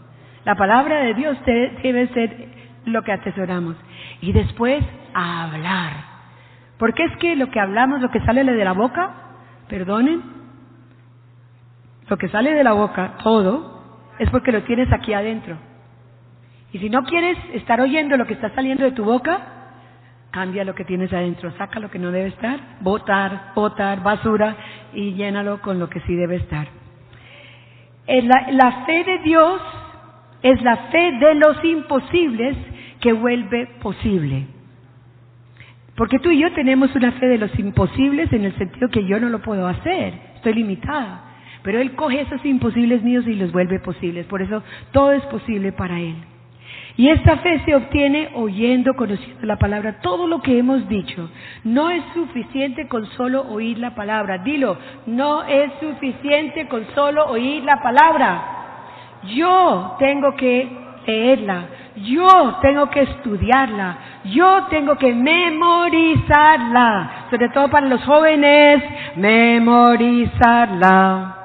La 0.45 0.55
palabra 0.55 1.01
de 1.01 1.15
Dios 1.15 1.37
debe 1.45 2.09
ser 2.09 2.49
lo 2.87 3.03
que 3.03 3.13
atesoramos. 3.13 3.77
Y 4.23 4.33
después, 4.33 4.83
hablar. 5.15 5.93
Porque 6.79 7.05
es 7.05 7.17
que 7.19 7.37
lo 7.37 7.51
que 7.51 7.61
hablamos, 7.61 8.01
lo 8.01 8.11
que 8.11 8.21
sale 8.21 8.43
de 8.43 8.65
la 8.65 8.73
boca, 8.73 9.11
perdonen, 9.69 10.23
lo 12.09 12.17
que 12.17 12.29
sale 12.29 12.55
de 12.55 12.65
la 12.65 12.73
boca, 12.73 13.19
todo, 13.23 13.85
es 14.19 14.31
porque 14.31 14.51
lo 14.51 14.63
tienes 14.63 14.91
aquí 14.93 15.13
adentro. 15.13 15.57
Y 16.73 16.79
si 16.79 16.89
no 16.89 17.05
quieres 17.05 17.37
estar 17.55 17.81
oyendo 17.81 18.17
lo 18.17 18.27
que 18.27 18.35
está 18.35 18.55
saliendo 18.55 18.85
de 18.85 18.93
tu 18.93 19.05
boca, 19.05 19.61
cambia 20.31 20.65
lo 20.65 20.75
que 20.75 20.85
tienes 20.85 21.13
adentro, 21.13 21.53
saca 21.59 21.81
lo 21.81 21.91
que 21.91 21.99
no 21.99 22.13
debe 22.13 22.29
estar, 22.29 22.61
botar, 22.81 23.53
botar, 23.55 24.03
basura 24.03 24.57
y 24.93 25.15
llénalo 25.15 25.61
con 25.61 25.79
lo 25.79 25.89
que 25.89 26.01
sí 26.01 26.15
debe 26.15 26.37
estar. 26.37 26.69
La, 28.07 28.51
la 28.53 28.85
fe 28.87 29.05
de 29.05 29.19
Dios 29.19 29.61
es 30.43 30.63
la 30.63 30.77
fe 30.77 31.13
de 31.19 31.35
los 31.35 31.65
imposibles 31.65 32.57
que 33.01 33.13
vuelve 33.13 33.67
posible. 33.83 34.47
Porque 35.97 36.19
tú 36.19 36.31
y 36.31 36.41
yo 36.41 36.53
tenemos 36.53 36.95
una 36.95 37.13
fe 37.13 37.27
de 37.27 37.39
los 37.39 37.57
imposibles 37.59 38.33
en 38.33 38.45
el 38.45 38.57
sentido 38.57 38.89
que 38.89 39.05
yo 39.05 39.21
no 39.21 39.29
lo 39.29 39.41
puedo 39.41 39.67
hacer, 39.67 40.15
estoy 40.37 40.55
limitada. 40.55 41.25
Pero 41.63 41.79
Él 41.79 41.95
coge 41.95 42.23
esos 42.23 42.45
imposibles 42.45 43.03
míos 43.03 43.27
y 43.27 43.35
los 43.35 43.53
vuelve 43.53 43.81
posibles. 43.81 44.27
Por 44.27 44.41
eso 44.41 44.63
todo 44.93 45.13
es 45.13 45.23
posible 45.25 45.73
para 45.73 46.01
Él. 46.01 46.17
Y 46.97 47.09
esta 47.09 47.39
fe 47.39 47.61
se 47.65 47.75
obtiene 47.75 48.31
oyendo, 48.35 48.95
conociendo 48.95 49.47
la 49.47 49.57
palabra. 49.57 50.01
Todo 50.01 50.27
lo 50.27 50.43
que 50.43 50.59
hemos 50.59 50.87
dicho. 50.89 51.31
No 51.65 51.91
es 51.91 52.03
suficiente 52.15 52.89
con 52.89 53.07
solo 53.13 53.43
oír 53.49 53.79
la 53.79 53.95
palabra. 53.95 54.39
Dilo, 54.39 54.77
no 55.07 55.45
es 55.45 55.71
suficiente 55.81 56.69
con 56.69 56.87
solo 56.95 57.27
oír 57.27 57.63
la 57.65 57.83
palabra. 57.83 58.43
Yo 59.35 59.97
tengo 59.99 60.35
que 60.37 60.69
leerla. 61.07 61.67
Yo 61.97 62.59
tengo 62.63 62.89
que 62.91 63.03
estudiarla. 63.03 63.99
Yo 64.25 64.67
tengo 64.67 64.97
que 64.97 65.15
memorizarla. 65.15 67.27
Sobre 67.31 67.49
todo 67.51 67.71
para 67.71 67.87
los 67.87 68.05
jóvenes, 68.05 68.83
memorizarla. 69.17 71.37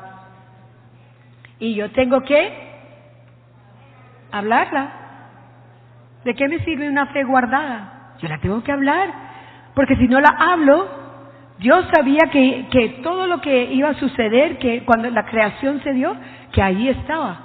Y 1.60 1.76
yo 1.76 1.92
tengo 1.92 2.22
que 2.22 2.52
hablarla. 4.32 5.05
¿De 6.26 6.34
qué 6.34 6.48
me 6.50 6.58
sirve 6.66 6.90
una 6.90 7.06
fe 7.08 7.24
guardada? 7.24 8.16
Yo 8.20 8.28
la 8.28 8.40
tengo 8.40 8.64
que 8.64 8.72
hablar, 8.72 9.14
porque 9.76 9.96
si 9.96 10.08
no 10.08 10.20
la 10.20 10.30
hablo, 10.30 10.88
Dios 11.60 11.86
sabía 11.94 12.32
que, 12.32 12.66
que 12.72 12.90
todo 13.04 13.28
lo 13.28 13.42
que 13.42 13.72
iba 13.72 13.90
a 13.90 13.94
suceder, 13.94 14.58
que 14.58 14.84
cuando 14.86 15.08
la 15.12 15.24
creación 15.28 15.84
se 15.84 15.94
dio, 15.94 16.16
que 16.52 16.64
ahí 16.64 16.90
estaba. 16.90 17.42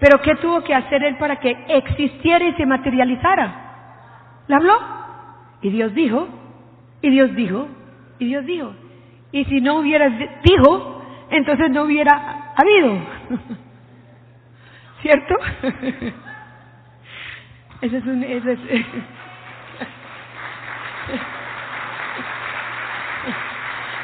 Pero 0.00 0.20
¿qué 0.20 0.34
tuvo 0.34 0.64
que 0.64 0.74
hacer 0.74 1.04
Él 1.04 1.16
para 1.16 1.36
que 1.36 1.56
existiera 1.68 2.44
y 2.44 2.54
se 2.54 2.66
materializara? 2.66 3.54
¿La 4.48 4.56
habló? 4.56 4.78
Y 5.60 5.70
Dios 5.70 5.94
dijo, 5.94 6.26
y 7.02 7.08
Dios 7.08 7.32
dijo, 7.36 7.68
y 8.18 8.26
Dios 8.26 8.44
dijo. 8.44 8.74
Y 9.30 9.44
si 9.44 9.60
no 9.60 9.76
hubiera 9.76 10.08
dijo, 10.08 11.04
entonces 11.30 11.70
no 11.70 11.84
hubiera 11.84 12.52
habido. 12.56 12.98
¿Cierto? 15.02 15.34
Ese 17.82 17.98
es 17.98 18.06
un... 18.06 18.22
Ese 18.22 18.52
es, 18.52 18.58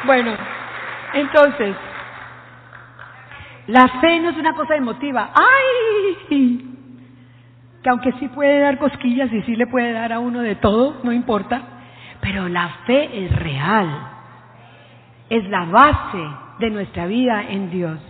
bueno, 0.04 0.36
entonces, 1.14 1.76
la 3.68 3.88
fe 4.00 4.20
no 4.20 4.30
es 4.30 4.36
una 4.36 4.54
cosa 4.54 4.74
emotiva. 4.74 5.30
¡Ay! 5.32 6.64
Que 7.82 7.90
aunque 7.90 8.12
sí 8.14 8.28
puede 8.28 8.58
dar 8.58 8.78
cosquillas 8.78 9.32
y 9.32 9.42
sí 9.42 9.54
le 9.54 9.68
puede 9.68 9.92
dar 9.92 10.12
a 10.12 10.18
uno 10.18 10.40
de 10.40 10.56
todo, 10.56 11.00
no 11.04 11.12
importa. 11.12 11.62
Pero 12.20 12.48
la 12.48 12.68
fe 12.86 13.26
es 13.26 13.36
real. 13.36 14.08
Es 15.30 15.48
la 15.48 15.66
base 15.66 16.28
de 16.58 16.70
nuestra 16.70 17.06
vida 17.06 17.44
en 17.48 17.70
Dios. 17.70 18.00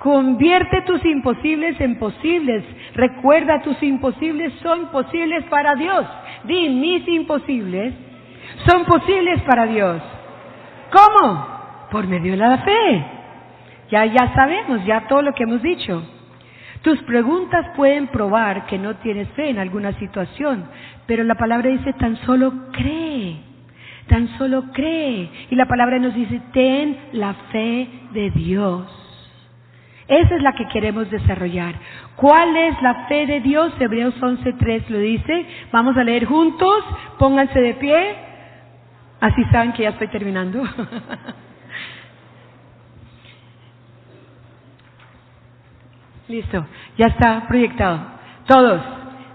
Convierte 0.00 0.80
tus 0.86 1.04
imposibles 1.04 1.78
en 1.78 1.98
posibles. 1.98 2.64
Recuerda, 2.94 3.60
tus 3.60 3.82
imposibles 3.82 4.50
son 4.62 4.86
posibles 4.86 5.44
para 5.50 5.74
Dios. 5.74 6.06
Di, 6.44 6.70
mis 6.70 7.06
imposibles 7.06 7.92
son 8.66 8.86
posibles 8.86 9.42
para 9.42 9.66
Dios. 9.66 10.00
¿Cómo? 10.90 11.88
Por 11.90 12.06
medio 12.06 12.32
de 12.32 12.38
la 12.38 12.58
fe. 12.58 13.04
Ya, 13.90 14.06
ya 14.06 14.32
sabemos, 14.34 14.82
ya 14.86 15.06
todo 15.06 15.20
lo 15.20 15.34
que 15.34 15.42
hemos 15.42 15.60
dicho. 15.60 16.02
Tus 16.80 16.98
preguntas 17.02 17.66
pueden 17.76 18.06
probar 18.06 18.64
que 18.64 18.78
no 18.78 18.96
tienes 18.96 19.28
fe 19.32 19.50
en 19.50 19.58
alguna 19.58 19.92
situación, 19.98 20.64
pero 21.06 21.24
la 21.24 21.34
palabra 21.34 21.68
dice 21.68 21.92
tan 21.92 22.16
solo 22.24 22.54
cree, 22.72 23.36
tan 24.08 24.28
solo 24.38 24.64
cree. 24.72 25.28
Y 25.50 25.56
la 25.56 25.66
palabra 25.66 25.98
nos 25.98 26.14
dice, 26.14 26.40
ten 26.54 26.96
la 27.12 27.34
fe 27.52 27.86
de 28.14 28.30
Dios. 28.30 28.99
Esa 30.10 30.34
es 30.34 30.42
la 30.42 30.52
que 30.54 30.66
queremos 30.66 31.08
desarrollar. 31.08 31.76
¿Cuál 32.16 32.56
es 32.56 32.82
la 32.82 33.06
fe 33.06 33.26
de 33.26 33.40
Dios? 33.42 33.72
Hebreos 33.78 34.12
11.3 34.20 34.88
lo 34.88 34.98
dice. 34.98 35.46
Vamos 35.70 35.96
a 35.96 36.02
leer 36.02 36.24
juntos. 36.24 36.84
Pónganse 37.16 37.60
de 37.60 37.74
pie. 37.74 38.16
Así 39.20 39.44
saben 39.52 39.72
que 39.72 39.84
ya 39.84 39.90
estoy 39.90 40.08
terminando. 40.08 40.64
Listo, 46.26 46.66
ya 46.98 47.06
está 47.06 47.46
proyectado. 47.46 48.00
Todos. 48.48 48.82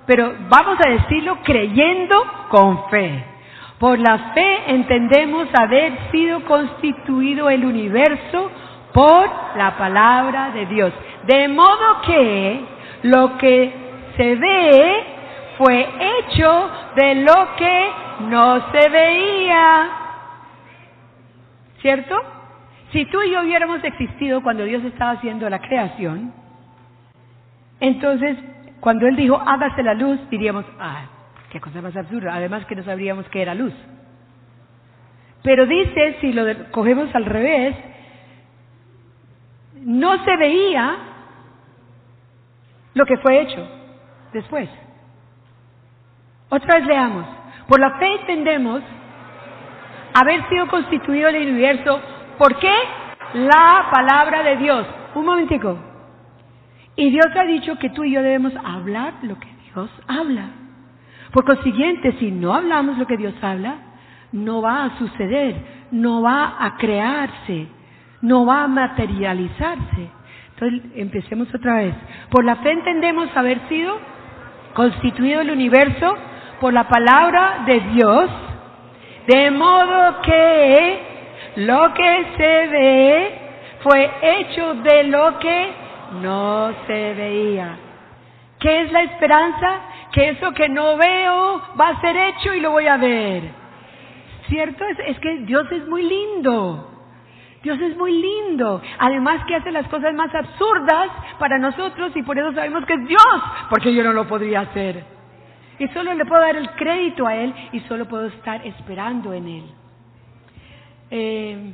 Pero 0.06 0.36
vamos 0.50 0.78
a 0.86 0.90
decirlo 0.90 1.38
creyendo 1.44 2.22
con 2.50 2.90
fe. 2.90 3.24
Por 3.80 3.98
la 3.98 4.34
fe 4.34 4.72
entendemos 4.74 5.48
haber 5.58 6.12
sido 6.12 6.44
constituido 6.44 7.50
el 7.50 7.64
universo 7.64 8.52
por 8.96 9.30
la 9.58 9.78
palabra 9.78 10.52
de 10.52 10.66
Dios. 10.68 10.93
De 11.28 11.50
modo 11.50 12.02
que 12.06 12.62
lo 13.04 13.38
que 13.38 13.74
se 14.16 14.36
ve 14.36 15.04
fue 15.58 15.86
hecho 16.00 16.70
de 16.96 17.16
lo 17.16 17.56
que 17.58 17.89
no 18.30 18.72
se 18.72 18.89
veía. 18.89 19.89
¿Cierto? 21.82 22.16
Si 22.93 23.04
tú 23.08 23.22
y 23.22 23.32
yo 23.32 23.41
hubiéramos 23.41 23.84
existido 23.84 24.41
cuando 24.41 24.64
Dios 24.64 24.82
estaba 24.86 25.12
haciendo 25.12 25.50
la 25.50 25.60
creación, 25.60 26.32
entonces 27.82 28.38
cuando 28.80 29.08
Él 29.08 29.18
dijo, 29.18 29.36
hágase 29.46 29.84
la 29.84 29.93
luz, 29.93 30.22
diríamos, 30.30 30.64
ah, 30.80 31.02
qué 31.52 31.60
cosa 31.60 31.82
más 31.82 31.98
absurda. 31.98 32.34
Además 32.34 32.66
que 32.66 32.78
no 32.78 32.84
sabríamos 32.84 33.28
qué 33.28 33.41
era 33.41 33.54
luz. 33.56 33.74
Pero 35.43 35.66
dice, 35.66 36.16
si 36.22 36.32
lo 36.32 36.46
cogemos 36.72 37.14
al 37.14 37.26
revés, 37.26 37.76
no 39.86 40.24
se 40.26 40.36
veía 40.36 40.98
lo 42.96 43.06
que 43.06 43.18
fue 43.18 43.42
hecho 43.42 43.68
después. 44.34 44.68
Otra 46.50 46.80
vez 46.80 46.88
leamos. 46.88 47.26
Por 47.68 47.80
la 47.80 47.98
fe 48.00 48.08
entendemos 48.20 48.82
haber 50.14 50.50
sido 50.50 50.68
constituido 50.68 51.30
el 51.30 51.50
universo. 51.50 52.02
¿Por 52.38 52.58
qué? 52.58 52.74
La 53.34 53.90
palabra 53.92 54.42
de 54.42 54.58
Dios. 54.58 54.88
Un 55.14 55.26
momentico. 55.26 55.78
Y 56.96 57.12
Dios 57.12 57.28
ha 57.36 57.44
dicho 57.44 57.78
que 57.78 57.92
tú 57.92 58.04
y 58.04 58.14
yo 58.14 58.24
debemos 58.24 58.54
hablar 58.64 59.14
lo 59.22 59.38
que 59.38 59.50
Dios 59.72 59.90
habla. 60.08 60.50
Por 61.32 61.46
consiguiente, 61.46 62.14
si 62.20 62.32
no 62.32 62.56
hablamos 62.56 62.98
lo 62.98 63.06
que 63.06 63.18
Dios 63.18 63.36
habla, 63.42 63.76
no 64.32 64.62
va 64.62 64.86
a 64.86 64.98
suceder, 64.98 65.88
no 65.92 66.22
va 66.22 66.56
a 66.58 66.78
crearse, 66.78 67.68
no 68.26 68.46
va 68.46 68.64
a 68.64 68.68
materializarse. 68.68 70.10
Entonces, 70.54 70.92
empecemos 70.96 71.54
otra 71.54 71.76
vez. 71.76 71.94
Por 72.30 72.44
la 72.44 72.58
fe 72.58 72.72
entendemos 72.72 73.30
haber 73.36 73.60
sido 73.70 73.98
constituido 74.74 75.42
el 75.42 75.52
universo 75.52 76.16
por 76.60 76.74
la 76.74 76.88
palabra 76.88 77.64
de 77.66 77.80
Dios, 77.94 78.30
de 79.28 79.52
modo 79.52 80.22
que 80.22 81.00
lo 81.58 81.94
que 81.94 82.26
se 82.38 82.68
ve 82.68 83.40
fue 83.82 84.12
hecho 84.22 84.76
de 84.76 85.04
lo 85.06 85.40
que 85.40 85.72
no 86.22 86.72
se 86.88 87.14
veía. 87.14 87.78
¿Qué 88.60 88.82
es 88.82 88.92
la 88.92 89.04
esperanza? 89.04 89.80
Que 90.12 90.30
eso 90.30 90.52
que 90.54 90.70
no 90.70 90.98
veo 90.98 91.62
va 91.80 91.90
a 91.90 92.02
ser 92.02 92.16
hecho 92.16 92.54
y 92.54 92.62
lo 92.62 92.72
voy 92.72 92.88
a 92.88 92.98
ver. 92.98 93.44
¿Cierto? 94.48 94.86
Es, 94.86 95.00
es 95.08 95.20
que 95.20 95.38
Dios 95.40 95.70
es 95.72 95.88
muy 95.88 96.04
lindo. 96.04 96.95
Dios 97.66 97.82
es 97.82 97.97
muy 97.97 98.11
lindo. 98.11 98.80
Además 98.99 99.43
que 99.47 99.55
hace 99.55 99.72
las 99.72 99.88
cosas 99.88 100.13
más 100.13 100.34
absurdas 100.36 101.09
para 101.39 101.57
nosotros 101.57 102.11
y 102.16 102.22
por 102.22 102.38
eso 102.38 102.53
sabemos 102.53 102.86
que 102.86 102.93
es 102.93 103.07
Dios, 103.07 103.41
porque 103.72 103.91
yo 103.91 104.03
no 104.03 104.13
lo 104.13 104.28
podría 104.28 104.61
hacer. 104.61 105.03
Y 105.80 105.88
solo 105.88 106.13
le 106.13 106.26
puedo 106.26 106.41
dar 106.41 106.55
el 106.55 106.70
crédito 106.76 107.26
a 107.26 107.36
Él 107.36 107.55
y 107.72 107.80
solo 107.82 108.07
puedo 108.07 108.28
estar 108.28 108.63
esperando 108.68 109.34
en 109.34 109.47
Él. 109.47 109.63
Eh, 111.09 111.74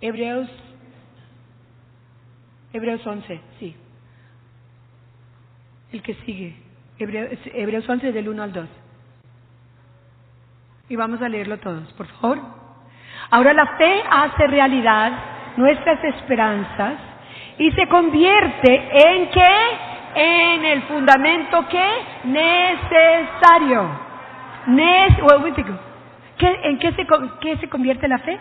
Hebreos, 0.00 0.48
Hebreos 2.72 3.04
11, 3.04 3.40
sí. 3.58 3.74
El 5.90 6.00
que 6.00 6.14
sigue. 6.24 6.54
Hebreos, 6.96 7.40
Hebreos 7.46 7.88
11 7.88 8.12
del 8.12 8.28
1 8.28 8.40
al 8.40 8.52
2. 8.52 8.68
Y 10.90 10.94
vamos 10.94 11.20
a 11.22 11.28
leerlo 11.28 11.58
todos, 11.58 11.92
por 11.94 12.06
favor. 12.06 12.61
Ahora 13.30 13.52
la 13.52 13.66
fe 13.76 14.02
hace 14.10 14.46
realidad 14.46 15.12
nuestras 15.56 16.02
esperanzas 16.04 16.94
y 17.58 17.70
se 17.72 17.86
convierte 17.88 18.88
en 18.92 19.30
qué? 19.30 19.56
En 20.14 20.64
el 20.64 20.82
fundamento 20.82 21.66
que 21.68 21.88
necesario. 22.24 23.88
¿En 26.38 26.78
qué 26.78 26.92
se, 26.92 27.06
qué 27.40 27.56
se 27.56 27.68
convierte 27.68 28.08
la 28.08 28.18
fe? 28.18 28.38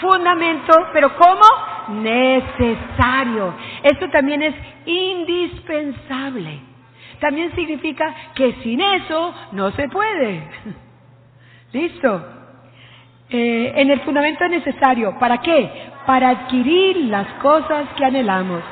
Fundamento, 0.00 0.74
pero 0.92 1.14
¿cómo? 1.16 2.00
Necesario. 2.00 3.54
Esto 3.82 4.08
también 4.10 4.42
es 4.42 4.54
indispensable. 4.86 6.60
También 7.20 7.54
significa 7.54 8.14
que 8.34 8.54
sin 8.62 8.80
eso 8.80 9.34
no 9.52 9.70
se 9.72 9.88
puede. 9.88 10.42
¿Listo? 11.72 12.43
Eh, 13.36 13.72
en 13.74 13.90
el 13.90 13.98
fundamento 14.02 14.46
necesario. 14.46 15.18
¿Para 15.18 15.38
qué? 15.38 15.68
Para 16.06 16.28
adquirir 16.28 16.96
las 17.08 17.26
cosas 17.42 17.88
que 17.96 18.04
anhelamos. 18.04 18.62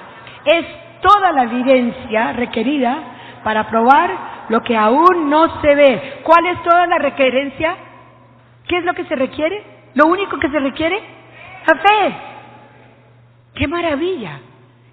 Es 0.45 0.65
toda 1.01 1.33
la 1.33 1.43
evidencia 1.43 2.33
requerida 2.35 2.97
para 3.43 3.67
probar 3.69 4.47
lo 4.51 4.63
que 4.63 4.77
aún 4.77 5.29
no 5.29 5.61
se 5.61 5.75
ve. 5.75 6.21
¿Cuál 6.23 6.47
es 6.47 6.63
toda 6.63 6.87
la 6.87 6.99
requerencia? 6.99 7.75
¿Qué 8.69 8.79
es 8.79 8.85
lo 8.85 8.95
que 8.95 9.05
se 9.07 9.17
requiere? 9.17 9.65
¿Lo 9.95 10.07
único 10.07 10.39
que 10.39 10.49
se 10.49 10.61
requiere? 10.61 11.01
La 11.67 11.75
fe. 11.75 12.15
¡Qué 13.57 13.67
maravilla! 13.67 14.39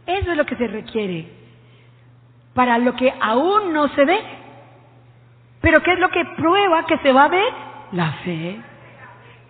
Eso 0.08 0.32
es 0.32 0.38
lo 0.38 0.48
que 0.48 0.56
se 0.56 0.66
requiere. 0.66 1.28
Para 2.56 2.80
lo 2.80 2.96
que 2.96 3.14
aún 3.22 3.72
no 3.72 3.88
se 3.90 4.04
ve. 4.04 4.20
Pero 5.62 5.84
¿qué 5.84 5.94
es 5.94 6.00
lo 6.00 6.10
que 6.10 6.26
prueba 6.38 6.88
que 6.88 6.98
se 6.98 7.14
va 7.14 7.26
a 7.26 7.28
ver? 7.28 7.54
La 7.92 8.12
fe. 8.24 8.69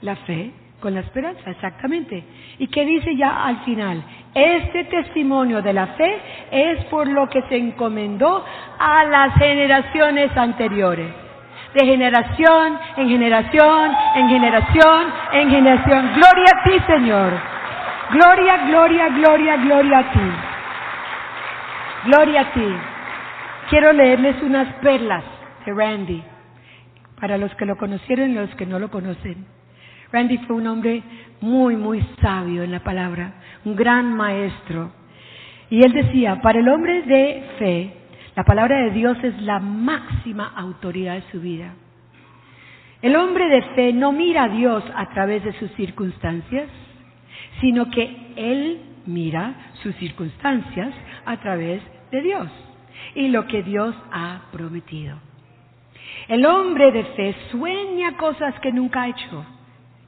La 0.02 0.16
fe 0.16 0.52
con 0.80 0.94
la 0.94 1.02
esperanza, 1.02 1.50
exactamente. 1.50 2.24
¿Y 2.58 2.68
qué 2.68 2.86
dice 2.86 3.16
ya 3.16 3.46
al 3.46 3.64
final? 3.66 4.04
Este 4.34 4.86
testimonio 4.86 5.62
de 5.62 5.74
la 5.74 5.88
fe 5.88 6.22
es 6.52 6.86
por 6.86 7.08
lo 7.08 7.28
que 7.30 7.42
se 7.44 7.58
encomendó 7.58 8.44
a 8.80 9.04
las 9.06 9.34
generaciones 9.36 10.36
anteriores. 10.38 11.12
De 11.74 11.86
generación 11.86 12.80
en 12.98 13.10
generación, 13.10 13.92
en 14.16 14.30
generación, 14.30 15.14
en 15.34 15.50
generación. 15.50 16.12
Gloria 16.16 16.52
a 16.56 16.64
ti, 16.64 16.80
Señor. 16.88 17.34
Gloria, 18.12 18.58
gloria, 18.66 19.10
gloria, 19.10 19.58
gloria 19.58 20.00
a 20.00 20.12
ti. 20.12 20.32
Gloria 22.06 22.42
a 22.42 22.54
ti. 22.54 22.76
Quiero 23.70 23.94
leerles 23.94 24.42
unas 24.42 24.74
perlas 24.76 25.24
de 25.66 25.74
Randy, 25.74 26.24
para 27.20 27.38
los 27.38 27.54
que 27.56 27.66
lo 27.66 27.78
conocieron 27.78 28.32
y 28.32 28.34
los 28.34 28.50
que 28.56 28.66
no 28.66 28.80
lo 28.80 28.90
conocen. 28.90 29.59
Randy 30.12 30.38
fue 30.40 30.56
un 30.56 30.68
hombre 30.68 31.04
muy, 31.42 31.76
muy 31.76 32.04
sabio 32.22 32.64
en 32.64 32.72
la 32.72 32.80
palabra, 32.80 33.34
un 33.66 33.76
gran 33.76 34.14
maestro. 34.14 34.92
Y 35.70 35.84
él 35.84 35.94
decía, 35.94 36.42
para 36.42 36.60
el 36.60 36.68
hombre 36.68 37.04
de 37.04 37.44
fe, 37.60 37.94
la 38.36 38.44
palabra 38.44 38.80
de 38.86 38.92
Dios 38.92 39.18
es 39.24 39.40
la 39.42 39.60
máxima 39.60 40.52
autoridad 40.56 41.16
de 41.16 41.32
su 41.32 41.40
vida. 41.40 41.74
El 43.02 43.16
hombre 43.16 43.48
de 43.48 43.62
fe 43.76 43.94
no 43.94 44.12
mira 44.12 44.46
a 44.46 44.50
Dios 44.50 44.84
a 44.96 45.10
través 45.10 45.44
de 45.44 45.54
sus 45.54 45.72
circunstancias, 45.72 46.68
sino 47.62 47.90
que 47.90 48.34
él 48.36 48.82
mira 49.06 49.72
sus 49.84 49.96
circunstancias 49.96 50.94
a 51.26 51.38
través 51.38 51.82
de 52.12 52.22
Dios 52.22 52.48
y 53.16 53.30
lo 53.30 53.48
que 53.48 53.64
Dios 53.64 53.96
ha 54.12 54.42
prometido. 54.52 55.18
El 56.28 56.46
hombre 56.46 56.92
de 56.92 57.04
fe 57.04 57.36
sueña 57.52 58.18
cosas 58.18 58.60
que 58.60 58.72
nunca 58.72 59.04
ha 59.04 59.10
hecho 59.10 59.46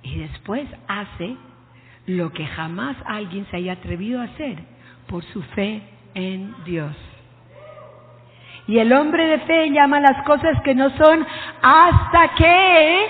y 0.04 0.20
después 0.20 0.68
hace 0.88 1.36
lo 2.08 2.32
que 2.32 2.46
jamás 2.46 2.96
alguien 3.06 3.46
se 3.52 3.58
haya 3.58 3.74
atrevido 3.74 4.20
a 4.22 4.26
hacer 4.26 4.58
por 5.08 5.24
su 5.26 5.42
fe 5.44 5.82
en 6.14 6.54
Dios. 6.66 6.96
Y 8.68 8.80
el 8.80 8.94
hombre 8.94 9.28
de 9.28 9.40
fe 9.40 9.70
llama 9.72 10.00
las 10.00 10.24
cosas 10.24 10.62
que 10.62 10.76
no 10.76 10.90
son 10.92 11.26
hasta 11.62 12.36
que 12.36 13.08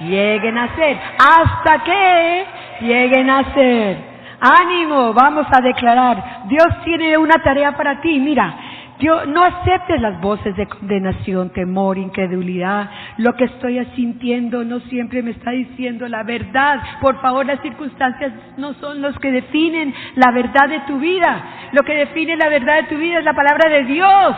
lleguen 0.00 0.58
a 0.58 0.74
ser, 0.74 0.98
hasta 1.18 1.84
que 1.84 2.46
lleguen 2.80 3.30
a 3.30 3.54
ser. 3.54 4.14
Ánimo, 4.40 5.12
vamos 5.12 5.46
a 5.50 5.60
declarar. 5.60 6.42
Dios 6.48 6.66
tiene 6.84 7.16
una 7.16 7.42
tarea 7.42 7.72
para 7.76 8.00
ti. 8.00 8.18
Mira, 8.18 8.54
Dios, 8.98 9.26
no 9.26 9.42
aceptes 9.42 10.00
las 10.00 10.20
voces 10.20 10.54
de 10.56 10.66
condenación, 10.66 11.50
temor, 11.50 11.98
incredulidad. 11.98 12.90
Lo 13.18 13.34
que 13.34 13.44
estoy 13.44 13.84
sintiendo 13.96 14.64
no 14.64 14.80
siempre 14.80 15.22
me 15.22 15.32
está 15.32 15.50
diciendo 15.50 16.06
la 16.06 16.22
verdad. 16.22 16.80
Por 17.00 17.20
favor, 17.20 17.44
las 17.44 17.60
circunstancias 17.60 18.32
no 18.56 18.74
son 18.74 19.02
los 19.02 19.18
que 19.18 19.32
definen 19.32 19.92
la 20.14 20.30
verdad 20.30 20.68
de 20.68 20.80
tu 20.80 20.98
vida. 20.98 21.44
Lo 21.72 21.82
que 21.82 21.94
define 21.94 22.36
la 22.36 22.48
verdad 22.48 22.82
de 22.82 22.88
tu 22.88 22.96
vida 22.96 23.18
es 23.18 23.24
la 23.24 23.34
palabra 23.34 23.68
de 23.68 23.84
Dios. 23.84 24.36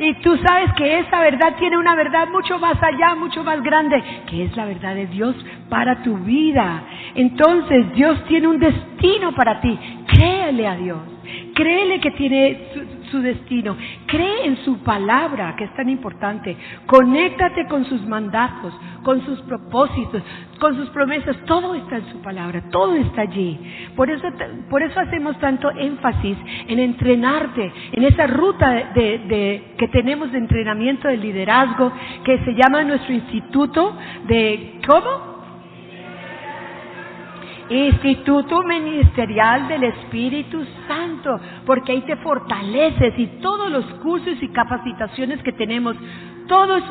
Y 0.00 0.14
tú 0.22 0.36
sabes 0.36 0.72
que 0.74 1.00
esa 1.00 1.20
verdad 1.20 1.56
tiene 1.58 1.76
una 1.76 1.96
verdad 1.96 2.28
mucho 2.28 2.58
más 2.58 2.80
allá, 2.82 3.14
mucho 3.16 3.42
más 3.42 3.60
grande, 3.62 4.02
que 4.26 4.44
es 4.44 4.56
la 4.56 4.64
verdad 4.64 4.94
de 4.94 5.06
Dios 5.06 5.34
para 5.68 6.02
tu 6.02 6.16
vida. 6.18 6.82
Entonces 7.14 7.92
Dios 7.94 8.24
tiene 8.26 8.46
un 8.46 8.60
destino 8.60 9.34
para 9.34 9.60
ti. 9.60 9.78
Créele 10.06 10.66
a 10.66 10.76
Dios. 10.76 10.98
Créele 11.54 12.00
que 12.00 12.12
tiene 12.12 12.58
su, 13.10 13.20
destino. 13.20 13.76
Cree 14.06 14.46
en 14.46 14.56
su 14.64 14.78
palabra, 14.78 15.54
que 15.56 15.64
es 15.64 15.74
tan 15.74 15.88
importante. 15.88 16.56
Conéctate 16.86 17.66
con 17.66 17.84
sus 17.84 18.02
mandatos, 18.06 18.72
con 19.02 19.24
sus 19.24 19.40
propósitos, 19.42 20.22
con 20.58 20.76
sus 20.76 20.88
promesas. 20.90 21.36
Todo 21.46 21.74
está 21.74 21.96
en 21.96 22.10
su 22.10 22.20
palabra, 22.20 22.62
todo 22.70 22.94
está 22.94 23.22
allí. 23.22 23.58
Por 23.96 24.10
eso, 24.10 24.28
por 24.70 24.82
eso 24.82 25.00
hacemos 25.00 25.38
tanto 25.38 25.70
énfasis 25.70 26.36
en 26.68 26.78
entrenarte, 26.78 27.72
en 27.92 28.04
esa 28.04 28.26
ruta 28.26 28.92
de, 28.94 29.74
que 29.76 29.88
tenemos 29.88 30.30
de 30.32 30.38
entrenamiento 30.38 31.08
de 31.08 31.16
liderazgo, 31.16 31.92
que 32.24 32.38
se 32.44 32.52
llama 32.54 32.82
nuestro 32.84 33.14
instituto 33.14 33.96
de, 34.26 34.80
¿cómo? 34.86 35.37
Instituto 37.70 38.62
Ministerial 38.62 39.68
del 39.68 39.84
Espíritu 39.84 40.64
Santo, 40.86 41.38
porque 41.66 41.92
ahí 41.92 42.00
te 42.02 42.16
fortaleces 42.16 43.14
y 43.18 43.26
todos 43.40 43.70
los 43.70 43.84
cursos 44.02 44.36
y 44.40 44.48
capacitaciones 44.48 45.42
que 45.42 45.52
tenemos, 45.52 45.96
todo 46.46 46.78
es 46.78 46.84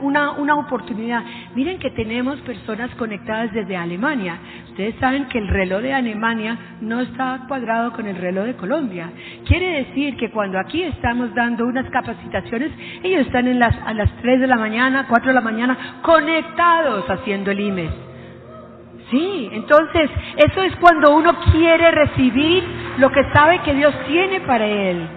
una, 0.00 0.32
una, 0.32 0.54
oportunidad. 0.56 1.22
Miren 1.54 1.78
que 1.78 1.90
tenemos 1.92 2.38
personas 2.40 2.90
conectadas 2.96 3.52
desde 3.54 3.74
Alemania. 3.74 4.38
Ustedes 4.68 4.96
saben 4.96 5.28
que 5.28 5.38
el 5.38 5.48
reloj 5.48 5.80
de 5.80 5.94
Alemania 5.94 6.58
no 6.82 7.00
está 7.00 7.44
cuadrado 7.48 7.92
con 7.94 8.06
el 8.06 8.16
reloj 8.16 8.44
de 8.44 8.56
Colombia. 8.56 9.10
Quiere 9.46 9.84
decir 9.84 10.16
que 10.18 10.30
cuando 10.30 10.58
aquí 10.58 10.82
estamos 10.82 11.34
dando 11.34 11.64
unas 11.64 11.88
capacitaciones, 11.88 12.70
ellos 13.02 13.26
están 13.26 13.48
en 13.48 13.58
las, 13.58 13.74
a 13.86 13.94
las 13.94 14.14
3 14.20 14.40
de 14.40 14.46
la 14.46 14.56
mañana, 14.56 15.06
4 15.08 15.28
de 15.28 15.34
la 15.34 15.40
mañana, 15.40 16.00
conectados 16.02 17.08
haciendo 17.08 17.50
el 17.50 17.60
IMES. 17.60 18.07
Sí, 19.10 19.48
entonces 19.52 20.10
eso 20.36 20.62
es 20.62 20.76
cuando 20.76 21.14
uno 21.14 21.34
quiere 21.50 21.90
recibir 21.90 22.62
lo 22.98 23.10
que 23.10 23.24
sabe 23.32 23.60
que 23.60 23.74
Dios 23.74 23.94
tiene 24.06 24.40
para 24.40 24.66
él. 24.66 25.08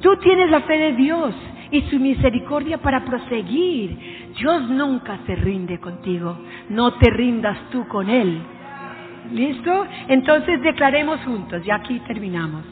Tú 0.00 0.16
tienes 0.16 0.50
la 0.50 0.62
fe 0.62 0.76
de 0.76 0.92
Dios 0.94 1.34
y 1.70 1.82
su 1.82 1.98
misericordia 2.00 2.78
para 2.78 3.04
proseguir. 3.04 4.34
Dios 4.36 4.68
nunca 4.68 5.18
se 5.26 5.36
rinde 5.36 5.78
contigo, 5.78 6.36
no 6.68 6.94
te 6.94 7.10
rindas 7.10 7.56
tú 7.70 7.86
con 7.86 8.08
Él. 8.10 8.42
¿Listo? 9.32 9.86
Entonces 10.08 10.60
declaremos 10.62 11.20
juntos, 11.20 11.64
ya 11.64 11.76
aquí 11.76 12.00
terminamos. 12.00 12.64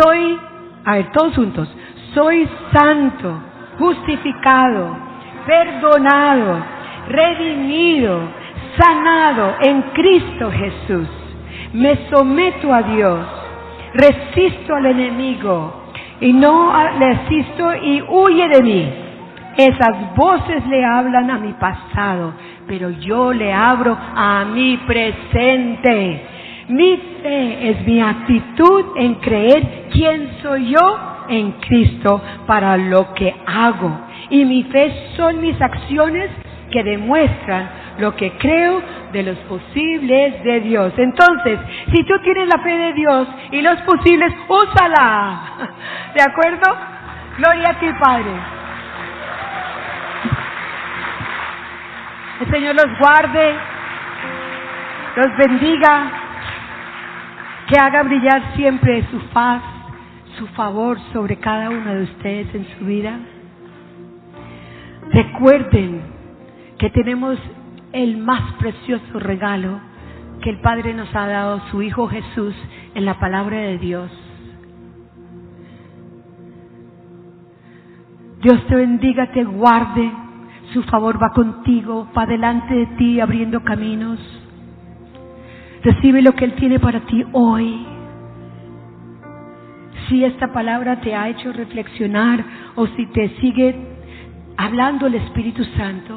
Soy, 0.00 0.38
a 0.84 0.94
ver, 0.94 1.12
todos 1.12 1.34
juntos, 1.34 1.68
soy 2.14 2.48
santo, 2.72 3.42
justificado, 3.78 4.96
perdonado, 5.44 6.64
redimido 7.08 8.45
sanado 8.78 9.56
en 9.60 9.82
Cristo 9.92 10.50
Jesús. 10.50 11.08
Me 11.72 12.08
someto 12.10 12.72
a 12.72 12.82
Dios, 12.82 13.26
resisto 13.94 14.74
al 14.74 14.86
enemigo 14.86 15.86
y 16.20 16.32
no 16.32 16.72
le 16.98 17.06
asisto 17.06 17.74
y 17.74 18.02
huye 18.02 18.48
de 18.48 18.62
mí. 18.62 18.88
Esas 19.56 20.14
voces 20.14 20.66
le 20.66 20.84
hablan 20.84 21.30
a 21.30 21.38
mi 21.38 21.52
pasado, 21.54 22.34
pero 22.66 22.90
yo 22.90 23.32
le 23.32 23.52
abro 23.52 23.96
a 23.98 24.44
mi 24.44 24.76
presente. 24.78 26.22
Mi 26.68 26.96
fe 27.22 27.70
es 27.70 27.86
mi 27.86 28.00
actitud 28.00 28.84
en 28.96 29.14
creer 29.14 29.88
quién 29.92 30.30
soy 30.42 30.70
yo 30.70 30.98
en 31.28 31.52
Cristo 31.52 32.20
para 32.46 32.76
lo 32.76 33.14
que 33.14 33.34
hago. 33.46 33.98
Y 34.30 34.44
mi 34.44 34.64
fe 34.64 34.92
son 35.16 35.40
mis 35.40 35.60
acciones 35.60 36.30
que 36.70 36.82
demuestran 36.82 37.85
lo 37.98 38.14
que 38.14 38.32
creo 38.38 38.82
de 39.12 39.22
los 39.22 39.38
posibles 39.40 40.42
de 40.44 40.60
Dios. 40.60 40.92
Entonces, 40.96 41.58
si 41.92 42.04
tú 42.04 42.18
tienes 42.22 42.48
la 42.48 42.58
fe 42.62 42.76
de 42.76 42.92
Dios 42.92 43.28
y 43.50 43.60
los 43.62 43.80
posibles, 43.82 44.32
úsala. 44.48 45.40
¿De 46.14 46.22
acuerdo? 46.22 46.76
Gloria 47.38 47.70
a 47.70 47.78
ti, 47.78 47.86
Padre. 48.00 48.30
El 52.40 52.50
Señor 52.50 52.74
los 52.74 52.98
guarde, 52.98 53.54
los 55.16 55.36
bendiga, 55.38 56.10
que 57.66 57.78
haga 57.78 58.02
brillar 58.02 58.54
siempre 58.54 59.06
su 59.10 59.18
faz, 59.32 59.62
su 60.36 60.46
favor 60.48 60.98
sobre 61.12 61.36
cada 61.36 61.70
uno 61.70 61.94
de 61.94 62.02
ustedes 62.02 62.54
en 62.54 62.66
su 62.76 62.84
vida. 62.84 63.18
Recuerden 65.12 66.02
que 66.78 66.90
tenemos 66.90 67.38
el 68.02 68.18
más 68.18 68.52
precioso 68.58 69.18
regalo 69.18 69.80
que 70.42 70.50
el 70.50 70.60
Padre 70.60 70.92
nos 70.92 71.08
ha 71.16 71.26
dado, 71.26 71.62
su 71.70 71.80
Hijo 71.80 72.08
Jesús, 72.08 72.54
en 72.94 73.06
la 73.06 73.18
palabra 73.18 73.56
de 73.56 73.78
Dios. 73.78 74.10
Dios 78.42 78.66
te 78.66 78.74
bendiga, 78.74 79.32
te 79.32 79.44
guarde, 79.44 80.12
su 80.74 80.82
favor 80.82 81.20
va 81.20 81.30
contigo, 81.30 82.06
va 82.16 82.26
delante 82.26 82.74
de 82.74 82.86
ti 82.98 83.18
abriendo 83.18 83.64
caminos. 83.64 84.20
Recibe 85.82 86.20
lo 86.20 86.32
que 86.32 86.44
Él 86.44 86.54
tiene 86.56 86.78
para 86.78 87.00
ti 87.06 87.24
hoy. 87.32 87.86
Si 90.06 90.22
esta 90.22 90.52
palabra 90.52 91.00
te 91.00 91.14
ha 91.14 91.30
hecho 91.30 91.50
reflexionar 91.50 92.44
o 92.74 92.86
si 92.88 93.06
te 93.06 93.30
sigue 93.40 93.74
hablando 94.58 95.06
el 95.06 95.14
Espíritu 95.14 95.64
Santo, 95.78 96.15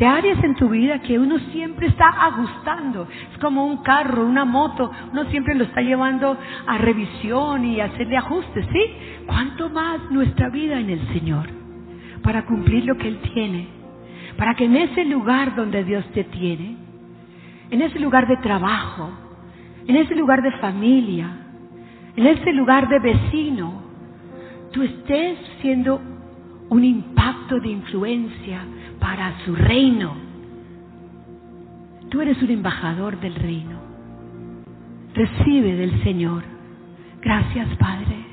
de 0.00 0.06
áreas 0.06 0.42
en 0.42 0.54
tu 0.54 0.70
vida 0.70 1.02
que 1.02 1.18
uno 1.18 1.38
siempre 1.52 1.88
está 1.88 2.08
ajustando. 2.08 3.06
Es 3.32 3.38
como 3.38 3.66
un 3.66 3.82
carro, 3.82 4.24
una 4.24 4.46
moto, 4.46 4.90
uno 5.12 5.26
siempre 5.26 5.54
lo 5.54 5.64
está 5.64 5.82
llevando 5.82 6.38
a 6.66 6.78
revisión 6.78 7.66
y 7.66 7.80
a 7.82 7.84
hacerle 7.84 8.16
ajustes, 8.16 8.66
¿sí? 8.72 8.80
¿Cuánto 9.26 9.68
más 9.68 10.10
nuestra 10.10 10.48
vida 10.48 10.80
en 10.80 10.88
el 10.88 11.06
Señor 11.12 11.50
para 12.22 12.46
cumplir 12.46 12.86
lo 12.86 12.96
que 12.96 13.08
Él 13.08 13.18
tiene? 13.34 13.68
Para 14.38 14.54
que 14.54 14.64
en 14.64 14.76
ese 14.76 15.04
lugar 15.04 15.54
donde 15.54 15.84
Dios 15.84 16.06
te 16.14 16.24
tiene, 16.24 16.76
en 17.70 17.82
ese 17.82 17.98
lugar 17.98 18.26
de 18.26 18.38
trabajo, 18.38 19.10
en 19.86 19.96
ese 19.96 20.14
lugar 20.14 20.40
de 20.40 20.52
familia, 20.52 21.28
en 22.16 22.26
ese 22.26 22.54
lugar 22.54 22.88
de 22.88 23.00
vecino, 23.00 23.82
tú 24.72 24.82
estés 24.82 25.36
siendo 25.60 26.00
un 26.70 26.84
impacto 26.84 27.60
de 27.60 27.68
influencia 27.68 28.64
para 29.00 29.44
su 29.44 29.56
reino. 29.56 30.14
Tú 32.10 32.20
eres 32.20 32.40
un 32.42 32.50
embajador 32.50 33.18
del 33.20 33.34
reino. 33.34 33.78
Recibe 35.14 35.74
del 35.74 36.02
Señor. 36.02 36.44
Gracias, 37.20 37.68
Padre. 37.76 38.29